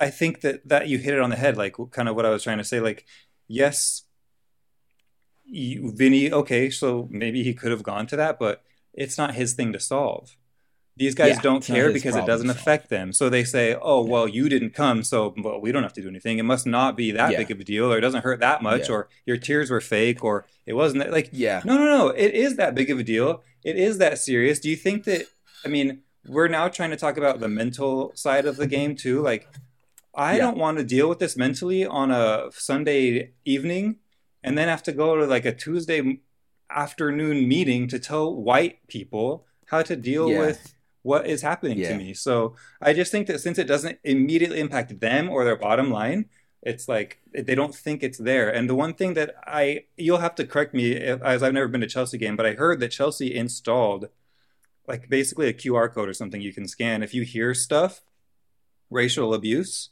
I 0.00 0.10
think 0.10 0.40
that 0.40 0.66
that 0.68 0.88
you 0.88 0.98
hit 0.98 1.14
it 1.14 1.20
on 1.20 1.30
the 1.30 1.36
head. 1.36 1.56
Like 1.56 1.76
kind 1.90 2.08
of 2.08 2.16
what 2.16 2.26
I 2.26 2.30
was 2.30 2.42
trying 2.42 2.58
to 2.58 2.64
say. 2.64 2.80
Like, 2.80 3.06
yes, 3.48 4.02
you, 5.44 5.92
Vinny. 5.94 6.32
Okay, 6.32 6.70
so 6.70 7.08
maybe 7.10 7.42
he 7.42 7.54
could 7.54 7.70
have 7.70 7.82
gone 7.82 8.06
to 8.08 8.16
that, 8.16 8.38
but 8.38 8.62
it's 8.92 9.18
not 9.18 9.34
his 9.34 9.54
thing 9.54 9.72
to 9.72 9.80
solve. 9.80 10.36
These 10.96 11.14
guys 11.14 11.36
Yeah, 11.36 11.40
don't 11.40 11.64
care 11.64 11.90
because 11.90 12.14
it 12.16 12.26
doesn't 12.26 12.50
affect 12.50 12.90
them. 12.90 13.14
So 13.14 13.30
they 13.30 13.44
say, 13.44 13.74
"Oh, 13.80 14.04
well, 14.04 14.28
you 14.28 14.50
didn't 14.50 14.74
come, 14.74 15.02
so 15.02 15.34
well, 15.38 15.58
we 15.58 15.72
don't 15.72 15.82
have 15.82 15.94
to 15.94 16.02
do 16.02 16.08
anything. 16.08 16.38
It 16.38 16.42
must 16.42 16.66
not 16.66 16.98
be 16.98 17.10
that 17.12 17.32
Yeah. 17.32 17.38
big 17.38 17.50
of 17.50 17.60
a 17.60 17.64
deal, 17.64 17.90
or 17.90 17.96
it 17.96 18.02
doesn't 18.02 18.22
hurt 18.22 18.40
that 18.40 18.62
much, 18.62 18.88
Yeah. 18.88 18.96
or 18.96 19.08
your 19.24 19.38
tears 19.38 19.70
were 19.70 19.80
fake, 19.80 20.22
or 20.22 20.44
it 20.66 20.74
wasn't 20.74 21.02
that, 21.02 21.10
like 21.10 21.30
yeah, 21.32 21.62
no, 21.64 21.78
no, 21.78 21.84
no. 21.86 22.08
It 22.08 22.34
is 22.34 22.56
that 22.56 22.74
big 22.74 22.90
of 22.90 22.98
a 22.98 23.02
deal. 23.02 23.42
It 23.64 23.76
is 23.76 23.96
that 23.98 24.18
serious. 24.18 24.60
Do 24.60 24.68
you 24.68 24.76
think 24.76 25.04
that? 25.04 25.26
I 25.64 25.68
mean, 25.68 26.00
we're 26.28 26.48
now 26.48 26.68
trying 26.68 26.90
to 26.90 26.96
talk 26.96 27.16
about 27.16 27.40
the 27.40 27.48
mental 27.48 28.12
side 28.14 28.44
of 28.44 28.56
the 28.58 28.66
game 28.66 28.94
too. 28.94 29.22
Like, 29.22 29.48
I 30.14 30.36
don't 30.36 30.58
want 30.58 30.76
to 30.76 30.84
deal 30.84 31.08
with 31.08 31.20
this 31.20 31.38
mentally 31.38 31.86
on 31.86 32.10
a 32.10 32.50
Sunday 32.52 33.30
evening, 33.46 33.96
and 34.42 34.56
then 34.58 34.68
have 34.68 34.82
to 34.84 34.92
go 34.92 35.16
to 35.16 35.24
like 35.26 35.44
a 35.44 35.52
Tuesday 35.54 36.20
afternoon 36.70 37.46
meeting 37.48 37.86
to 37.88 37.98
tell 37.98 38.34
white 38.34 38.86
people 38.88 39.46
how 39.66 39.82
to 39.82 39.96
deal 39.96 40.30
Yeah. 40.30 40.40
with 40.40 40.74
what 41.02 41.26
is 41.26 41.42
happening 41.42 41.78
Yeah. 41.78 41.90
to 41.90 41.98
me? 41.98 42.14
So 42.14 42.56
I 42.80 42.92
just 42.92 43.10
think 43.12 43.26
that 43.26 43.40
since 43.40 43.58
it 43.58 43.64
doesn't 43.66 43.98
immediately 44.04 44.60
impact 44.60 45.00
them 45.00 45.28
or 45.28 45.44
their 45.44 45.56
bottom 45.56 45.90
line, 45.90 46.26
it's 46.62 46.88
like 46.88 47.20
they 47.32 47.54
don't 47.56 47.74
think 47.74 48.02
it's 48.02 48.18
there. 48.18 48.48
And 48.48 48.70
the 48.70 48.74
one 48.76 48.94
thing 48.94 49.14
that 49.14 49.34
I, 49.46 49.86
you'll 49.96 50.18
have 50.18 50.36
to 50.36 50.46
correct 50.46 50.74
me 50.74 50.92
if, 50.92 51.20
as 51.22 51.42
I've 51.42 51.54
never 51.54 51.66
been 51.68 51.80
to 51.80 51.88
Chelsea 51.88 52.18
game, 52.18 52.36
but 52.36 52.46
I 52.46 52.52
heard 52.54 52.78
that 52.80 52.88
Chelsea 52.92 53.34
installed 53.34 54.08
like 54.86 55.08
basically 55.08 55.48
a 55.48 55.52
QR 55.52 55.92
code 55.92 56.08
or 56.08 56.14
something 56.14 56.40
you 56.40 56.52
can 56.52 56.66
scan. 56.68 57.02
If 57.02 57.14
you 57.14 57.22
hear 57.22 57.52
stuff, 57.54 58.02
racial 58.90 59.32
abuse, 59.34 59.90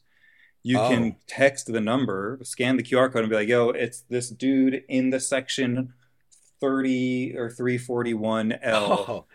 you 0.62 0.78
Oh. 0.78 0.88
can 0.88 1.16
text 1.26 1.66
the 1.72 1.80
number, 1.80 2.38
scan 2.42 2.76
the 2.76 2.82
QR 2.82 3.08
code, 3.10 3.22
and 3.22 3.30
be 3.30 3.36
like, 3.36 3.48
"Yo, 3.48 3.70
it's 3.70 4.02
this 4.02 4.28
dude 4.30 4.84
in 4.88 5.10
the 5.10 5.20
section 5.20 5.94
30 6.60 7.34
or 7.36 7.50
341L 7.50 9.26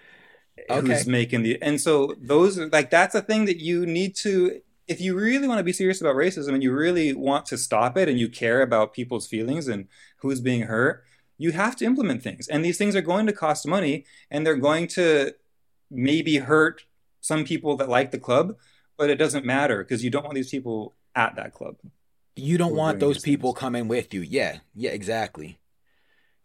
Oh, 0.70 0.82
who's 0.82 1.08
making 1.08 1.44
the." 1.44 1.62
And 1.62 1.80
so 1.82 2.16
those 2.22 2.58
are 2.60 2.70
like 2.70 2.90
that's 2.90 3.16
a 3.16 3.22
thing 3.22 3.46
that 3.46 3.58
you 3.60 3.86
need 3.86 4.16
to. 4.18 4.62
If 4.88 5.02
you 5.02 5.16
really 5.16 5.48
want 5.48 5.58
to 5.58 5.64
be 5.64 5.74
serious 5.74 6.00
about 6.00 6.16
racism 6.16 6.54
and 6.54 6.62
you 6.62 6.72
really 6.72 7.12
want 7.14 7.48
to 7.48 7.58
stop 7.58 7.98
it 7.98 8.08
and 8.08 8.20
you 8.20 8.30
care 8.30 8.62
about 8.62 8.94
people's 8.94 9.26
feelings 9.28 9.68
and 9.68 9.88
who's 10.18 10.40
being 10.40 10.64
hurt, 10.64 11.04
you 11.40 11.52
have 11.54 11.76
to 11.78 11.86
implement 11.86 12.22
things. 12.22 12.48
And 12.48 12.64
these 12.64 12.78
things 12.78 12.96
are 12.96 13.02
going 13.02 13.26
to 13.26 13.34
cost 13.34 13.68
money 13.68 14.06
and 14.30 14.46
they're 14.46 14.56
going 14.56 14.88
to 14.90 15.34
maybe 15.90 16.38
hurt 16.38 16.84
some 17.20 17.44
people 17.46 17.76
that 17.78 17.90
like 17.90 18.12
the 18.12 18.20
club, 18.20 18.56
but 18.96 19.10
it 19.10 19.16
doesn't 19.16 19.44
matter 19.44 19.80
because 19.84 20.04
you 20.04 20.12
don't 20.12 20.24
want 20.24 20.36
these 20.36 20.52
people 20.52 20.94
at 21.16 21.36
that 21.38 21.54
club. 21.54 21.76
you 22.36 22.58
don't 22.58 22.72
We're 22.72 22.78
want 22.78 23.00
those 23.00 23.22
people 23.22 23.54
things. 23.54 23.60
coming 23.62 23.88
with 23.88 24.14
you. 24.14 24.22
Yeah, 24.22 24.58
yeah, 24.76 24.92
exactly. 24.92 25.60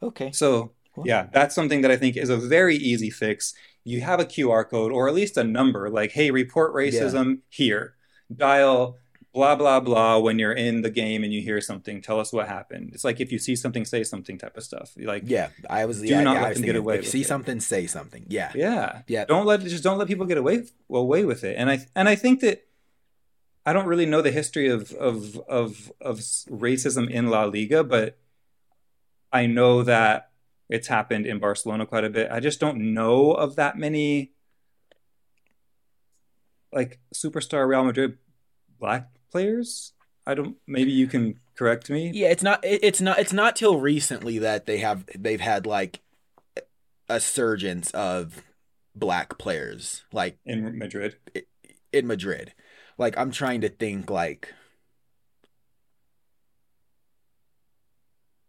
Okay. 0.02 0.30
So, 0.32 0.72
Cool. 0.94 1.06
yeah, 1.06 1.28
that's 1.32 1.54
something 1.54 1.82
that 1.82 1.90
I 1.90 1.96
think 1.96 2.16
is 2.16 2.30
a 2.30 2.36
very 2.36 2.76
easy 2.76 3.10
fix. 3.10 3.54
You 3.84 4.00
have 4.02 4.20
a 4.20 4.24
QR 4.24 4.68
code 4.68 4.92
or 4.92 5.08
at 5.08 5.14
least 5.14 5.36
a 5.36 5.44
number 5.44 5.88
like, 5.90 6.12
hey, 6.12 6.30
report 6.30 6.74
racism 6.74 7.38
here. 7.48 7.94
Dial 8.34 8.96
blah, 9.32 9.54
blah, 9.54 9.78
blah 9.78 10.18
when 10.18 10.38
you're 10.40 10.52
in 10.52 10.82
the 10.82 10.90
game 10.90 11.22
and 11.22 11.32
you 11.32 11.40
hear 11.40 11.60
something. 11.60 12.02
Tell 12.02 12.18
us 12.18 12.32
what 12.32 12.48
happened. 12.48 12.90
It's 12.92 13.04
like 13.04 13.20
if 13.20 13.30
you 13.30 13.38
see 13.38 13.54
something, 13.54 13.84
say 13.84 14.02
something 14.02 14.36
type 14.38 14.56
of 14.56 14.64
stuff. 14.64 14.92
Like, 14.96 15.22
Yeah, 15.26 15.50
I 15.68 15.84
was. 15.84 16.00
Do 16.00 16.08
yeah, 16.08 16.22
not 16.22 16.34
yeah, 16.34 16.42
let 16.42 16.50
I 16.50 16.54
them 16.54 16.62
get 16.62 16.76
away 16.76 16.98
If 16.98 17.04
you 17.04 17.10
see 17.10 17.20
it. 17.20 17.26
something, 17.28 17.60
say 17.60 17.86
something. 17.86 18.26
Yeah. 18.28 18.50
yeah. 18.54 19.02
Yeah. 19.06 19.24
Don't 19.26 19.46
let 19.46 19.60
just 19.60 19.84
don't 19.84 19.98
let 19.98 20.08
people 20.08 20.26
get 20.26 20.38
away 20.38 20.64
away 20.90 21.24
with 21.24 21.44
it. 21.44 21.56
And 21.56 21.70
I 21.70 21.86
and 21.94 22.08
I 22.08 22.16
think 22.16 22.40
that 22.40 22.64
I 23.66 23.72
don't 23.72 23.86
really 23.86 24.06
know 24.06 24.22
the 24.22 24.30
history 24.30 24.68
of 24.68 24.92
of 24.92 25.36
of 25.48 25.92
of 26.00 26.18
racism 26.18 27.10
in 27.10 27.28
La 27.28 27.44
Liga, 27.44 27.84
but 27.84 28.18
I 29.32 29.46
know 29.46 29.82
that 29.82 30.30
it's 30.68 30.88
happened 30.88 31.26
in 31.26 31.38
Barcelona 31.38 31.86
quite 31.86 32.04
a 32.04 32.10
bit. 32.10 32.30
I 32.30 32.40
just 32.40 32.60
don't 32.60 32.94
know 32.94 33.32
of 33.32 33.56
that 33.56 33.76
many 33.76 34.32
like 36.72 36.98
superstar 37.14 37.68
Real 37.68 37.84
Madrid 37.84 38.18
black 38.78 39.08
players. 39.30 39.92
I 40.26 40.34
don't 40.34 40.56
maybe 40.66 40.92
you 40.92 41.06
can 41.06 41.40
correct 41.56 41.90
me. 41.90 42.10
Yeah, 42.14 42.28
it's 42.28 42.42
not. 42.42 42.60
It's 42.62 43.00
not. 43.00 43.18
It's 43.18 43.32
not 43.32 43.56
till 43.56 43.78
recently 43.78 44.38
that 44.38 44.66
they 44.66 44.78
have. 44.78 45.04
They've 45.16 45.40
had 45.40 45.66
like 45.66 46.00
a 47.08 47.20
surgence 47.20 47.90
of 47.90 48.42
black 48.94 49.38
players, 49.38 50.04
like 50.12 50.38
In 50.46 50.78
Madrid. 50.78 51.16
in 51.92 52.06
Madrid. 52.06 52.52
Like 53.00 53.16
I'm 53.18 53.30
trying 53.32 53.62
to 53.62 53.68
think. 53.70 54.10
Like. 54.10 54.52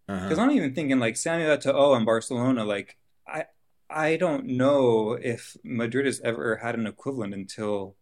Uh-huh. 0.10 0.24
Because 0.28 0.40
I'm 0.40 0.52
even 0.52 0.76
thinking 0.76 1.00
like 1.00 1.16
Samuel 1.16 1.58
Eto'o 1.58 1.98
in 1.98 2.04
Barcelona, 2.06 2.66
like 2.66 2.98
I 3.28 3.46
I 3.90 4.18
don't 4.18 4.46
know 4.46 5.14
if 5.14 5.56
Madrid 5.64 6.06
has 6.06 6.20
ever 6.22 6.58
had 6.58 6.76
an 6.76 6.86
equivalent 6.86 7.34
until 7.34 7.96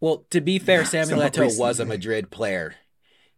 Well, 0.00 0.26
to 0.30 0.40
be 0.40 0.58
fair, 0.58 0.84
Samuel 0.96 1.20
Somewhat 1.20 1.32
Eto'o 1.34 1.58
was 1.58 1.78
a. 1.80 1.84
Madrid 1.84 2.30
player. 2.30 2.74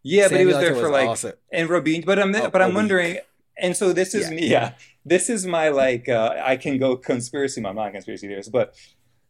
yeah, 0.01 0.27
but 0.27 0.39
he 0.39 0.45
was 0.45 0.55
Samuel 0.55 0.73
there 0.73 0.75
Eto'o 0.81 0.81
for 0.87 0.91
like 0.91 1.07
also- 1.07 1.33
and 1.53 1.69
Robin. 1.69 2.01
But 2.05 2.17
I'm 2.19 2.33
A- 2.33 2.49
but 2.49 2.61
I'm 2.63 2.69
week. 2.69 2.75
wondering, 2.75 3.17
and 3.57 3.77
so 3.77 3.93
this 3.93 4.15
is 4.15 4.29
Yeah. 4.29 4.35
me. 4.35 4.47
Yeah, 4.47 4.73
this 5.05 5.29
is 5.29 5.45
my 5.45 5.69
like 5.69 6.09
uh, 6.09 6.33
I 6.43 6.57
can 6.57 6.79
go 6.79 6.97
conspiracy. 6.97 7.63
I'm 7.63 7.75
not 7.75 7.89
a 7.89 7.91
conspiracy 7.91 8.27
theorist, 8.27 8.51
but 8.51 8.73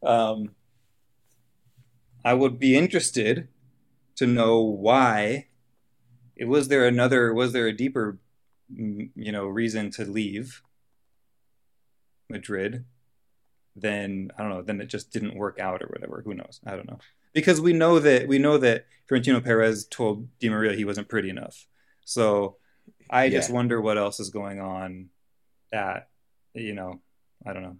um, 0.04 0.56
I 2.23 2.34
would 2.34 2.60
be 2.60 2.77
interested 2.77 3.47
to 4.15 4.27
know 4.27 4.60
why. 4.60 5.47
It 6.36 6.45
was 6.45 6.67
there 6.67 6.86
another? 6.86 7.34
Was 7.34 7.53
there 7.53 7.67
a 7.67 7.75
deeper, 7.75 8.19
mm, 8.73 9.10
you 9.15 9.32
know, 9.32 9.45
reason 9.45 9.91
to 9.91 10.05
leave 10.05 10.62
Madrid? 12.29 12.86
Then 13.75 14.32
I 14.38 14.43
don't 14.43 14.51
know. 14.51 14.62
Then 14.62 14.82
it 14.82 14.88
just 14.88 15.12
didn't 15.12 15.36
work 15.36 15.60
out 15.60 15.82
or 15.82 15.88
whatever. 15.88 16.21
Who 16.23 16.34
knows? 16.34 16.60
I 16.65 16.75
don't 16.75 16.88
know. 16.88 16.99
Because 17.34 17.62
we 17.62 17.73
know 17.73 17.99
that 17.99 18.27
we 18.27 18.39
know 18.39 18.58
that 18.58 18.86
Florentino 19.08 19.39
Perez 19.39 19.86
told 19.86 20.27
Di 20.39 20.49
Maria 20.49 20.73
he 20.73 20.86
wasn't 20.86 21.10
pretty 21.10 21.29
enough. 21.29 21.67
So 22.05 22.58
I 23.10 23.29
just 23.29 23.49
wonder 23.49 23.79
what 23.79 23.97
else 23.97 24.19
is 24.19 24.29
going 24.29 24.60
on. 24.60 25.10
At 25.71 26.10
you 26.53 26.73
know, 26.73 27.01
I 27.45 27.53
don't 27.53 27.63
know. 27.63 27.77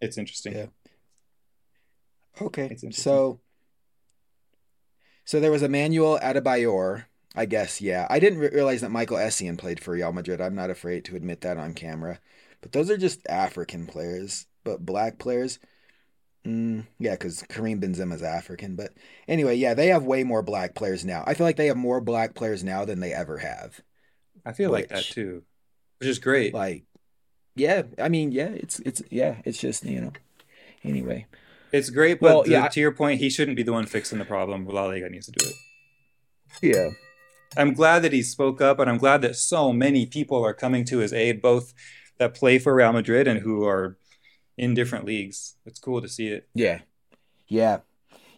It's 0.00 0.18
interesting. 0.18 0.54
Yeah. 0.54 0.66
Okay. 2.40 2.76
So 2.90 3.40
so 5.28 5.40
there 5.40 5.50
was 5.50 5.62
Emmanuel 5.62 6.18
Adebayor, 6.22 7.04
I 7.36 7.44
guess, 7.44 7.82
yeah. 7.82 8.06
I 8.08 8.18
didn't 8.18 8.38
re- 8.38 8.48
realize 8.50 8.80
that 8.80 8.90
Michael 8.90 9.18
Essien 9.18 9.58
played 9.58 9.78
for 9.78 9.92
Real 9.92 10.10
Madrid. 10.10 10.40
I'm 10.40 10.54
not 10.54 10.70
afraid 10.70 11.04
to 11.04 11.16
admit 11.16 11.42
that 11.42 11.58
on 11.58 11.74
camera. 11.74 12.18
But 12.62 12.72
those 12.72 12.90
are 12.90 12.96
just 12.96 13.26
African 13.28 13.86
players. 13.86 14.46
But 14.64 14.86
black 14.86 15.18
players, 15.18 15.58
mm, 16.46 16.86
yeah, 16.98 17.12
because 17.12 17.42
Karim 17.42 17.78
Benzema's 17.78 18.22
African. 18.22 18.74
But 18.74 18.94
anyway, 19.28 19.56
yeah, 19.56 19.74
they 19.74 19.88
have 19.88 20.04
way 20.04 20.24
more 20.24 20.42
black 20.42 20.74
players 20.74 21.04
now. 21.04 21.24
I 21.26 21.34
feel 21.34 21.46
like 21.46 21.56
they 21.56 21.66
have 21.66 21.76
more 21.76 22.00
black 22.00 22.34
players 22.34 22.64
now 22.64 22.86
than 22.86 23.00
they 23.00 23.12
ever 23.12 23.36
have. 23.36 23.82
I 24.46 24.52
feel 24.54 24.70
like 24.70 24.88
that 24.88 25.04
too, 25.04 25.42
which 26.00 26.08
is 26.08 26.18
great. 26.18 26.54
Like, 26.54 26.84
yeah, 27.54 27.82
I 27.98 28.08
mean, 28.08 28.32
yeah, 28.32 28.48
it's 28.48 28.80
it's 28.80 29.02
yeah, 29.10 29.42
it's 29.44 29.58
just 29.58 29.84
you 29.84 30.00
know. 30.00 30.12
Anyway, 30.82 31.26
It's 31.72 31.90
great, 31.90 32.20
but 32.20 32.26
Well, 32.26 32.42
the- 32.44 32.50
yeah, 32.50 32.68
to 32.68 32.80
your 32.80 32.92
point, 32.92 33.20
he 33.20 33.28
shouldn't 33.30 33.56
be 33.56 33.62
the 33.62 33.72
one 33.72 33.86
fixing 33.86 34.18
the 34.18 34.24
problem. 34.24 34.66
La 34.66 34.86
Liga 34.86 35.08
needs 35.08 35.26
to 35.26 35.32
do 35.32 35.46
it. 35.46 35.54
yeah, 36.62 36.90
I'm 37.56 37.72
glad 37.74 38.00
that 38.02 38.12
he 38.12 38.22
spoke 38.22 38.60
up, 38.60 38.78
and 38.78 38.88
I'm 38.90 38.98
glad 38.98 39.22
that 39.22 39.36
so 39.36 39.72
many 39.72 40.06
people 40.06 40.44
are 40.44 40.54
coming 40.54 40.84
to 40.86 40.98
his 40.98 41.12
aid, 41.12 41.40
both 41.42 41.74
that 42.18 42.34
play 42.34 42.58
for 42.58 42.74
Real 42.74 42.92
Madrid 42.92 43.28
and 43.28 43.40
who 43.40 43.64
are 43.66 43.96
in 44.56 44.74
different 44.74 45.04
leagues. 45.04 45.54
It's 45.66 45.78
cool 45.78 46.00
to 46.02 46.08
see 46.08 46.28
it. 46.28 46.48
Yeah. 46.54 46.80
Yeah. 47.46 47.78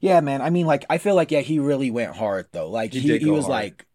Yeah, 0.01 0.21
man. 0.21 0.43
I 0.43 0.51
mean, 0.51 0.67
like, 0.67 0.85
I 0.91 0.99
feel 0.99 1.15
like, 1.15 1.31
yeah, 1.31 1.41
he 1.41 1.59
really 1.59 1.91
went 1.91 2.17
hard, 2.17 2.47
though. 2.53 2.69
Like, 2.71 2.93
He 2.93 3.01
he, 3.01 3.19
he 3.19 3.31
was 3.31 3.45
hard. 3.47 3.51
like 3.53 3.87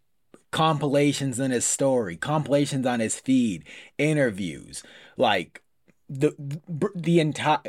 compilations 0.52 1.40
in 1.40 1.52
his 1.52 1.66
story, 1.66 2.16
compilations 2.16 2.86
on 2.86 3.00
his 3.00 3.20
feed, 3.20 3.64
interviews, 3.98 4.84
like, 5.18 5.62
the, 6.10 6.34
the 6.96 7.20
entire. 7.20 7.60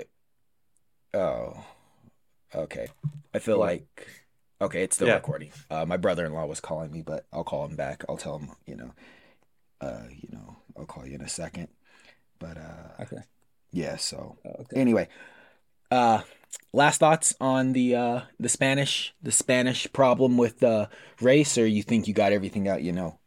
Oh, 1.14 1.64
okay. 2.55 2.88
I 3.35 3.38
feel 3.38 3.59
like. 3.59 4.09
Okay, 4.61 4.83
it's 4.83 4.97
still 4.97 5.09
Yeah. 5.09 5.16
recording. 5.16 5.53
Uh, 5.71 5.85
my 5.85 5.99
brother-in-law 5.99 6.47
was 6.47 6.61
calling 6.61 6.90
me, 6.90 7.03
but 7.03 7.27
I'll 7.33 7.45
call 7.45 7.66
him 7.66 7.77
back. 7.77 8.05
I'll 8.09 8.16
tell 8.16 8.38
him, 8.38 8.51
you 8.66 8.77
know, 8.77 8.92
uh, 9.81 10.05
you 10.11 10.29
know, 10.33 10.57
I'll 10.77 10.87
call 10.87 11.07
you 11.07 11.14
in 11.14 11.23
a 11.23 11.29
second. 11.29 11.69
But 12.38 12.59
uh, 12.59 13.03
Okay. 13.03 13.19
yeah. 13.73 13.97
So 13.97 14.38
Uh, 14.45 14.62
okay. 14.62 14.79
anyway 14.81 15.09
uh 15.90 16.23
last 16.73 16.99
thoughts 17.01 17.35
on 17.40 17.73
the 17.73 17.95
uh 17.95 18.23
the 18.40 18.49
spanish 18.49 19.14
the 19.23 19.33
spanish 19.33 19.87
problem 19.92 20.37
with 20.37 20.62
uh 20.62 20.87
race 21.21 21.59
or 21.59 21.66
you 21.66 21.83
think 21.83 22.09
you 22.09 22.14
got 22.14 22.33
everything 22.33 22.69
out 22.69 22.83
you 22.83 22.92
know 22.92 23.19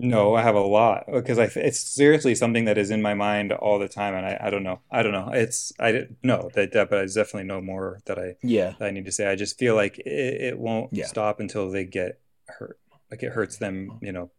No, 0.00 0.34
I 0.34 0.42
have 0.42 0.54
a 0.54 0.60
lot 0.60 1.06
because 1.10 1.38
I 1.40 1.50
it's 1.56 1.80
seriously 1.80 2.34
something 2.36 2.66
that 2.66 2.78
is 2.78 2.90
in 2.90 3.02
my 3.02 3.14
mind 3.14 3.50
all 3.52 3.80
the 3.80 3.88
time, 3.88 4.14
and 4.14 4.24
I, 4.24 4.38
I 4.40 4.50
don't 4.50 4.62
know. 4.62 4.78
I 4.92 5.02
don't 5.02 5.12
know. 5.12 5.30
It's 5.32 5.72
I 5.80 5.90
didn't 5.90 6.18
know 6.22 6.50
that, 6.54 6.72
that, 6.72 6.88
but 6.88 7.00
I 7.00 7.06
definitely 7.06 7.44
know 7.44 7.60
more 7.60 8.00
that 8.06 8.18
I 8.18 8.36
yeah 8.42 8.74
that 8.78 8.86
I 8.86 8.90
need 8.92 9.06
to 9.06 9.12
say. 9.12 9.26
I 9.26 9.34
just 9.34 9.58
feel 9.58 9.74
like 9.74 9.98
it, 9.98 10.06
it 10.06 10.58
won't 10.58 10.92
Yeah. 10.92 11.06
stop 11.06 11.40
until 11.40 11.68
they 11.70 11.84
get 11.84 12.20
hurt. 12.46 12.78
Like 13.10 13.22
it 13.24 13.32
hurts 13.32 13.56
them, 13.56 13.98
you 14.00 14.12
know, 14.12 14.30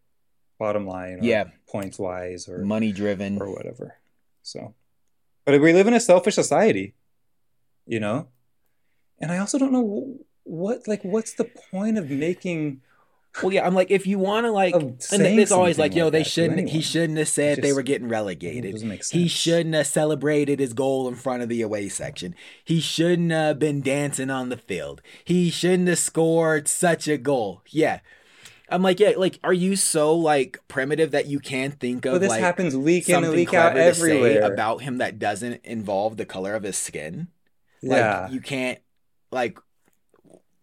bottom 0.57 0.87
line 0.87 1.19
or 1.19 1.23
yeah 1.23 1.45
points 1.67 1.99
wise 1.99 2.47
or 2.47 2.59
money 2.59 2.91
driven 2.93 3.37
or 3.41 3.51
whatever. 3.53 3.97
So, 4.43 4.75
but 5.45 5.59
we 5.59 5.73
live 5.73 5.87
in 5.87 5.93
a 5.93 5.99
selfish 5.99 6.35
society, 6.35 6.93
you 7.85 7.99
know, 7.99 8.27
and 9.19 9.29
I 9.31 9.39
also 9.39 9.57
don't 9.57 9.73
know 9.73 10.15
what 10.43 10.87
like 10.87 11.03
what's 11.03 11.33
the 11.33 11.43
point 11.45 11.97
of 11.97 12.09
making 12.09 12.81
well 13.43 13.53
yeah 13.53 13.65
i'm 13.65 13.75
like 13.75 13.91
if 13.91 14.07
you 14.07 14.17
want 14.17 14.45
to 14.45 14.51
like 14.51 14.73
and 14.73 14.97
it's 15.11 15.51
always 15.51 15.77
like 15.77 15.93
yo 15.93 16.09
they 16.09 16.19
that 16.19 16.23
to 16.23 16.29
shouldn't 16.29 16.69
he 16.69 16.81
shouldn't 16.81 17.17
have 17.17 17.27
said 17.27 17.61
they 17.61 17.73
were 17.73 17.83
getting 17.83 18.09
relegated 18.09 18.71
doesn't 18.71 18.87
make 18.89 19.03
sense. 19.03 19.21
He 19.21 19.27
shouldn't 19.27 19.75
have 19.75 19.87
celebrated 19.87 20.59
his 20.59 20.73
goal 20.73 21.07
in 21.07 21.15
front 21.15 21.43
of 21.43 21.49
the 21.49 21.61
away 21.61 21.89
section. 21.89 22.35
He 22.63 22.79
shouldn't 22.79 23.31
have 23.31 23.59
been 23.59 23.81
dancing 23.81 24.29
on 24.29 24.49
the 24.49 24.57
field. 24.57 25.01
He 25.23 25.49
shouldn't 25.49 25.87
have 25.87 25.99
scored 25.99 26.67
such 26.67 27.07
a 27.07 27.17
goal. 27.17 27.61
Yeah. 27.67 27.99
I'm 28.71 28.83
like, 28.83 28.99
yeah, 28.99 29.13
like, 29.17 29.39
are 29.43 29.53
you 29.53 29.75
so 29.75 30.15
like 30.15 30.59
primitive 30.67 31.11
that 31.11 31.25
you 31.25 31.39
can't 31.39 31.79
think 31.79 32.05
of 32.05 32.13
But 32.13 32.21
this 32.21 32.29
like 32.29 32.41
happens 32.41 32.75
week 32.77 33.09
in 33.09 33.23
and 33.23 33.33
week 33.33 33.53
out 33.53 33.71
clever 33.71 33.89
to 33.89 33.95
say 33.95 34.17
everywhere. 34.17 34.53
about 34.53 34.81
him 34.81 34.99
that 34.99 35.17
doesn't 35.17 35.65
involve 35.65 36.17
the 36.17 36.25
color 36.25 36.53
of 36.53 36.63
his 36.63 36.77
skin? 36.77 37.29
yeah. 37.81 38.23
Like, 38.23 38.31
you 38.31 38.41
can't 38.41 38.79
like 39.31 39.57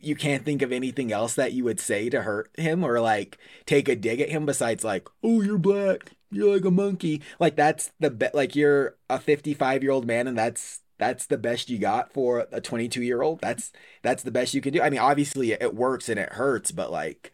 you 0.06 0.14
can't 0.16 0.44
think 0.44 0.62
of 0.62 0.72
anything 0.72 1.12
else 1.12 1.34
that 1.34 1.52
you 1.52 1.64
would 1.64 1.80
say 1.80 2.08
to 2.10 2.22
hurt 2.22 2.50
him 2.56 2.84
or 2.84 3.00
like 3.00 3.38
take 3.66 3.88
a 3.88 3.96
dig 3.96 4.20
at 4.20 4.30
him 4.30 4.46
besides 4.46 4.84
like, 4.84 5.08
oh, 5.22 5.42
you're 5.42 5.58
black, 5.58 6.12
you're 6.30 6.54
like 6.54 6.64
a 6.64 6.70
monkey. 6.70 7.22
Like 7.38 7.56
that's 7.56 7.92
the 8.00 8.10
be- 8.10 8.28
like 8.32 8.54
you're 8.56 8.96
a 9.10 9.18
55 9.18 9.82
year 9.82 9.92
old 9.92 10.06
man 10.06 10.26
and 10.26 10.38
that's 10.38 10.80
that's 10.98 11.26
the 11.26 11.36
best 11.36 11.68
you 11.68 11.78
got 11.78 12.12
for 12.12 12.46
a 12.52 12.60
22 12.60 13.02
year 13.02 13.22
old. 13.22 13.40
That's 13.40 13.72
that's 14.02 14.22
the 14.22 14.30
best 14.30 14.54
you 14.54 14.60
can 14.60 14.72
do. 14.72 14.80
I 14.80 14.88
mean, 14.90 15.00
obviously 15.00 15.52
it 15.52 15.74
works 15.74 16.08
and 16.08 16.18
it 16.18 16.32
hurts, 16.32 16.70
but 16.70 16.90
like, 16.90 17.32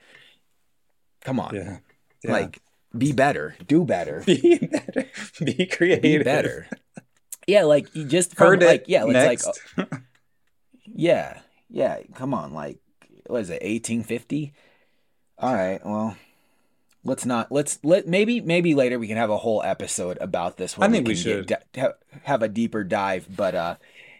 come 1.20 1.38
on, 1.38 1.54
yeah. 1.54 1.78
Yeah. 2.24 2.32
like 2.32 2.60
be 2.96 3.12
better, 3.12 3.56
do 3.66 3.84
better, 3.84 4.22
be 4.26 4.58
better. 4.58 5.06
Be 5.42 5.66
creative. 5.66 6.02
be 6.02 6.18
better. 6.22 6.68
Yeah, 7.46 7.64
like 7.64 7.94
you 7.94 8.04
just 8.04 8.34
from, 8.36 8.46
Heard 8.48 8.62
it. 8.62 8.66
like 8.66 8.84
yeah, 8.86 9.04
it's 9.04 9.12
Next. 9.12 9.60
like 9.76 9.88
Yeah, 10.86 11.40
yeah. 11.72 11.98
Come 12.14 12.34
on, 12.34 12.52
like 12.52 12.78
what 13.26 13.40
is 13.40 13.50
it, 13.50 13.58
eighteen 13.62 14.02
fifty? 14.04 14.52
All 15.38 15.54
right, 15.54 15.84
well, 15.84 16.16
let's 17.02 17.26
not 17.26 17.50
let's 17.50 17.78
let 17.82 18.06
maybe 18.06 18.40
maybe 18.40 18.74
later 18.74 18.98
we 18.98 19.08
can 19.08 19.16
have 19.16 19.30
a 19.30 19.38
whole 19.38 19.62
episode 19.64 20.18
about 20.20 20.56
this. 20.58 20.78
where 20.78 20.88
I 20.88 20.92
think 20.92 21.08
we 21.08 21.14
can 21.14 21.22
should. 21.22 21.46
get, 21.48 21.66
ha- 21.76 21.94
have 22.22 22.42
a 22.42 22.48
deeper 22.48 22.84
dive, 22.84 23.26
but 23.34 23.54
uh, 23.54 23.76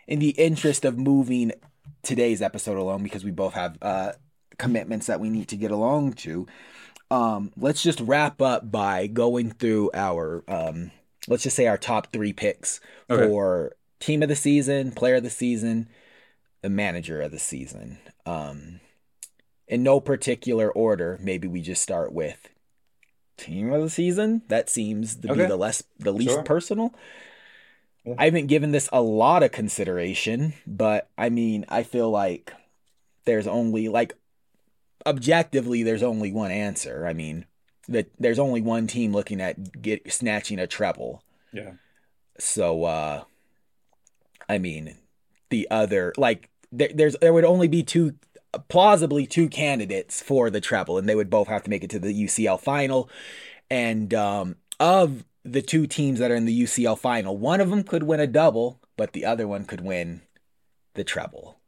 in 0.09 0.19
the 0.19 0.31
interest 0.31 0.85
of 0.85 0.99
moving 0.99 1.53
today's 2.03 2.43
episode 2.43 2.77
along, 2.79 3.05
because 3.05 3.23
we 3.25 3.31
both 3.31 3.55
have 3.55 3.79
uh 3.83 4.13
commitments 4.59 5.07
that 5.07 5.21
we 5.21 5.31
need 5.31 5.49
to 5.49 5.57
get 5.57 5.71
along 5.71 6.13
to, 6.13 6.47
um, 7.11 7.53
let's 7.57 7.83
just 7.83 8.01
wrap 8.01 8.41
up 8.43 8.71
by 8.71 9.07
going 9.07 9.51
through 9.51 9.91
our 9.95 10.43
um, 10.49 10.91
let's 11.29 11.43
just 11.45 11.57
say 11.57 11.67
our 11.67 11.79
top 11.79 12.13
three 12.13 12.33
picks 12.33 12.81
Okay. 13.09 13.27
for 13.29 13.77
team 14.01 14.23
of 14.23 14.29
the 14.29 14.37
season, 14.37 14.91
player 14.93 15.17
of 15.17 15.23
the 15.23 15.31
season, 15.31 15.89
the 16.63 16.71
manager 16.71 17.21
of 17.21 17.31
the 17.33 17.39
season. 17.39 17.99
Um, 18.25 18.81
in 19.69 19.83
no 19.83 20.01
particular 20.01 20.71
order, 20.71 21.19
maybe 21.21 21.49
we 21.49 21.61
just 21.61 21.83
start 21.83 22.13
with 22.13 22.49
team 23.37 23.73
of 23.73 23.83
the 23.83 23.91
season. 23.91 24.43
That 24.49 24.69
seems 24.71 25.17
to 25.17 25.29
be 25.29 25.47
the 25.47 25.57
less 25.57 25.83
the 25.99 26.13
least 26.13 26.33
Sure. 26.35 26.43
personal. 26.43 26.95
Yeah. 28.05 28.15
I 28.19 28.25
haven't 28.27 28.47
given 28.49 28.73
this 28.73 28.89
a 28.93 29.01
lot 29.03 29.43
of 29.43 29.53
consideration, 29.53 30.55
but 30.67 31.09
I 31.17 31.29
mean, 31.31 31.65
I 31.69 31.83
feel 31.85 32.11
like 32.11 32.53
there's 33.25 33.47
only 33.47 33.89
like 33.89 34.15
objectively 35.07 35.83
there's 35.83 36.03
only 36.03 36.33
one 36.33 36.51
answer. 36.51 37.07
I 37.07 37.13
mean, 37.13 37.47
that 37.89 38.11
there's 38.19 38.39
only 38.39 38.61
one 38.61 38.87
team 38.87 39.13
looking 39.13 39.41
at 39.41 39.81
get 39.83 40.13
snatching 40.13 40.59
a 40.59 40.67
treble. 40.67 41.23
Yeah. 41.53 41.73
So 42.39 42.85
uh 42.85 43.25
I 44.49 44.59
mean 44.59 44.97
the 45.51 45.69
other 45.71 46.13
like 46.17 46.49
there's 46.73 47.17
there 47.21 47.33
would 47.33 47.45
only 47.45 47.69
be 47.69 47.83
two 47.83 48.15
plausibly 48.69 49.27
two 49.27 49.49
candidates 49.49 50.21
for 50.23 50.51
the 50.51 50.61
treble 50.61 50.99
and 50.99 51.09
they 51.09 51.15
would 51.15 51.31
both 51.31 51.49
have 51.49 51.63
to 51.63 51.71
make 51.71 51.85
it 51.85 51.91
to 51.91 51.99
the 51.99 52.25
UCL 52.25 52.61
final 52.61 53.09
and 53.71 54.13
um 54.15 54.57
of 54.81 55.25
the 55.45 55.63
two 55.63 55.87
teams 55.87 56.19
that 56.19 56.31
are 56.31 56.35
in 56.35 56.45
the 56.45 56.63
UCL 56.63 56.99
final 56.99 57.37
one 57.37 57.61
of 57.61 57.71
them 57.71 57.83
could 57.83 58.03
win 58.03 58.21
a 58.21 58.27
double 58.27 58.81
but 58.97 59.13
the 59.13 59.25
other 59.25 59.47
one 59.49 59.65
could 59.65 59.81
win 59.81 60.23
the 60.95 61.05
treble 61.05 61.59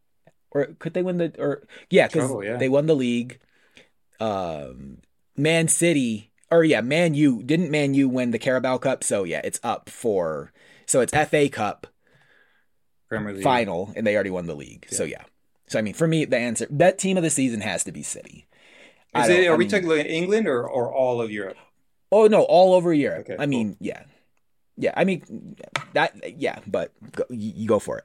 or 0.50 0.66
could 0.78 0.94
they 0.94 1.02
win 1.02 1.18
the 1.18 1.32
or 1.38 1.66
yeah 1.90 2.08
cuz 2.08 2.30
yeah. 2.42 2.56
they 2.56 2.68
won 2.68 2.86
the 2.86 2.96
league 2.96 3.38
um 4.20 4.98
Man 5.36 5.68
City 5.68 6.30
or 6.50 6.64
yeah 6.64 6.80
Man 6.80 7.14
U 7.14 7.42
didn't 7.42 7.70
Man 7.70 7.94
U 7.94 8.08
win 8.08 8.30
the 8.30 8.38
Carabao 8.38 8.78
Cup 8.78 9.02
so 9.02 9.24
yeah 9.24 9.40
it's 9.42 9.60
up 9.62 9.88
for 9.88 10.52
so 10.86 11.00
it's 11.00 11.12
FA 11.12 11.48
Cup. 11.48 11.86
Final 13.42 13.92
and 13.96 14.06
they 14.06 14.14
already 14.14 14.30
won 14.30 14.46
the 14.46 14.54
league. 14.56 14.86
So 14.90 15.04
yeah. 15.04 15.22
So 15.66 15.78
I 15.78 15.82
mean 15.82 15.94
for 15.94 16.06
me 16.06 16.24
the 16.24 16.36
answer 16.38 16.66
that 16.70 16.98
team 16.98 17.16
of 17.16 17.22
the 17.22 17.30
season 17.30 17.60
has 17.60 17.84
to 17.84 17.92
be 17.92 18.02
City. 18.02 18.46
Is 19.16 19.28
it, 19.28 19.46
are 19.46 19.52
I 19.52 19.56
we 19.56 19.64
mean- 19.64 19.68
talking 19.70 19.88
like 19.88 20.06
England 20.06 20.48
or, 20.48 20.66
or 20.68 20.92
all 20.92 21.20
of 21.20 21.30
Europe? 21.30 21.56
Oh 22.10 22.26
no, 22.26 22.42
all 22.42 22.74
over 22.74 22.92
Europe. 22.92 23.26
Okay, 23.30 23.36
I 23.38 23.46
mean, 23.46 23.76
yeah. 23.80 24.02
Yeah, 24.76 24.92
I 24.96 25.04
mean 25.04 25.56
that 25.92 26.36
yeah, 26.36 26.58
but 26.66 26.92
go, 27.12 27.24
you, 27.30 27.52
you 27.54 27.68
go 27.68 27.78
for 27.78 27.98
it. 27.98 28.04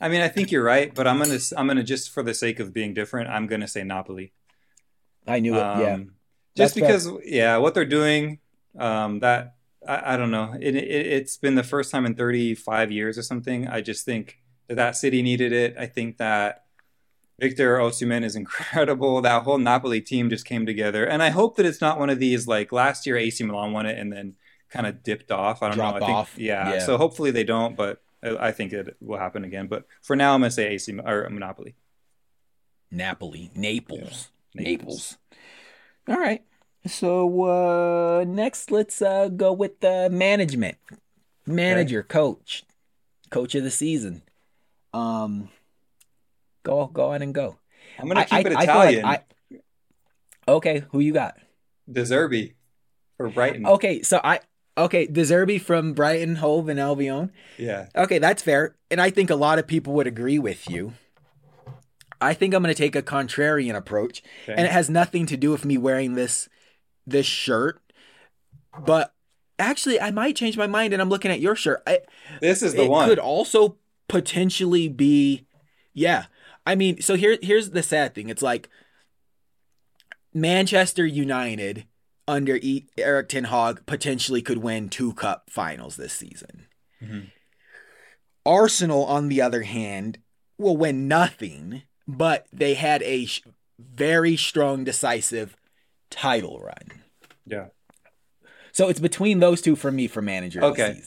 I 0.00 0.08
mean, 0.08 0.22
I 0.22 0.28
think 0.28 0.50
you're 0.50 0.64
right, 0.64 0.94
but 0.94 1.06
I'm 1.06 1.18
gonna 1.18 1.38
I'm 1.56 1.66
gonna 1.66 1.82
just 1.82 2.10
for 2.10 2.22
the 2.22 2.32
sake 2.32 2.58
of 2.58 2.72
being 2.72 2.94
different, 2.94 3.28
I'm 3.28 3.46
gonna 3.46 3.68
say 3.68 3.84
Napoli. 3.84 4.32
I 5.26 5.40
knew 5.40 5.54
it. 5.54 5.58
yeah. 5.58 5.94
Um, 5.94 6.12
just 6.56 6.74
That's 6.74 7.04
fair. 7.04 7.12
because, 7.14 7.24
yeah, 7.26 7.58
what 7.58 7.74
they're 7.74 7.84
doing, 7.84 8.40
um, 8.78 9.20
that 9.20 9.54
I, 9.86 10.14
I 10.14 10.16
don't 10.16 10.30
know. 10.30 10.54
It, 10.60 10.74
it 10.74 10.88
it's 10.88 11.36
been 11.36 11.54
the 11.54 11.62
first 11.62 11.90
time 11.90 12.06
in 12.06 12.14
35 12.14 12.90
years 12.92 13.18
or 13.18 13.22
something. 13.22 13.66
I 13.68 13.80
just 13.80 14.04
think 14.04 14.38
that 14.68 14.74
that 14.76 14.96
city 14.96 15.22
needed 15.22 15.52
it. 15.52 15.76
I 15.78 15.86
think 15.86 16.18
that 16.18 16.64
Victor 17.38 17.78
Osimhen 17.78 18.24
is 18.24 18.36
incredible. 18.42 19.20
That 19.22 19.42
whole 19.42 19.58
Napoli 19.58 20.00
team 20.00 20.30
just 20.30 20.44
came 20.44 20.66
together, 20.66 21.04
and 21.04 21.22
I 21.22 21.30
hope 21.30 21.56
that 21.56 21.66
it's 21.66 21.80
not 21.80 21.98
one 21.98 22.10
of 22.10 22.18
these 22.18 22.46
like 22.46 22.72
last 22.72 23.06
year 23.06 23.16
AC 23.16 23.42
Milan 23.44 23.72
won 23.72 23.86
it 23.86 23.98
and 23.98 24.12
then 24.12 24.34
kind 24.70 24.86
of 24.86 25.02
dipped 25.02 25.32
off. 25.32 25.62
I 25.62 25.68
don't 25.68 25.76
Drop 25.76 25.94
know. 25.94 26.04
I 26.04 26.06
think 26.06 26.18
off. 26.18 26.34
yeah. 26.38 26.74
Yeah. 26.74 26.78
So 26.80 26.96
hopefully 26.96 27.30
they 27.30 27.44
don't, 27.44 27.76
but 27.76 28.02
I 28.22 28.48
I 28.48 28.52
think 28.52 28.72
it 28.72 28.96
will 29.00 29.18
happen 29.18 29.44
again. 29.44 29.66
But 29.66 29.86
for 30.02 30.14
now, 30.16 30.34
I'm 30.34 30.40
gonna 30.40 30.50
say 30.50 30.68
AC 30.68 30.92
or 30.98 31.28
Monopoly. 31.30 31.74
Napoli, 32.90 33.50
Naples, 33.54 34.30
Yeah, 34.52 34.62
Naples. 34.64 35.16
All 36.08 36.18
right. 36.18 36.42
So 36.86 37.44
uh 37.44 38.24
next 38.26 38.70
let's 38.70 39.02
uh 39.02 39.28
go 39.28 39.52
with 39.52 39.80
the 39.80 40.08
management. 40.10 40.78
Manager, 41.46 42.02
coach, 42.02 42.64
coach 43.30 43.54
of 43.54 43.64
the 43.64 43.70
season. 43.70 44.22
Um 44.94 45.48
go 46.62 46.86
go 46.86 47.10
on 47.12 47.22
and 47.22 47.34
go. 47.34 47.56
I'm 47.98 48.08
gonna 48.08 48.20
I- 48.20 48.24
keep 48.24 48.46
it 48.46 48.52
I- 48.52 48.54
I 48.54 48.54
like 48.54 48.64
Italian. 48.64 49.04
I- 49.04 49.22
okay, 50.48 50.84
who 50.92 51.00
you 51.00 51.12
got? 51.12 51.36
De 51.90 52.02
Zerbi 52.02 52.54
for 53.16 53.28
Brighton. 53.28 53.66
Okay, 53.66 54.02
so 54.02 54.20
I 54.24 54.40
okay, 54.78 55.06
De 55.06 55.20
Zerbi 55.22 55.60
from 55.60 55.92
Brighton, 55.92 56.36
Hove, 56.36 56.68
and 56.68 56.80
Albion. 56.80 57.30
Yeah. 57.58 57.88
Okay, 57.94 58.18
that's 58.18 58.42
fair. 58.42 58.74
And 58.90 59.00
I 59.00 59.10
think 59.10 59.28
a 59.28 59.34
lot 59.34 59.58
of 59.58 59.66
people 59.66 59.92
would 59.94 60.06
agree 60.06 60.38
with 60.38 60.70
you. 60.70 60.94
I 62.22 62.32
think 62.34 62.54
I'm 62.54 62.62
going 62.62 62.74
to 62.74 62.78
take 62.78 62.94
a 62.96 63.02
contrarian 63.02 63.74
approach, 63.74 64.22
Okay. 64.44 64.52
and 64.54 64.66
it 64.66 64.70
has 64.72 64.90
nothing 64.90 65.24
to 65.26 65.36
do 65.38 65.50
with 65.50 65.64
me 65.64 65.78
wearing 65.78 66.14
this 66.14 66.48
this 67.10 67.26
shirt. 67.26 67.80
But 68.86 69.12
actually, 69.58 70.00
I 70.00 70.10
might 70.10 70.36
change 70.36 70.56
my 70.56 70.66
mind, 70.66 70.92
and 70.92 71.02
I'm 71.02 71.08
looking 71.08 71.30
at 71.30 71.40
your 71.40 71.54
shirt. 71.56 71.82
I, 71.86 72.00
this 72.40 72.62
is 72.62 72.74
the 72.74 72.84
it 72.84 72.90
one. 72.90 73.08
could 73.08 73.18
also 73.18 73.76
potentially 74.08 74.88
be, 74.88 75.46
yeah. 75.92 76.26
I 76.66 76.74
mean, 76.74 77.00
so 77.00 77.14
here 77.14 77.38
here's 77.42 77.70
the 77.70 77.82
sad 77.82 78.14
thing. 78.14 78.28
It's 78.28 78.42
like 78.42 78.68
Manchester 80.32 81.04
United 81.06 81.86
under 82.28 82.56
e- 82.56 82.86
Eric 82.96 83.28
Ten 83.30 83.44
Hag 83.44 83.84
potentially 83.86 84.42
could 84.42 84.58
win 84.58 84.88
two 84.88 85.12
cup 85.14 85.50
finals 85.50 85.96
this 85.96 86.12
season. 86.12 86.66
Mhm. 87.02 87.30
Arsenal, 88.46 89.04
on 89.04 89.28
the 89.28 89.42
other 89.42 89.62
hand, 89.62 90.18
will 90.58 90.76
win 90.76 91.08
nothing, 91.08 91.82
but 92.06 92.46
they 92.52 92.74
had 92.74 93.02
a 93.02 93.26
sh- 93.26 93.42
very 93.78 94.36
strong, 94.36 94.84
decisive 94.84 95.56
title 96.10 96.60
run. 96.60 96.99
Yeah. 97.50 97.66
So 98.72 98.88
it's 98.88 99.00
between 99.00 99.40
those 99.40 99.60
two 99.60 99.74
for 99.76 99.90
me 99.90 100.06
for 100.06 100.22
manager 100.22 100.62
Okay. 100.64 101.00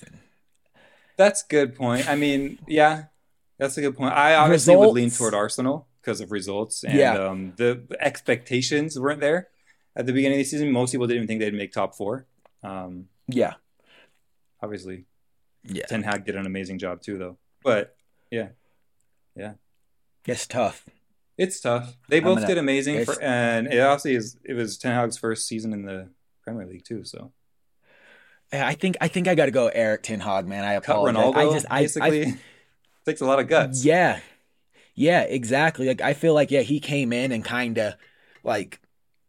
That's 1.17 1.43
a 1.43 1.47
good 1.47 1.75
point. 1.75 2.09
I 2.09 2.15
mean, 2.15 2.59
yeah, 2.67 3.05
that's 3.57 3.77
a 3.77 3.81
good 3.81 3.95
point. 3.95 4.13
I 4.13 4.35
obviously 4.35 4.75
would 4.75 4.89
lean 4.89 5.09
toward 5.11 5.33
Arsenal 5.33 5.87
because 6.01 6.19
of 6.21 6.31
results 6.31 6.83
and 6.83 6.97
Yeah. 6.97 7.13
um, 7.13 7.53
the 7.55 7.83
expectations 7.99 8.99
weren't 8.99 9.21
there 9.21 9.47
at 9.95 10.05
the 10.05 10.11
beginning 10.13 10.39
of 10.39 10.43
the 10.45 10.49
season. 10.49 10.71
Most 10.71 10.91
people 10.91 11.07
didn't 11.07 11.23
even 11.23 11.27
think 11.27 11.39
they'd 11.39 11.53
make 11.53 11.71
top 11.71 11.95
four. 11.95 12.25
Um, 12.63 13.07
Yeah. 13.27 13.53
obviously, 14.61 15.05
Yeah. 15.63 15.85
Ten 15.85 16.03
Hag 16.03 16.25
did 16.25 16.35
an 16.35 16.45
amazing 16.45 16.79
job 16.79 17.01
too, 17.01 17.17
though. 17.17 17.37
But 17.63 17.95
yeah, 18.31 18.49
yeah, 19.35 19.53
It's 20.25 20.45
tough. 20.47 20.85
it's 21.37 21.61
tough. 21.61 21.95
They 22.09 22.19
both 22.19 22.37
gonna- 22.39 22.47
did 22.47 22.57
amazing, 22.57 23.05
for, 23.05 23.21
and 23.21 23.67
it 23.67 23.79
obviously 23.79 24.15
is. 24.15 24.37
It 24.43 24.53
was 24.55 24.77
Ten 24.77 24.93
Hag's 24.93 25.17
first 25.17 25.47
season 25.47 25.71
in 25.71 25.83
the 25.85 26.09
Premier 26.43 26.65
League 26.67 26.85
too. 26.85 27.03
So 27.03 27.31
Yeah, 28.51 28.67
I 28.67 28.73
think 28.75 28.97
I 29.01 29.07
think 29.07 29.27
I 29.27 29.35
got 29.35 29.45
to 29.45 29.51
go 29.51 29.67
Eric 29.67 30.03
Ten 30.03 30.19
Hag, 30.19 30.47
man. 30.47 30.63
I 30.63 30.75
cut 30.79 30.89
apologize. 30.89 31.23
Ronaldo 31.23 31.35
I 31.35 31.53
just 31.53 31.65
I, 31.69 31.81
basically 31.81 32.25
I 32.27 32.37
takes 33.05 33.21
a 33.21 33.25
lot 33.25 33.39
of 33.39 33.47
guts. 33.47 33.83
yeah, 33.83 34.19
yeah, 34.95 35.21
exactly. 35.21 35.87
Like 35.87 36.01
I 36.01 36.13
feel 36.13 36.33
like 36.33 36.51
yeah, 36.51 36.61
he 36.61 36.79
came 36.79 37.11
in 37.13 37.31
and 37.31 37.43
kind 37.43 37.77
of 37.77 37.95
like 38.43 38.79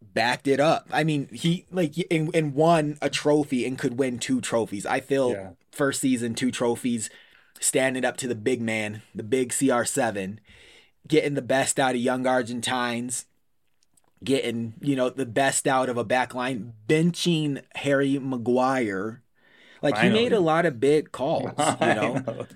backed 0.02 0.46
it 0.46 0.60
up. 0.60 0.88
I 0.92 1.04
mean, 1.04 1.28
he 1.32 1.66
like 1.70 1.94
and, 2.10 2.34
and 2.34 2.54
won 2.54 2.98
a 3.00 3.08
trophy 3.10 3.66
and 3.66 3.78
could 3.78 3.98
win 3.98 4.18
two 4.18 4.40
trophies. 4.40 4.86
I 4.86 5.00
feel 5.00 5.32
Yeah. 5.32 5.50
first 5.72 6.00
season 6.00 6.34
two 6.34 6.50
trophies, 6.50 7.10
standing 7.60 8.04
up 8.04 8.16
to 8.18 8.28
the 8.28 8.34
big 8.34 8.60
man, 8.60 9.02
the 9.14 9.22
big 9.22 9.50
CR7, 9.50 10.38
getting 11.08 11.34
the 11.34 11.42
best 11.42 11.80
out 11.80 11.94
of 11.94 12.00
young 12.00 12.26
Argentines. 12.26 13.26
Getting, 14.24 14.74
you 14.80 14.96
know, 14.96 15.10
the 15.10 15.26
best 15.26 15.66
out 15.66 15.88
of 15.88 15.96
a 15.96 16.04
back 16.04 16.34
line, 16.34 16.72
benching 16.88 17.62
Harry 17.74 18.18
Maguire. 18.18 19.22
Like 19.82 19.98
he 19.98 20.08
made 20.08 20.32
a 20.32 20.40
lot 20.40 20.64
of 20.66 20.80
big 20.80 21.12
calls, 21.20 21.52
you 21.80 21.86
know. 21.86 22.46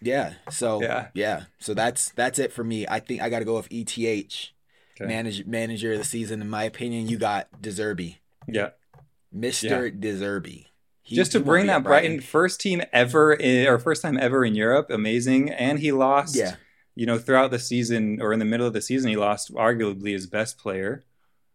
Yeah. 0.00 0.34
So 0.50 0.80
Yeah. 0.82 1.08
yeah. 1.14 1.44
So 1.58 1.74
that's 1.74 2.10
that's 2.10 2.38
it 2.38 2.52
for 2.52 2.62
me. 2.62 2.86
I 2.88 3.00
think 3.00 3.20
I 3.22 3.28
got 3.30 3.40
to 3.40 3.44
go 3.44 3.56
with 3.56 3.68
ETH. 3.70 3.98
Okay. 3.98 5.06
Manage, 5.06 5.44
manager 5.44 5.92
of 5.92 5.98
the 5.98 6.04
season, 6.04 6.40
in 6.40 6.48
my 6.48 6.64
opinion, 6.64 7.08
you 7.08 7.18
got 7.18 7.48
De 7.60 7.70
Zerbi, 7.70 8.16
Yeah. 8.48 8.70
Mister 9.32 9.90
De 9.90 10.12
Zerbi. 10.14 10.66
He- 11.02 11.16
Just 11.16 11.32
to 11.32 11.40
bring 11.40 11.66
that 11.66 11.78
at 11.78 11.82
Brighton 11.84 12.20
first 12.20 12.60
team 12.60 12.80
ever 12.92 13.32
in, 13.34 13.66
or 13.66 13.78
first 13.78 14.00
time 14.02 14.16
ever 14.18 14.44
in 14.44 14.54
Europe, 14.54 14.86
amazing. 14.90 15.50
And 15.50 15.78
he 15.78 15.92
lost, 15.92 16.34
Yeah, 16.34 16.56
you 16.96 17.06
know, 17.06 17.18
throughout 17.18 17.52
the 17.52 17.58
season 17.60 18.20
or 18.20 18.32
in 18.32 18.40
the 18.40 18.44
middle 18.44 18.66
of 18.66 18.72
the 18.72 18.80
season, 18.82 19.10
he 19.10 19.16
lost 19.16 19.54
arguably 19.54 20.12
his 20.12 20.26
best 20.26 20.58
player. 20.58 21.04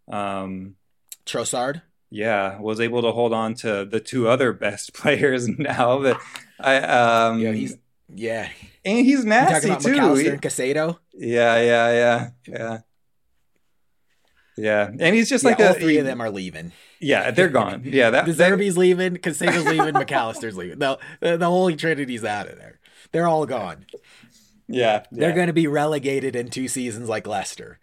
Um, 0.08 0.76
Trossard. 1.26 1.82
yeah, 2.10 2.60
was 2.60 2.80
able 2.80 3.02
to 3.02 3.12
hold 3.12 3.34
on 3.34 3.54
to 3.56 3.84
the 3.86 4.00
two 4.00 4.28
other 4.30 4.54
best 4.54 4.94
players 5.00 5.48
now. 5.50 6.00
But 6.00 6.22
I, 6.60 6.78
um, 6.78 7.40
Yeah, 7.40 7.52
he's 7.52 7.78
yeah. 8.14 8.50
and 8.86 9.06
he's 9.06 9.20
You 9.24 9.30
nasty 9.30 9.68
talking 9.70 9.72
about 9.72 9.82
too. 9.82 9.92
Mac 9.92 10.02
Allister 10.02 10.24
He- 10.24 10.30
and 10.34 10.42
Caicedo? 10.42 10.98
yeah, 11.14 11.60
yeah, 11.62 11.92
yeah, 11.92 12.30
yeah. 12.48 12.78
Yeah, 14.58 14.92
and 15.00 15.16
he's 15.16 15.30
just 15.30 15.46
like 15.46 15.60
all 15.60 15.68
a, 15.70 15.74
three 15.74 15.98
of 15.98 16.06
them 16.06 16.20
are 16.22 16.30
leaving. 16.30 16.72
Yeah, 17.00 17.32
they're 17.32 17.48
gone. 17.62 17.84
Yeah, 17.86 18.10
that, 18.10 18.26
that 18.26 18.38
De 18.38 18.44
Zerbi's 18.44 18.78
leaving, 18.78 19.16
Caicedo's 19.18 19.66
leaving, 19.66 19.94
Mac 19.94 20.12
Allister's 20.12 20.58
leaving. 20.58 20.78
No, 20.78 20.98
the, 21.22 21.38
the 21.38 21.48
Holy 21.48 21.76
Trinity's 21.76 22.26
out 22.26 22.48
of 22.50 22.58
there. 22.58 22.80
They're 23.12 23.28
all 23.28 23.46
gone. 23.46 23.86
Yeah, 24.72 25.04
They're 25.12 25.34
going 25.34 25.48
to 25.48 25.54
be 25.54 25.68
relegated 25.68 26.36
in 26.36 26.50
two 26.50 26.68
seasons 26.68 27.10
like 27.10 27.28
Leicester. 27.28 27.80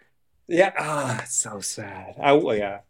Yeah, 0.47 0.73
ah, 0.79 1.21
it's 1.23 1.37
so 1.37 1.61
sad. 1.61 2.15
I 2.21 2.33
well, 2.33 2.57
yeah. 2.57 2.81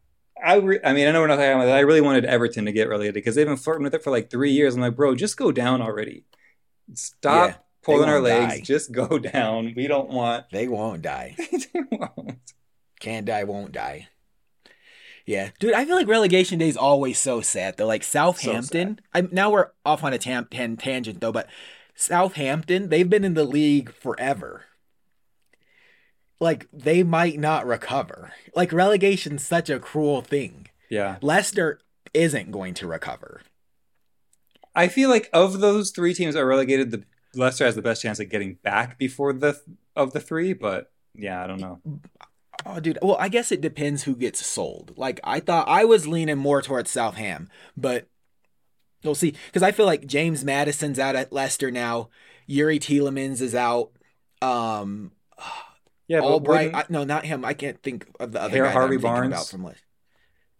I 0.42 0.55
re- 0.57 0.80
I 0.84 0.92
mean, 0.92 1.09
I 1.09 1.11
know 1.11 1.20
we're 1.20 1.26
not 1.26 1.36
talking 1.36 1.53
about 1.53 1.64
that. 1.66 1.76
I 1.76 1.80
really 1.80 2.01
wanted 2.01 2.24
Everton 2.24 2.66
to 2.66 2.72
get 2.72 2.88
relegated 2.88 3.14
because 3.14 3.34
they've 3.34 3.46
been 3.46 3.57
flirting 3.57 3.82
with 3.84 3.94
it 3.94 4.05
for 4.05 4.11
like 4.11 4.30
three 4.30 4.53
years. 4.53 4.74
I'm 4.76 4.80
like, 4.80 4.94
bro, 4.94 5.14
just 5.16 5.36
go 5.36 5.51
down 5.51 5.82
already. 5.82 6.24
Stop 6.94 7.49
Yeah, 7.51 7.57
pulling 7.82 8.09
our 8.09 8.20
legs. 8.20 8.55
die. 8.55 8.61
Just 8.61 8.92
go 8.92 9.18
down. 9.18 9.74
We 9.76 9.88
don't 9.88 10.11
want. 10.11 10.44
They 10.53 10.68
won't 10.68 11.03
die. 11.03 11.34
They 11.51 11.80
won't. 11.90 12.53
Can't 13.01 13.26
die, 13.26 13.44
won't 13.44 13.72
die. 13.72 14.09
Yeah, 15.26 15.51
dude, 15.59 15.74
I 15.74 15.84
feel 15.84 15.96
like 15.96 16.09
relegation 16.09 16.59
day 16.59 16.68
is 16.68 16.76
always 16.76 17.18
so 17.18 17.40
sad. 17.42 17.76
Though, 17.76 17.86
like 17.86 18.03
Southampton. 18.03 19.01
I'm 19.12 19.28
now 19.30 19.51
we're 19.51 19.68
off 19.84 20.03
on 20.03 20.12
a 20.14 20.18
tam- 20.18 20.49
tan- 20.51 20.76
tangent 20.78 21.20
though, 21.20 21.32
but 21.32 21.49
Southampton, 22.01 22.90
they've 22.90 23.11
been 23.11 23.24
in 23.24 23.34
the 23.34 23.44
league 23.44 23.92
forever. 23.92 24.66
Like 26.38 26.68
they 26.72 27.03
might 27.03 27.40
not 27.40 27.66
recover. 27.66 28.32
Like 28.55 28.72
relegation's 28.72 29.44
such 29.44 29.68
a 29.68 29.80
cruel 29.80 30.22
thing. 30.22 30.68
yeah, 30.88 31.16
Leicester 31.20 31.80
isn't 32.14 32.53
going 32.53 32.74
to 32.74 32.86
recover. 32.86 33.42
I 34.76 34.86
feel 34.86 35.11
like 35.11 35.28
of 35.32 35.59
those 35.59 35.90
three 35.90 36.14
teams 36.14 36.34
that 36.34 36.40
are 36.40 36.46
relegated, 36.46 36.92
the 36.92 37.03
Leicester 37.34 37.64
has 37.64 37.74
the 37.74 37.82
best 37.82 38.01
chance 38.01 38.20
of 38.20 38.30
getting 38.30 38.55
back 38.62 38.96
before 38.96 39.32
the 39.32 39.61
of 39.96 40.12
the 40.12 40.20
three. 40.20 40.53
But 40.53 40.92
yeah, 41.16 41.42
I 41.42 41.49
don't 41.49 41.61
know. 41.61 41.80
Oh, 42.64 42.78
dude. 42.78 43.01
Well, 43.03 43.16
I 43.18 43.28
guess 43.28 43.51
it 43.51 43.61
depends 43.61 44.05
who 44.05 44.14
gets 44.14 44.46
sold. 44.46 44.94
Like 44.96 45.18
I 45.24 45.40
thought, 45.40 45.66
I 45.66 45.84
was 45.84 46.07
leaning 46.07 46.38
more 46.38 46.62
towards 46.62 46.92
Southam, 46.92 47.49
but 47.76 48.07
we'll 49.05 49.14
see. 49.14 49.34
Because 49.46 49.62
I 49.62 49.72
feel 49.72 49.86
like 49.86 50.07
James 50.07 50.44
Maddison's 50.44 50.99
out 50.99 51.16
at 51.16 51.32
Leicester 51.32 51.70
now. 51.70 52.09
Yuri 52.46 52.78
Tielemans 52.78 53.40
is 53.40 53.55
out. 53.55 53.90
Um, 54.42 55.12
Yeah, 56.07 56.20
Albright. 56.20 56.74
I, 56.74 56.84
no, 56.88 57.05
not 57.05 57.26
him. 57.26 57.44
I 57.44 57.53
can't 57.55 57.82
think 57.82 58.07
of 58.18 58.32
the 58.32 58.40
other 58.42 58.62
guy 58.64 58.70
Harvey 58.70 58.96
I'm 58.96 59.03
Barnes? 59.03 59.32
about 59.34 59.46
from 59.49 59.64
Leicester. 59.64 59.82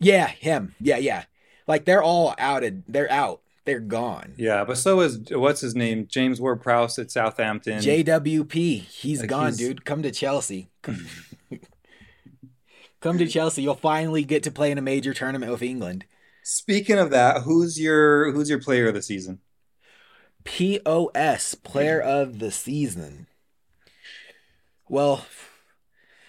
Yeah, 0.01 0.27
him. 0.29 0.75
Yeah, 0.81 0.99
yeah. 0.99 1.25
Like 1.67 1.85
they're 1.87 2.03
all 2.03 2.35
outed. 2.39 2.85
They're 2.89 3.11
out. 3.11 3.41
They're 3.65 3.81
gone. 3.81 4.33
yeah, 4.39 4.65
but 4.65 4.79
so 4.79 5.01
is 5.01 5.21
what's 5.31 5.61
his 5.61 5.75
name, 5.75 6.07
James 6.09 6.41
Ward-Prowse 6.41 6.99
at 6.99 7.11
Southampton. 7.11 7.81
JWP, 7.81 8.81
he's 8.85 9.21
Like, 9.21 9.29
gone, 9.29 9.45
he's- 9.49 9.57
dude. 9.59 9.85
Come 9.85 10.03
to 10.03 10.11
Chelsea. 10.11 10.71
Come 13.01 13.19
to 13.19 13.27
Chelsea. 13.29 13.63
You'll 13.63 13.75
finally 13.75 14.25
get 14.25 14.43
to 14.45 14.51
play 14.51 14.71
in 14.71 14.79
a 14.79 14.83
major 14.83 15.15
tournament 15.15 15.53
with 15.53 15.63
England. 15.63 16.05
Speaking 16.51 16.97
of 16.99 17.11
that, 17.11 17.43
who's 17.43 17.79
your 17.79 18.33
who's 18.33 18.49
your 18.49 18.59
player 18.59 18.89
of 18.89 18.95
the 18.95 19.03
season? 19.03 19.41
POS, 20.45 21.55
player 21.57 22.01
of 22.01 22.39
the 22.39 22.51
season. 22.51 23.27
Well, 24.89 25.27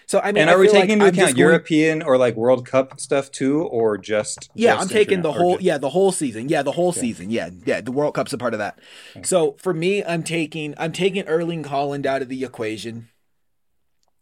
so 0.04 0.20
I 0.20 0.32
mean, 0.32 0.42
and 0.42 0.50
are 0.50 0.58
we 0.58 0.66
feel 0.66 0.74
like 0.74 0.82
taking 0.82 0.92
into 1.00 1.06
I'm 1.06 1.14
account 1.14 1.28
going- 1.30 1.38
European 1.38 2.02
or 2.02 2.18
like 2.18 2.36
World 2.36 2.66
Cup 2.66 3.00
stuff 3.00 3.30
too, 3.30 3.62
or 3.62 3.96
just? 3.96 4.50
Yeah, 4.54 4.72
just 4.74 4.82
I'm 4.82 4.88
taking 4.90 5.22
the 5.22 5.32
whole. 5.32 5.52
just- 5.54 5.62
Yeah, 5.64 5.78
the 5.78 5.88
whole 5.88 6.12
season. 6.12 6.50
Yeah, 6.50 6.60
the 6.60 6.72
whole 6.72 6.88
Okay. 6.90 7.00
season. 7.00 7.30
Yeah, 7.30 7.48
yeah. 7.64 7.80
The 7.80 7.92
World 7.92 8.12
Cup's 8.12 8.34
a 8.34 8.38
part 8.38 8.52
of 8.52 8.58
that. 8.58 8.78
Okay. 9.16 9.22
So 9.24 9.56
for 9.58 9.72
me, 9.72 10.04
I'm 10.04 10.22
taking 10.22 10.74
I'm 10.76 10.92
taking 10.92 11.22
Erling 11.26 11.64
Haaland 11.64 12.04
out 12.04 12.20
of 12.20 12.28
the 12.28 12.44
equation 12.44 13.08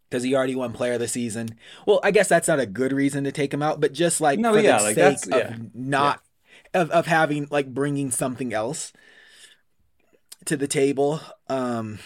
because 0.08 0.22
he 0.22 0.34
already 0.34 0.54
won 0.54 0.72
Player 0.72 0.94
of 0.94 1.00
the 1.00 1.08
Season. 1.08 1.50
Well, 1.86 2.00
I 2.02 2.10
guess 2.10 2.28
that's 2.28 2.48
not 2.48 2.60
a 2.60 2.66
good 2.66 2.92
reason 2.92 3.24
to 3.24 3.32
take 3.32 3.52
him 3.52 3.62
out, 3.62 3.80
but 3.80 3.92
just 3.92 4.20
like 4.20 4.38
No, 4.38 4.54
for 4.54 4.60
yeah, 4.60 4.78
the 4.78 4.84
like, 4.84 4.94
sake 4.94 5.34
of 5.34 5.38
yeah. 5.50 5.56
not 5.74 6.22
of 6.74 6.90
of 6.90 7.06
having 7.06 7.46
like 7.50 7.72
bringing 7.72 8.10
something 8.10 8.52
else 8.52 8.92
to 10.46 10.56
the 10.56 10.68
table. 10.68 11.20
Um 11.48 11.98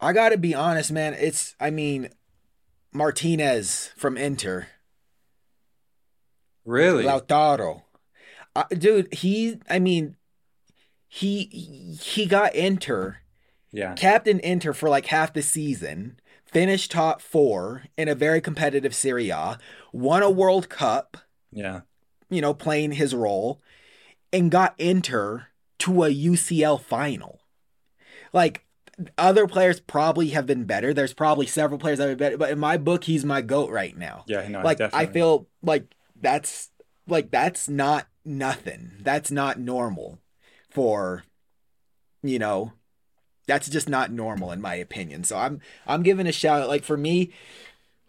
I 0.00 0.12
got 0.12 0.30
to 0.30 0.38
be 0.38 0.54
honest, 0.54 0.92
man. 0.92 1.14
It's 1.14 1.54
I 1.60 1.70
mean 1.70 2.10
Martinez 2.92 3.90
from 3.96 4.16
Inter. 4.16 4.68
Really? 6.64 7.04
Lautaro. 7.04 7.82
Uh, 8.56 8.64
dude, 8.70 9.12
he 9.12 9.60
I 9.68 9.78
mean 9.78 10.16
he 11.08 11.96
he 12.00 12.26
got 12.26 12.54
Inter, 12.54 13.18
Yeah. 13.74 13.94
captain 13.94 14.38
Inter 14.40 14.72
for 14.72 14.88
like 14.88 15.06
half 15.06 15.32
the 15.32 15.42
season, 15.42 16.18
finished 16.46 16.90
top 16.92 17.20
4 17.20 17.84
in 17.98 18.08
a 18.08 18.14
very 18.14 18.40
competitive 18.40 18.94
Serie 18.94 19.30
A, 19.30 19.58
won 19.92 20.22
a 20.22 20.30
World 20.30 20.68
Cup, 20.68 21.16
Yeah. 21.52 21.80
you 22.30 22.40
know, 22.40 22.54
playing 22.54 22.92
his 22.92 23.14
role 23.14 23.60
and 24.32 24.50
got 24.50 24.74
Inter 24.78 25.48
to 25.80 26.04
a 26.04 26.08
UCL 26.08 26.78
final. 26.80 27.40
Like 28.32 28.64
other 29.18 29.48
players 29.48 29.80
probably 29.80 30.28
have 30.30 30.46
been 30.46 30.64
better. 30.64 30.94
There's 30.94 31.12
probably 31.14 31.46
several 31.46 31.80
players 31.80 31.98
that 31.98 32.08
have 32.08 32.16
been 32.18 32.26
better, 32.26 32.38
but 32.38 32.50
in 32.50 32.58
my 32.60 32.76
book 32.76 33.04
he's 33.04 33.24
my 33.24 33.42
goat 33.42 33.70
right 33.70 33.96
now 33.96 34.24
Yeah. 34.28 34.46
No. 34.46 34.62
like 34.62 34.78
definitely. 34.78 35.08
I 35.08 35.12
feel 35.12 35.48
like 35.62 35.92
that's 36.20 36.70
like 37.08 37.32
that's 37.32 37.68
not 37.68 38.06
nothing. 38.24 38.92
That's 39.00 39.32
not 39.32 39.58
normal 39.58 40.20
for 40.70 41.24
you 42.22 42.38
know 42.38 42.72
that's 43.46 43.68
just 43.68 43.88
not 43.88 44.10
normal 44.12 44.52
in 44.52 44.60
my 44.60 44.74
opinion. 44.74 45.24
So 45.24 45.36
I'm 45.36 45.60
I'm 45.86 46.02
giving 46.02 46.26
a 46.26 46.32
shout 46.32 46.62
out 46.62 46.68
like 46.68 46.84
for 46.84 46.96
me 46.96 47.32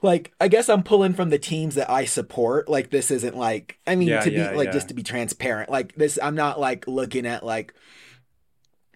like 0.01 0.33
I 0.41 0.47
guess 0.49 0.69
I'm 0.69 0.83
pulling 0.83 1.13
from 1.13 1.29
the 1.29 1.39
teams 1.39 1.75
that 1.75 1.89
I 1.89 2.05
support. 2.05 2.69
Like 2.69 2.91
this 2.91 3.11
isn't 3.11 3.37
like 3.37 3.79
I 3.87 3.95
mean 3.95 4.19
Yeah, 4.19 4.21
to 4.21 4.31
yeah, 4.31 4.31
be 4.31 4.51
like 4.51 4.71
yeah. 4.71 4.71
just 4.71 4.89
to 4.89 4.93
be 4.93 5.03
transparent. 5.03 5.69
Like 5.69 5.95
this 5.95 6.19
I'm 6.21 6.35
not 6.35 6.59
like 6.59 6.87
looking 6.87 7.25
at 7.25 7.45
like 7.45 7.73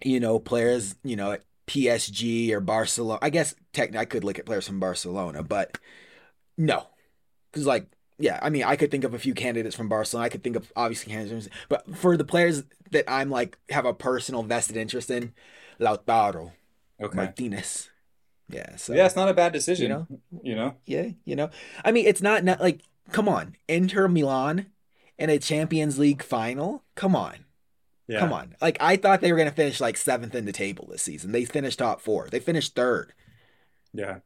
you 0.04 0.20
know 0.20 0.38
players, 0.38 0.94
you 1.04 1.16
know, 1.16 1.32
at 1.32 1.42
PSG 1.66 2.52
or 2.52 2.60
Barcelona. 2.60 3.18
I 3.22 3.30
guess 3.30 3.54
technically 3.72 4.00
I 4.00 4.04
could 4.04 4.24
look 4.24 4.38
at 4.38 4.46
players 4.46 4.66
from 4.66 4.80
Barcelona, 4.80 5.42
but 5.42 5.78
no. 6.58 6.86
Cuz 7.52 7.66
like 7.66 7.88
yeah, 8.18 8.38
I 8.42 8.50
mean, 8.50 8.64
I 8.64 8.76
could 8.76 8.90
think 8.90 9.04
of 9.04 9.14
a 9.14 9.18
few 9.20 9.34
candidates 9.34 9.76
from 9.76 9.88
Barcelona. 9.88 10.26
I 10.26 10.30
could 10.30 10.44
think 10.44 10.56
of 10.56 10.72
obviously 10.76 11.12
candidates, 11.12 11.48
but 11.68 11.96
for 11.96 12.16
the 12.16 12.24
players 12.24 12.64
that 12.92 13.04
I'm 13.10 13.30
like 13.30 13.58
have 13.70 13.86
a 13.86 13.94
personal 13.94 14.42
vested 14.44 14.76
interest 14.76 15.10
in, 15.10 15.34
Lautaro 15.80 16.52
okay. 17.00 17.16
Martinez. 17.16 17.90
Yeah, 18.48 18.76
so 18.76 18.92
yeah, 18.92 19.06
it's 19.06 19.16
not 19.16 19.28
a 19.28 19.34
bad 19.34 19.52
decision. 19.52 19.84
you 19.84 19.88
know, 19.88 20.06
You 20.42 20.54
know. 20.56 20.74
yeah, 20.84 21.08
you 21.24 21.36
know. 21.36 21.50
I 21.84 21.92
mean, 21.92 22.06
it's 22.06 22.20
not 22.20 22.42
not 22.44 22.60
like 22.60 22.82
come 23.12 23.28
on, 23.28 23.56
Inter 23.68 24.08
Milan 24.08 24.66
in 25.18 25.30
a 25.30 25.38
Champions 25.38 25.98
League 25.98 26.22
final. 26.22 26.82
Come 26.96 27.14
on. 27.14 27.44
Yeah. 28.08 28.18
Come 28.18 28.32
on. 28.32 28.56
Like 28.60 28.76
I 28.80 28.96
thought 28.96 29.20
they 29.20 29.30
were 29.30 29.38
going 29.38 29.48
to 29.48 29.54
finish 29.54 29.80
like 29.80 29.94
7th 29.94 30.34
in 30.34 30.46
the 30.46 30.52
table 30.52 30.88
this 30.90 31.02
season. 31.02 31.30
They 31.30 31.44
finished 31.44 31.78
top 31.78 32.00
4. 32.00 32.28
They 32.28 32.40
finished 32.40 32.74
3rd. 32.74 33.10
Yeah. 33.92 34.18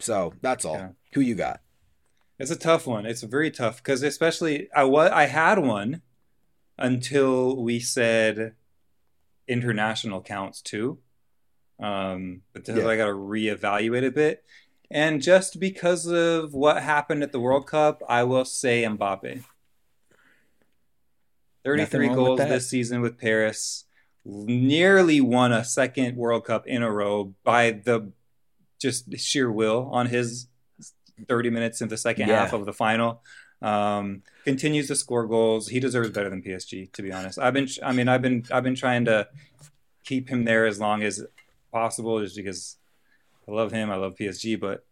So, 0.00 0.34
that's 0.42 0.64
all. 0.64 0.74
Yeah. 0.74 0.88
Who 1.12 1.20
you 1.20 1.36
got? 1.36 1.60
It's 2.40 2.50
a 2.50 2.56
tough 2.56 2.88
one. 2.88 3.06
It's 3.06 3.22
very 3.22 3.52
tough 3.52 3.76
because 3.76 4.02
especially 4.02 4.68
I 4.74 4.82
was 4.82 5.12
I 5.12 5.26
had 5.26 5.60
one 5.60 6.02
until 6.76 7.62
we 7.62 7.78
said 7.78 8.54
international 9.48 10.22
counts 10.22 10.60
too. 10.62 10.98
Um, 11.80 12.42
but 12.52 12.66
Yeah. 12.68 12.86
I 12.86 12.96
got 12.96 13.06
to 13.06 13.12
reevaluate 13.12 14.06
a 14.06 14.10
bit. 14.10 14.44
And 14.90 15.22
just 15.22 15.58
because 15.58 16.06
of 16.06 16.52
what 16.54 16.82
happened 16.82 17.22
at 17.22 17.32
the 17.32 17.40
World 17.40 17.66
Cup, 17.66 18.02
I 18.08 18.24
will 18.24 18.44
say 18.44 18.82
Mbappe. 18.84 19.42
33 21.64 22.08
goals 22.08 22.38
this 22.40 22.68
season 22.68 23.00
with 23.00 23.18
Paris. 23.18 23.84
Nearly 24.24 25.20
won 25.20 25.52
a 25.52 25.64
second 25.64 26.16
World 26.16 26.44
Cup 26.44 26.66
in 26.66 26.82
a 26.82 26.90
row 26.92 27.34
by 27.44 27.70
the 27.72 28.12
just 28.80 29.16
sheer 29.18 29.50
will 29.50 29.88
on 29.92 30.06
his 30.06 30.48
30 31.28 31.50
minutes 31.50 31.80
in 31.80 31.88
the 31.88 31.96
second 31.96 32.28
Yeah. 32.28 32.40
half 32.40 32.52
of 32.52 32.66
the 32.66 32.72
final. 32.72 33.22
Um, 33.62 34.22
continues 34.44 34.88
to 34.88 34.96
score 34.96 35.26
goals. 35.26 35.68
He 35.68 35.80
deserves 35.80 36.10
better 36.10 36.28
than 36.28 36.42
PSG, 36.42 36.92
to 36.92 37.02
be 37.02 37.12
honest. 37.12 37.38
I've 37.38 37.54
been, 37.54 37.68
I 37.82 37.92
mean, 37.92 38.08
I've 38.08 38.22
been, 38.22 38.44
I've 38.50 38.64
been 38.64 38.74
trying 38.74 39.04
to 39.04 39.28
keep 40.04 40.28
him 40.28 40.44
there 40.44 40.66
as 40.66 40.80
long 40.80 41.02
as 41.02 41.24
possible, 41.70 42.20
just 42.20 42.36
because 42.36 42.76
I 43.48 43.52
love 43.52 43.72
him. 43.72 43.90
I 43.90 43.96
love 43.96 44.16
PSG, 44.16 44.58
but 44.58 44.84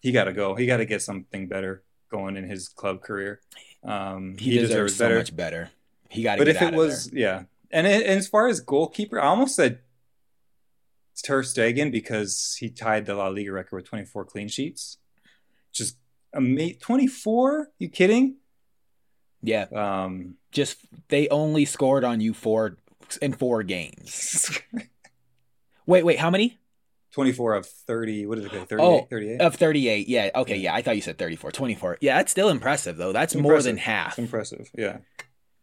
he 0.00 0.12
got 0.12 0.24
to 0.24 0.32
go. 0.32 0.54
He 0.54 0.66
got 0.66 0.76
to 0.78 0.84
get 0.84 1.02
something 1.02 1.48
better 1.48 1.82
going 2.10 2.36
in 2.36 2.44
his 2.44 2.68
club 2.68 3.00
career. 3.02 3.40
Um, 3.82 4.36
He, 4.38 4.58
deserves, 4.58 4.96
so 4.96 5.08
much 5.08 5.34
better. 5.34 5.70
He 6.08 6.22
got 6.22 6.36
to. 6.36 6.40
but 6.40 6.48
if 6.48 6.60
it 6.62 6.74
was, 6.74 7.10
yeah, 7.12 7.44
and, 7.70 7.86
it, 7.86 8.06
and 8.06 8.18
as 8.18 8.28
far 8.28 8.48
as 8.48 8.60
goalkeeper, 8.60 9.20
I 9.20 9.26
almost 9.26 9.54
said 9.54 9.80
Ter 11.22 11.42
Stegen 11.42 11.90
because 11.90 12.56
he 12.58 12.70
tied 12.70 13.06
the 13.06 13.14
La 13.14 13.28
Liga 13.28 13.52
record 13.52 13.76
with 13.76 13.86
24 13.86 14.24
clean 14.24 14.48
sheets. 14.48 14.98
Just 15.72 15.96
amazing. 16.32 16.78
24? 16.80 17.70
You 17.78 17.88
kidding? 17.88 18.36
yeah, 19.42 19.66
Um, 19.74 20.34
just 20.50 20.78
they 21.08 21.28
only 21.28 21.64
scored 21.64 22.04
on 22.04 22.20
you 22.20 22.34
four 22.34 22.76
in 23.22 23.32
four 23.32 23.62
games. 23.62 24.50
Wait, 25.86 26.04
wait, 26.04 26.18
how 26.18 26.28
many? 26.28 26.58
24 27.12 27.54
of 27.54 27.66
30. 27.66 28.26
What 28.26 28.34
did 28.34 28.44
it 28.44 28.50
say? 28.50 28.64
38? 28.66 28.84
Oh, 28.84 29.06
38? 29.08 29.40
Of 29.40 29.54
38. 29.54 30.06
Yeah. 30.08 30.30
Okay. 30.34 30.56
Yeah. 30.56 30.74
I 30.74 30.82
thought 30.82 30.96
you 30.96 31.00
said 31.00 31.16
34. 31.16 31.50
24. 31.50 31.96
Yeah. 32.02 32.18
That's 32.18 32.30
still 32.30 32.50
impressive, 32.50 32.98
though. 32.98 33.12
That's 33.12 33.34
more 33.34 33.62
than 33.62 33.78
half. 33.78 34.10
It's 34.10 34.18
impressive. 34.18 34.70
Yeah. 34.76 34.98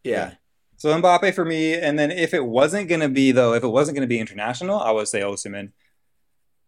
Yeah. 0.04 0.34
So 0.78 0.90
Mbappe 1.00 1.34
for 1.36 1.46
me, 1.46 1.76
and 1.76 1.98
then 2.00 2.10
if 2.12 2.34
it 2.34 2.44
wasn't 2.44 2.90
going 2.90 3.02
to 3.02 3.10
be 3.10 3.32
though, 3.32 3.54
if 3.54 3.64
it 3.64 3.68
wasn't 3.68 3.96
going 3.96 4.02
to 4.08 4.12
be 4.14 4.20
international, 4.20 4.80
I 4.80 4.92
would 4.92 5.08
say 5.08 5.22
Osimhen. 5.22 5.72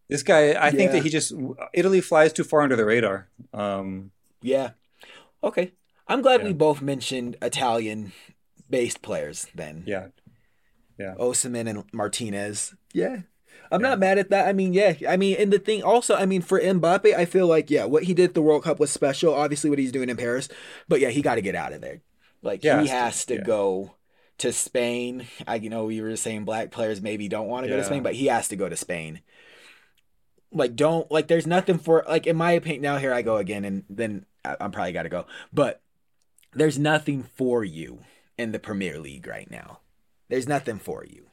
This 0.10 0.24
guy, 0.24 0.54
I 0.54 0.72
think 0.72 0.92
that 0.92 1.04
he 1.04 1.10
just 1.10 1.34
Italy 1.74 2.02
flies 2.02 2.32
too 2.34 2.44
far 2.44 2.62
under 2.62 2.76
the 2.76 2.86
radar. 2.86 3.28
Um, 3.54 4.12
Yeah. 4.42 4.72
Okay. 5.44 5.74
I'm 6.08 6.22
glad 6.22 6.42
Yeah. 6.42 6.48
we 6.48 6.54
both 6.54 6.82
mentioned 6.82 7.36
Italian 7.42 8.14
based 8.70 9.02
players 9.02 9.48
then. 9.54 9.84
yeah, 9.86 10.08
Yeah. 10.98 11.16
Osimhen 11.20 11.70
and 11.70 11.84
Martinez. 11.94 12.74
Yeah. 12.94 13.22
I'm 13.70 13.82
Yeah. 13.82 13.90
not 13.90 14.00
mad 14.00 14.18
at 14.18 14.30
that. 14.30 14.48
I 14.48 14.54
mean, 14.54 14.74
yeah. 14.74 14.94
I 15.10 15.18
mean, 15.18 15.36
and 15.38 15.52
the 15.52 15.60
thing 15.60 15.84
also, 15.84 16.16
I 16.16 16.26
mean, 16.26 16.42
for 16.42 16.60
Mbappe, 16.60 17.14
I 17.14 17.26
feel 17.26 17.48
like, 17.48 17.70
yeah, 17.70 17.84
what 17.84 18.04
he 18.04 18.14
did 18.14 18.30
at 18.30 18.34
the 18.34 18.42
World 18.42 18.64
Cup 18.64 18.80
was 18.80 18.92
special. 18.92 19.34
Obviously, 19.34 19.70
what 19.70 19.80
he's 19.80 19.92
doing 19.92 20.10
in 20.10 20.16
Paris. 20.16 20.48
But 20.88 21.02
yeah, 21.02 21.10
he 21.10 21.22
got 21.22 21.36
to 21.36 21.42
get 21.42 21.56
out 21.56 21.74
of 21.74 21.82
there. 21.82 22.00
Like, 22.42 22.64
Yeah, 22.64 22.82
he 22.82 22.88
has 22.88 23.26
to, 23.26 23.34
to 23.36 23.40
yeah. 23.42 23.46
go 23.46 23.92
to 24.38 24.54
Spain. 24.54 25.28
I, 25.46 25.56
you 25.56 25.70
know, 25.70 25.84
we 25.86 26.00
were 26.00 26.16
saying 26.16 26.46
black 26.46 26.72
players 26.72 27.02
maybe 27.02 27.28
don't 27.28 27.48
want 27.48 27.66
to 27.66 27.70
go 27.70 27.76
to 27.76 27.84
Spain, 27.84 28.04
but 28.04 28.14
he 28.16 28.28
has 28.28 28.48
to 28.50 28.56
go 28.56 28.70
to 28.70 28.78
Spain. 28.78 29.20
Like, 30.58 30.76
don't, 30.76 31.10
like, 31.12 31.28
there's 31.28 31.48
nothing 31.48 31.78
for, 31.78 32.04
like, 32.08 32.28
in 32.28 32.36
my 32.36 32.52
opinion, 32.52 32.82
now 32.82 32.98
here 32.98 33.14
I 33.14 33.22
go 33.22 33.38
again, 33.38 33.64
and 33.64 33.84
then 33.90 34.26
I'm 34.44 34.72
probably 34.72 34.92
got 34.92 35.04
to 35.04 35.10
go. 35.10 35.26
But 35.54 35.82
there's 36.54 36.80
nothing 36.80 37.24
for 37.24 37.64
you 37.64 38.00
in 38.38 38.52
the 38.52 38.60
Premier 38.60 39.00
League 39.00 39.28
right 39.28 39.50
now. 39.50 39.80
There's 40.30 40.48
nothing 40.48 40.80
for 40.80 41.06
you. 41.06 41.28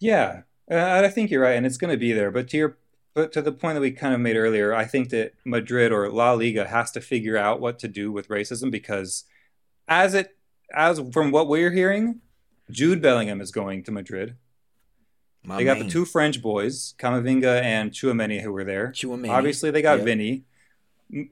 yeah. 0.00 0.42
Uh, 0.70 1.00
I 1.02 1.08
think 1.08 1.30
you're 1.30 1.42
right, 1.42 1.56
and 1.56 1.64
it's 1.64 1.78
going 1.78 1.92
to 1.92 1.98
be 1.98 2.12
there. 2.12 2.30
But 2.30 2.48
to 2.48 2.56
your, 2.58 2.76
but 3.14 3.32
to 3.32 3.40
the 3.40 3.52
point 3.52 3.74
that 3.76 3.80
we 3.80 3.90
kind 3.90 4.12
of 4.12 4.20
made 4.20 4.36
earlier, 4.36 4.74
I 4.74 4.84
think 4.84 5.08
that 5.10 5.32
Madrid 5.44 5.92
or 5.92 6.10
La 6.10 6.32
Liga 6.32 6.66
has 6.66 6.90
to 6.90 7.00
figure 7.00 7.38
out 7.38 7.58
what 7.58 7.78
to 7.78 7.88
do 7.88 8.12
with 8.12 8.28
racism 8.28 8.70
because, 8.70 9.24
as 9.88 10.12
it 10.12 10.36
as 10.74 11.00
from 11.12 11.30
what 11.30 11.48
we're 11.48 11.70
hearing, 11.70 12.20
Jude 12.70 13.00
Bellingham 13.00 13.40
is 13.40 13.50
going 13.50 13.82
to 13.84 13.92
Madrid. 13.92 14.36
My 15.44 15.56
They 15.56 15.64
got 15.64 15.78
man. 15.78 15.86
the 15.86 15.92
two 15.92 16.04
French 16.04 16.42
boys, 16.42 16.94
Camavinga 16.98 17.62
and 17.62 17.90
Tchouameni, 17.90 18.40
who 18.42 18.52
were 18.52 18.64
there. 18.64 18.88
Tchouameni. 18.88 19.30
Obviously, 19.30 19.70
they 19.70 19.82
got 19.82 19.98
Yep. 19.98 20.04
Vinny. 20.06 20.44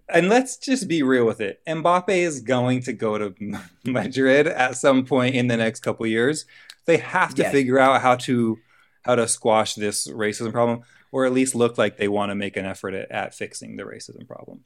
And 0.09 0.31
let's 0.31 0.57
just 0.57 0.89
be 0.89 1.03
real 1.03 1.27
with 1.27 1.41
it. 1.41 1.61
Mbappe 1.67 2.09
is 2.09 2.41
going 2.41 2.81
to 2.85 2.93
go 2.95 3.19
to 3.19 3.35
Madrid 3.85 4.47
at 4.47 4.77
some 4.77 5.05
point 5.05 5.35
in 5.35 5.49
the 5.49 5.57
next 5.57 5.81
couple 5.81 6.07
years. 6.07 6.47
They 6.87 6.97
have 6.99 7.35
to 7.35 7.43
Yes. 7.43 7.53
figure 7.53 7.79
out 7.79 8.01
how 8.01 8.17
to 8.17 8.59
how 9.03 9.15
to 9.15 9.29
squash 9.29 9.75
this 9.75 10.09
racism 10.09 10.51
problem, 10.51 10.81
or 11.13 11.27
at 11.27 11.33
least 11.33 11.55
look 11.55 11.79
like 11.79 11.97
they 11.97 12.09
want 12.09 12.31
to 12.31 12.35
make 12.35 12.57
an 12.57 12.65
effort 12.67 12.93
at, 12.95 13.09
at 13.13 13.35
fixing 13.35 13.77
the 13.77 13.85
racism 13.85 14.27
problem. 14.27 14.65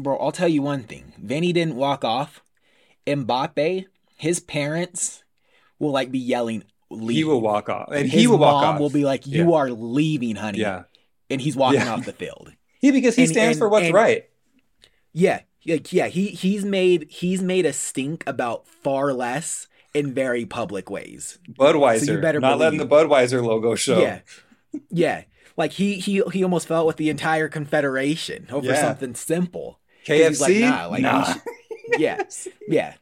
Bro, 0.00 0.18
I'll 0.18 0.30
tell 0.30 0.46
you 0.46 0.62
one 0.62 0.84
thing. 0.84 1.12
Vinny 1.18 1.52
didn't 1.52 1.74
walk 1.74 2.04
off. 2.04 2.44
Mbappe, 3.04 3.86
his 4.16 4.38
parents 4.38 5.24
will 5.80 5.90
like 5.90 6.12
be 6.12 6.20
yelling, 6.20 6.62
leave. 6.90 7.16
He 7.18 7.24
will 7.24 7.40
walk 7.40 7.68
off, 7.68 7.88
and 7.92 8.10
His 8.10 8.20
he 8.22 8.26
will 8.26 8.38
walk 8.38 8.62
mom 8.62 8.74
off. 8.76 8.80
will 8.80 8.90
be 8.90 9.04
like, 9.04 9.26
You 9.26 9.54
are 9.54 9.70
leaving, 9.70 10.36
honey. 10.36 10.58
yeah, 10.60 10.84
And 11.30 11.40
he's 11.40 11.56
walking 11.56 11.80
Yeah. 11.80 11.92
off 11.94 12.04
the 12.06 12.12
field. 12.12 12.52
he 12.80 12.90
because 12.90 13.16
he 13.16 13.22
And- 13.24 13.32
stands 13.32 13.56
and- 13.56 13.58
for 13.60 13.68
what's 13.68 13.86
and- 13.86 13.94
right. 13.94 14.24
Yeah. 15.12 15.40
Like, 15.66 15.92
yeah, 15.92 16.06
he 16.06 16.28
he's 16.28 16.64
made 16.64 17.08
he's 17.10 17.42
made 17.42 17.66
a 17.66 17.72
stink 17.72 18.24
about 18.26 18.66
far 18.68 19.12
less 19.12 19.66
in 19.92 20.14
very 20.14 20.46
public 20.46 20.88
ways. 20.88 21.38
Budweiser, 21.50 22.06
So 22.06 22.12
you 22.12 22.18
better 22.20 22.40
not 22.40 22.58
letting 22.58 22.78
the 22.78 22.86
Budweiser 22.86 23.44
logo 23.44 23.74
show. 23.74 24.00
Yeah. 24.00 24.20
Yeah. 24.90 25.24
Like 25.58 25.72
he 25.72 25.94
he 25.98 26.22
he 26.32 26.42
almost 26.42 26.68
felt 26.68 26.86
with 26.86 26.96
the 26.96 27.10
entire 27.10 27.48
confederation 27.48 28.46
over 28.50 28.68
Yeah. 28.68 28.80
something 28.80 29.14
simple. 29.14 29.80
KFC, 30.06 30.62
like, 30.62 30.70
nah, 30.70 30.86
like, 30.86 31.02
nah. 31.02 31.34
yeah. 31.98 32.22
Yeah. 32.66 32.94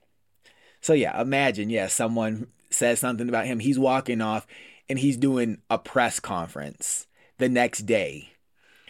So 0.81 0.93
yeah, 0.93 1.21
imagine, 1.21 1.71
yeah, 1.71 1.87
someone 1.87 2.49
says 2.77 3.01
something 3.01 3.29
about 3.29 3.47
him, 3.47 3.59
he's 3.59 3.79
walking 3.79 4.21
off 4.21 4.47
and 4.89 4.99
he's 4.99 5.17
doing 5.17 5.59
a 5.71 5.79
press 5.79 6.21
conference 6.21 7.07
the 7.39 7.49
next 7.49 7.81
day 7.81 8.31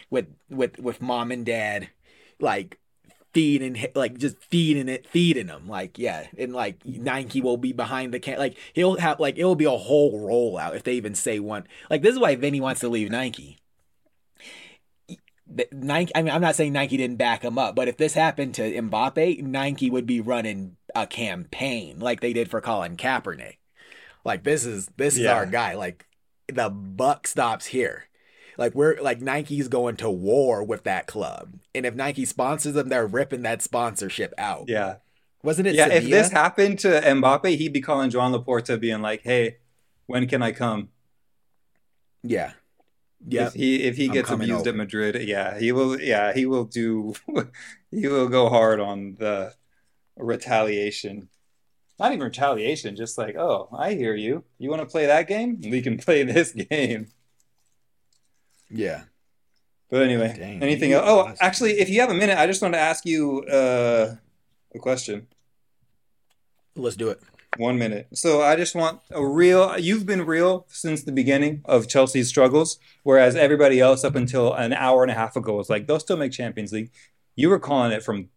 with 0.09 0.27
with 0.49 0.79
with 0.79 1.01
mom 1.01 1.31
and 1.31 1.45
dad 1.45 1.89
like 2.39 2.79
feeding 3.33 3.85
like 3.93 4.17
just 4.17 4.37
feeding 4.41 4.87
it 4.87 5.05
feeding 5.05 5.47
him 5.47 5.67
like 5.67 5.99
yeah 5.99 6.25
and 6.37 6.53
like 6.53 6.83
Nike 6.85 7.41
will 7.41 7.57
be 7.57 7.73
behind 7.73 8.13
the 8.13 8.19
can 8.19 8.39
like 8.39 8.57
he'll 8.73 8.97
have 8.97 9.19
like 9.19 9.37
it'll 9.37 9.55
be 9.55 9.65
a 9.65 9.71
whole 9.71 10.19
rollout 10.19 10.75
if 10.75 10.83
they 10.83 10.93
even 10.93 11.13
say 11.13 11.39
one 11.39 11.67
like 11.89 12.01
this 12.01 12.13
is 12.13 12.19
why 12.19 12.35
Vinny 12.35 12.61
wants 12.61 12.81
to 12.81 12.89
leave 12.89 13.11
Nike 13.11 13.57
Nike 15.71 16.11
I 16.15 16.21
mean 16.23 16.33
I'm 16.33 16.41
not 16.41 16.55
saying 16.55 16.73
Nike 16.73 16.97
didn't 16.97 17.17
back 17.17 17.43
him 17.43 17.59
up 17.59 17.75
but 17.75 17.87
if 17.87 17.97
this 17.97 18.13
happened 18.13 18.55
to 18.55 18.81
Mbappe 18.81 19.43
Nike 19.43 19.89
would 19.89 20.07
be 20.07 20.21
running 20.21 20.77
a 20.95 21.05
campaign 21.05 21.99
like 21.99 22.21
they 22.21 22.33
did 22.33 22.49
for 22.49 22.61
Colin 22.61 22.97
Kaepernick 22.97 23.57
like 24.27 24.43
this 24.43 24.65
is 24.65 24.87
this 24.97 25.17
is 25.17 25.25
our 25.25 25.47
guy 25.47 25.73
like 25.73 26.05
the 26.47 26.69
buck 26.69 27.25
stops 27.25 27.65
here 27.65 28.07
like 28.57 28.73
we're 28.73 28.99
like 29.01 29.21
Nike's 29.21 29.67
going 29.67 29.97
to 29.97 30.09
war 30.09 30.63
with 30.63 30.83
that 30.83 31.05
club, 31.05 31.59
and 31.75 31.85
if 31.85 31.93
Nike 31.93 32.25
sponsors 32.25 32.73
them, 32.73 32.89
they're 32.89 33.05
ripping 33.05 33.43
that 33.43 33.61
sponsorship 33.61 34.33
out. 34.37 34.65
yeah. 34.67 34.95
Wasn't 35.43 35.67
it? 35.67 35.75
Yeah, 35.75 35.89
if 35.89 36.09
this 36.09 36.31
happened 36.31 36.79
to 36.79 36.87
Mbappe, 36.87 37.55
he'd 37.57 37.71
be 37.71 37.81
calling 37.81 38.09
Joan 38.09 38.33
Laporta, 38.33 38.79
being 38.79 39.01
like, 39.01 39.21
"Hey, 39.21 39.57
when 40.07 40.27
can 40.27 40.41
I 40.41 40.51
come?" 40.51 40.89
yeah, 42.23 42.53
yeah, 43.25 43.47
If 43.47 43.53
he 43.53 43.83
if 43.83 43.95
he 43.95 44.09
gets 44.09 44.31
abused 44.31 44.61
over. 44.61 44.69
at 44.69 44.75
Madrid, 44.75 45.27
yeah, 45.27 45.59
he 45.59 45.71
will. 45.71 46.01
Yeah, 46.01 46.33
he 46.33 46.47
will 46.47 46.65
do. 46.65 47.13
he 47.91 48.07
will 48.07 48.27
go 48.27 48.49
hard 48.49 48.79
on 48.79 49.15
the 49.19 49.53
retaliation. 50.17 51.29
Not 51.99 52.11
even 52.11 52.23
retaliation, 52.23 52.95
just 52.95 53.17
like, 53.17 53.35
"Oh, 53.35 53.69
I 53.75 53.93
hear 53.93 54.13
you. 54.15 54.43
You 54.59 54.69
want 54.69 54.81
to 54.81 54.87
play 54.87 55.07
that 55.07 55.27
game? 55.27 55.59
We 55.63 55.81
can 55.81 55.97
play 55.97 56.23
this 56.23 56.51
game." 56.51 57.07
yeah. 58.69 59.03
But 59.89 60.03
anyway, 60.03 60.35
Dang, 60.37 60.61
anything 60.61 60.91
else? 60.91 61.05
Oh, 61.07 61.33
actually, 61.39 61.79
if 61.79 61.89
you 61.89 62.01
have 62.01 62.09
a 62.09 62.13
minute, 62.13 62.37
I 62.37 62.45
just 62.45 62.61
want 62.61 62.73
to 62.73 62.79
ask 62.79 63.05
you 63.05 63.43
uh, 63.43 64.15
a 64.75 64.79
question. 64.79 65.27
Let's 66.75 66.97
do 66.97 67.09
it. 67.09 67.21
One 67.55 67.79
minute. 67.79 68.07
So 68.13 68.41
I 68.41 68.55
just 68.57 68.75
want 68.75 68.99
a 69.11 69.25
real. 69.25 69.79
You've 69.79 70.05
been 70.05 70.25
real 70.25 70.65
since 70.67 71.03
the 71.03 71.11
beginning 71.11 71.61
of 71.65 71.87
Chelsea's 71.87 72.27
struggles, 72.27 72.77
whereas 73.03 73.35
everybody 73.35 73.79
else 73.79 74.03
up 74.03 74.15
until 74.15 74.53
an 74.53 74.73
hour 74.73 75.03
and 75.03 75.11
a 75.11 75.15
half 75.15 75.35
ago 75.35 75.55
was 75.55 75.69
like, 75.69 75.87
they'll 75.87 75.99
still 75.99 76.17
make 76.17 76.33
Champions 76.33 76.73
League. 76.73 76.91
You 77.35 77.49
were 77.49 77.59
calling 77.59 77.93
it 77.93 78.03
from 78.03 78.29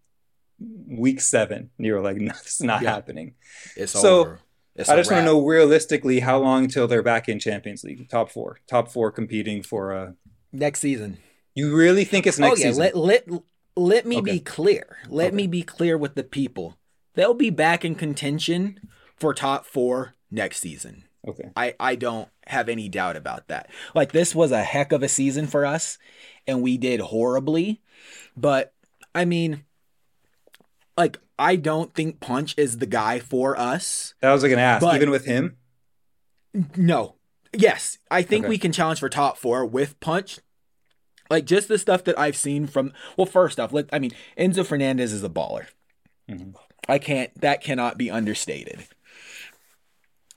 week 0.86 1.20
seven. 1.20 1.70
And 1.76 1.86
you 1.86 1.94
were 1.94 2.00
like, 2.00 2.16
no, 2.18 2.32
it's 2.42 2.62
not 2.62 2.82
Yeah. 2.82 2.90
happening. 2.90 3.34
It's 3.76 3.92
So, 3.92 4.20
over. 4.20 4.40
It's 4.76 4.88
I 4.88 4.96
just 4.96 5.10
want 5.10 5.22
to 5.22 5.24
know 5.24 5.44
realistically 5.44 6.20
how 6.20 6.38
long 6.38 6.68
till 6.68 6.86
they're 6.86 7.02
back 7.02 7.28
in 7.28 7.38
Champions 7.40 7.82
League, 7.84 8.08
top 8.08 8.30
four, 8.30 8.60
top 8.68 8.88
four 8.88 9.10
competing 9.10 9.62
for. 9.62 9.92
Uh, 9.92 10.12
next 10.52 10.80
season. 10.80 11.18
you 11.54 11.74
really 11.74 12.04
think 12.04 12.26
it's 12.26 12.38
next 12.38 12.60
oh 12.60 12.62
yeah, 12.64 12.70
season? 12.70 12.82
let 12.82 12.96
let 12.96 13.28
let 13.76 14.06
me 14.06 14.18
Okay. 14.18 14.32
be 14.34 14.40
clear. 14.40 14.98
Let 15.08 15.28
Okay. 15.28 15.36
me 15.36 15.46
be 15.48 15.62
clear 15.62 15.98
with 15.98 16.14
the 16.14 16.22
people. 16.24 16.76
They'll 17.14 17.34
be 17.34 17.50
back 17.50 17.84
in 17.84 17.94
contention 17.96 18.78
for 19.16 19.34
top 19.34 19.66
four 19.66 20.14
next 20.30 20.60
season. 20.60 21.04
okay. 21.26 21.50
I, 21.56 21.74
I 21.80 21.96
don't 21.96 22.28
have 22.46 22.68
any 22.68 22.88
doubt 22.88 23.16
about 23.16 23.48
that. 23.48 23.68
Like 23.94 24.12
this 24.12 24.34
was 24.34 24.52
a 24.52 24.62
heck 24.62 24.92
of 24.92 25.02
a 25.02 25.08
season 25.08 25.46
for 25.48 25.66
us 25.66 25.98
and 26.46 26.62
we 26.62 26.78
did 26.78 27.00
horribly. 27.00 27.80
But 28.36 28.72
I 29.14 29.24
mean 29.24 29.64
like 30.96 31.18
I 31.38 31.56
don't 31.56 31.94
think 31.94 32.20
Poch 32.20 32.54
is 32.58 32.78
the 32.78 32.86
guy 32.86 33.18
for 33.18 33.58
us. 33.58 34.14
That 34.20 34.32
was 34.32 34.42
like 34.42 34.52
an 34.52 34.58
ask. 34.58 34.82
But- 34.82 34.96
Even 34.96 35.10
with 35.10 35.24
him, 35.24 35.56
No. 36.76 37.16
Yes, 37.52 37.98
I 38.10 38.22
think 38.22 38.44
Okay. 38.44 38.50
we 38.50 38.58
can 38.58 38.70
challenge 38.72 39.00
for 39.00 39.08
top 39.08 39.36
4 39.38 39.64
with 39.66 39.98
Poch. 40.00 40.38
Like 41.28 41.44
just 41.44 41.68
the 41.68 41.78
stuff 41.78 42.04
that 42.04 42.18
I've 42.18 42.36
seen 42.36 42.66
from 42.66 42.92
well, 43.16 43.26
first 43.26 43.58
off, 43.60 43.72
let 43.72 43.88
I 43.92 43.98
mean 43.98 44.12
Enzo 44.38 44.64
Fernandez 44.66 45.12
is 45.12 45.22
a 45.24 45.28
baller. 45.28 45.66
Mhm. 46.28 46.54
I 46.88 46.98
can't 46.98 47.32
that 47.40 47.62
cannot 47.62 47.96
be 47.98 48.10
understated. 48.10 48.84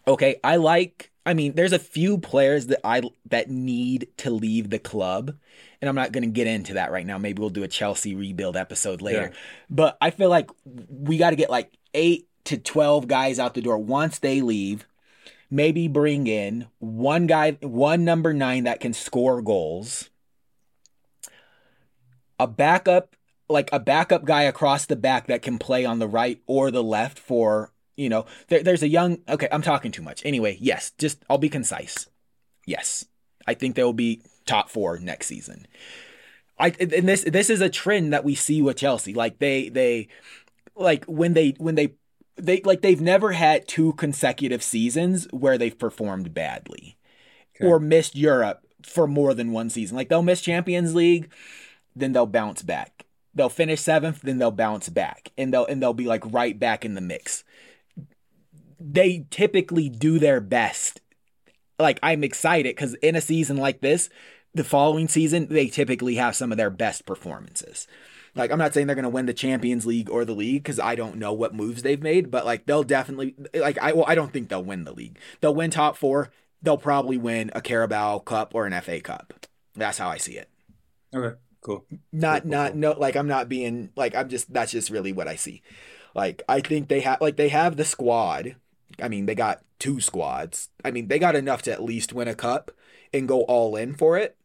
Okay, 0.08 0.40
I 0.44 0.58
like 0.58 1.12
I 1.26 1.34
mean 1.34 1.54
there's 1.56 1.74
a 1.74 1.80
few 1.80 2.18
players 2.18 2.68
that 2.68 2.80
I 2.84 3.02
that 3.28 3.50
need 3.50 4.08
to 4.18 4.30
leave 4.30 4.70
the 4.70 4.80
club 4.80 5.36
and 5.84 5.90
I'm 5.90 5.96
not 5.96 6.14
going 6.14 6.24
to 6.24 6.30
get 6.30 6.48
into 6.48 6.76
that 6.76 6.94
right 6.94 7.06
now. 7.06 7.18
Maybe 7.18 7.42
we'll 7.42 7.50
do 7.50 7.64
a 7.64 7.68
Chelsea 7.68 8.16
rebuild 8.16 8.56
episode 8.56 9.02
later. 9.02 9.32
Yeah. 9.34 9.38
But 9.70 9.98
I 10.00 10.12
feel 10.12 10.30
like 10.30 10.50
we 10.64 11.18
got 11.18 11.32
to 11.32 11.36
get 11.36 11.50
like 11.50 11.74
8 11.94 12.26
to 12.46 12.58
12 12.58 13.06
guys 13.10 13.38
out 13.38 13.54
the 13.54 13.62
door 13.62 13.78
once 13.78 14.20
they 14.20 14.40
leave. 14.40 14.88
Maybe 15.52 15.90
bring 15.90 16.26
in 16.28 16.68
one 16.80 17.28
guy, 17.28 17.52
one 17.60 18.06
number 18.06 18.34
9 18.34 18.64
that 18.64 18.80
can 18.80 18.94
score 18.94 19.42
goals. 19.42 20.10
A 22.40 22.48
backup 22.48 23.18
like 23.50 23.70
a 23.74 23.80
backup 23.80 24.24
guy 24.24 24.44
across 24.44 24.86
the 24.86 24.96
back 24.96 25.28
that 25.28 25.42
can 25.42 25.60
play 25.60 25.84
on 25.84 26.00
the 26.00 26.08
right 26.08 26.42
or 26.48 26.72
the 26.72 26.82
left 26.82 27.20
for 27.20 27.73
you 27.96 28.10
know 28.10 28.26
there, 28.48 28.64
there's 28.64 28.84
a 28.84 28.88
young 28.88 29.20
okay 29.30 29.48
i'm 29.52 29.62
talking 29.62 29.92
too 29.92 30.02
much. 30.02 30.26
Anyway 30.26 30.58
yes 30.60 30.92
just 30.98 31.24
i'll 31.30 31.38
be 31.38 31.50
concise. 31.50 32.08
Yes. 32.66 33.06
I 33.46 33.54
think 33.56 33.76
they 33.76 33.84
will 33.84 33.94
be 33.94 34.22
top 34.46 34.70
four 34.70 34.98
next 35.00 35.28
season. 35.28 35.68
I 36.58 36.70
and 36.80 37.08
this 37.10 37.24
this 37.24 37.50
is 37.50 37.62
a 37.62 37.70
trend 37.70 38.14
that 38.14 38.24
we 38.24 38.36
see 38.36 38.62
with 38.62 38.78
chelsea. 38.78 39.14
Like 39.14 39.40
they 39.40 39.70
they 39.70 40.08
like 40.76 41.06
when 41.06 41.34
they 41.34 41.56
when 41.58 41.76
they 41.76 41.94
they 42.38 42.62
like 42.62 42.82
they've 42.82 43.02
never 43.02 43.32
had 43.34 43.68
two 43.68 43.94
consecutive 43.94 44.64
seasons 44.64 45.28
where 45.32 45.58
they've 45.58 45.78
performed 45.78 46.34
badly 46.34 46.98
Okay. 47.56 47.68
or 47.68 47.80
missed 47.80 48.16
europe 48.16 48.66
for 48.84 49.08
more 49.08 49.34
than 49.34 49.52
one 49.52 49.70
season. 49.70 49.96
Like 49.98 50.10
they'll 50.10 50.24
miss 50.24 50.42
champions 50.42 50.96
league 50.96 51.32
then 51.96 52.12
they'll 52.14 52.26
bounce 52.26 52.64
back. 52.64 53.06
They'll 53.36 53.50
finish 53.50 53.82
seventh 53.82 54.22
then 54.22 54.38
they'll 54.40 54.52
bounce 54.52 54.90
back. 54.90 55.32
And 55.38 55.54
they'll 55.54 55.66
and 55.66 55.82
they'll 55.82 55.94
be 55.94 56.06
like 56.08 56.24
right 56.32 56.58
back 56.58 56.86
in 56.86 56.96
the 56.96 57.02
mix 57.02 57.44
they 58.92 59.26
typically 59.30 59.90
do 59.90 60.20
their 60.20 60.42
best. 60.42 61.00
Like 61.80 62.00
i'm 62.04 62.24
excited 62.24 62.76
because 62.76 62.94
in 62.96 63.16
a 63.16 63.22
season 63.22 63.58
like 63.58 63.82
this 63.82 64.10
the 64.54 64.64
following 64.64 65.08
season 65.08 65.48
they 65.50 65.68
typically 65.68 66.16
have 66.16 66.36
some 66.36 66.52
of 66.52 66.58
their 66.58 66.70
best 66.70 67.06
performances. 67.06 67.88
Like 68.36 68.52
i'm 68.52 68.60
not 68.60 68.74
saying 68.74 68.88
they're 68.88 68.96
going 68.96 69.04
to 69.04 69.10
win 69.10 69.26
the 69.26 69.34
champions 69.34 69.86
league 69.86 70.10
or 70.10 70.24
the 70.26 70.36
league 70.36 70.64
because 70.64 70.80
i 70.80 70.96
don't 70.96 71.16
know 71.18 71.34
what 71.34 71.56
moves 71.56 71.82
they've 71.82 72.02
made 72.02 72.30
but 72.30 72.46
like 72.46 72.66
they'll 72.66 72.84
definitely 72.84 73.36
like 73.56 73.78
i 73.80 73.92
well 73.94 74.06
i 74.08 74.16
don't 74.16 74.32
think 74.34 74.50
they'll 74.50 74.64
win 74.64 74.84
the 74.84 74.94
league. 74.94 75.18
They'll 75.42 75.56
win 75.56 75.72
top 75.72 75.98
four. 75.98 76.32
They'll 76.62 76.78
probably 76.78 77.18
win 77.18 77.52
a 77.54 77.62
carabao 77.62 78.20
cup 78.20 78.54
or 78.54 78.66
an 78.66 78.80
fa 78.82 79.00
cup. 79.02 79.34
That's 79.76 79.98
how 79.98 80.10
i 80.10 80.18
see 80.18 80.34
it. 80.38 80.50
Okay, 81.14 81.36
cool. 81.62 81.86
not 82.12 82.44
cool, 82.44 82.52
not 82.52 82.72
cool. 82.72 82.80
no 82.80 82.92
like 82.92 83.16
i'm 83.16 83.28
not 83.28 83.50
being 83.50 83.90
like 83.96 84.16
i'm 84.16 84.30
just 84.30 84.54
that's 84.54 84.72
just 84.72 84.90
really 84.92 85.12
what 85.14 85.28
i 85.28 85.36
see. 85.36 85.62
Like 86.16 86.44
i 86.48 86.60
think 86.62 86.88
they 86.88 87.00
have 87.02 87.20
like 87.20 87.36
they 87.38 87.50
have 87.50 87.78
the 87.78 87.86
squad 87.86 88.56
i 89.02 89.08
mean 89.08 89.26
they 89.26 89.36
got 89.36 89.62
two 89.80 90.00
squads 90.00 90.70
i 90.86 90.92
mean 90.92 91.08
they 91.08 91.20
got 91.20 91.36
enough 91.36 91.62
to 91.62 91.72
at 91.72 91.84
least 91.84 92.14
win 92.14 92.28
a 92.28 92.36
cup 92.36 92.72
and 93.14 93.28
go 93.28 93.42
all 93.44 93.76
in 93.76 93.94
for 93.94 94.18
it 94.18 94.38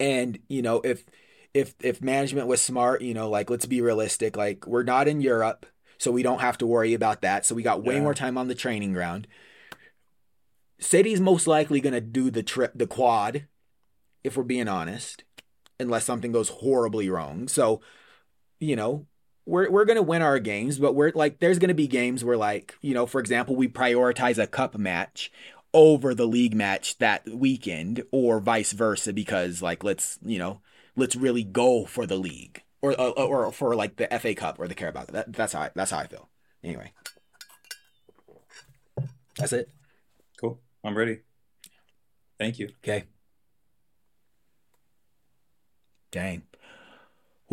and 0.00 0.38
you 0.48 0.62
know 0.62 0.80
if 0.84 1.04
if 1.52 1.74
if 1.80 2.02
management 2.02 2.46
was 2.46 2.60
smart 2.60 3.02
you 3.02 3.14
know 3.14 3.28
like 3.28 3.50
let's 3.50 3.66
be 3.66 3.80
realistic 3.80 4.36
like 4.36 4.66
we're 4.66 4.82
not 4.82 5.08
in 5.08 5.20
europe 5.20 5.66
so 5.98 6.10
we 6.10 6.22
don't 6.22 6.40
have 6.40 6.58
to 6.58 6.66
worry 6.66 6.94
about 6.94 7.22
that 7.22 7.44
so 7.44 7.54
we 7.54 7.62
got 7.62 7.82
way 7.82 7.94
Yeah. 7.94 8.02
more 8.02 8.14
time 8.14 8.36
on 8.36 8.48
the 8.48 8.54
training 8.54 8.92
ground 8.92 9.26
city's 10.78 11.20
most 11.20 11.46
likely 11.46 11.80
going 11.80 11.94
to 11.94 12.00
do 12.00 12.30
the 12.30 12.42
trip 12.42 12.72
the 12.74 12.86
quad 12.86 13.46
if 14.22 14.36
we're 14.36 14.42
being 14.42 14.68
honest 14.68 15.24
unless 15.80 16.04
something 16.04 16.32
goes 16.32 16.48
horribly 16.48 17.10
wrong. 17.10 17.48
So, 17.48 17.80
you 18.60 18.76
know, 18.76 19.06
we're 19.46 19.70
we're 19.70 19.84
gonna 19.84 20.02
win 20.02 20.22
our 20.22 20.38
games, 20.38 20.78
but 20.78 20.94
we're 20.94 21.12
like 21.14 21.40
there's 21.40 21.58
gonna 21.58 21.74
be 21.74 21.86
games 21.86 22.24
where 22.24 22.36
like, 22.36 22.76
you 22.80 22.94
know, 22.94 23.06
for 23.06 23.20
example, 23.20 23.56
we 23.56 23.68
prioritize 23.68 24.42
a 24.42 24.46
cup 24.46 24.76
match 24.76 25.30
over 25.72 26.14
the 26.14 26.26
league 26.26 26.54
match 26.54 26.98
that 26.98 27.28
weekend 27.28 28.02
or 28.12 28.40
vice 28.40 28.72
versa 28.72 29.12
because 29.12 29.60
like 29.60 29.82
let's, 29.82 30.18
you 30.22 30.38
know, 30.38 30.60
let's 30.96 31.16
really 31.16 31.42
go 31.42 31.84
for 31.84 32.06
the 32.06 32.16
league 32.16 32.62
or 32.80 32.98
or, 33.00 33.46
or 33.46 33.52
for 33.52 33.74
like 33.74 33.96
the 33.96 34.06
FA 34.18 34.34
Cup 34.34 34.58
or 34.58 34.68
the 34.68 34.74
Carabao. 34.74 35.06
That, 35.06 35.32
that's 35.32 35.52
how 35.52 35.62
I, 35.62 35.70
that's 35.74 35.90
how 35.90 35.98
I 35.98 36.06
feel. 36.06 36.28
Anyway. 36.62 36.92
That's 39.36 39.52
it. 39.52 39.68
Cool. 40.40 40.60
I'm 40.84 40.96
ready. 40.96 41.20
Thank 42.38 42.58
you. 42.58 42.70
Okay. 42.82 43.04
Dang. 46.12 46.42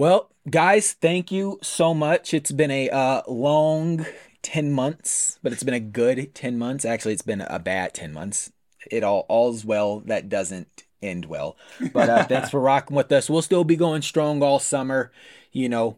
Well, 0.02 0.32
guys, 0.50 0.94
thank 0.94 1.32
you 1.32 1.60
so 1.62 1.94
much. 1.94 2.34
It's 2.34 2.52
been 2.52 2.72
a 2.72 2.90
uh, 2.90 3.22
long 3.28 4.04
10 4.42 4.72
months, 4.72 5.38
but 5.44 5.54
it's 5.54 5.62
been 5.62 5.76
a 5.76 5.80
good 5.80 6.34
10 6.34 6.58
months. 6.58 6.86
Actually, 6.86 7.14
it's 7.14 7.22
been 7.22 7.42
a 7.42 7.60
bad 7.60 7.94
10 7.94 8.12
months. 8.12 8.52
It 8.90 9.04
all 9.04 9.28
all's 9.30 9.64
well 9.64 10.00
that 10.08 10.28
doesn't 10.28 10.86
end 11.04 11.26
well. 11.26 11.56
But 11.94 12.10
uh, 12.10 12.24
thanks 12.24 12.50
for 12.50 12.60
rocking 12.60 12.98
with 12.98 13.12
us. 13.12 13.30
We'll 13.30 13.44
still 13.44 13.64
be 13.64 13.76
going 13.76 14.02
strong 14.02 14.42
all 14.42 14.58
summer. 14.58 15.12
You 15.52 15.70
know, 15.70 15.98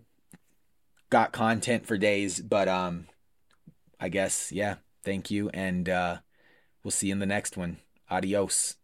got 1.10 1.32
content 1.32 1.88
for 1.88 1.98
days, 1.98 2.42
but 2.42 2.68
um 2.68 3.08
I 4.02 4.10
guess 4.10 4.52
yeah, 4.52 4.76
thank 5.06 5.32
you 5.32 5.48
and 5.54 5.88
uh 5.88 6.18
we'll 6.84 6.92
see 6.92 7.08
you 7.08 7.14
in 7.14 7.20
the 7.20 7.26
next 7.26 7.56
one. 7.56 7.78
Adios. 8.10 8.76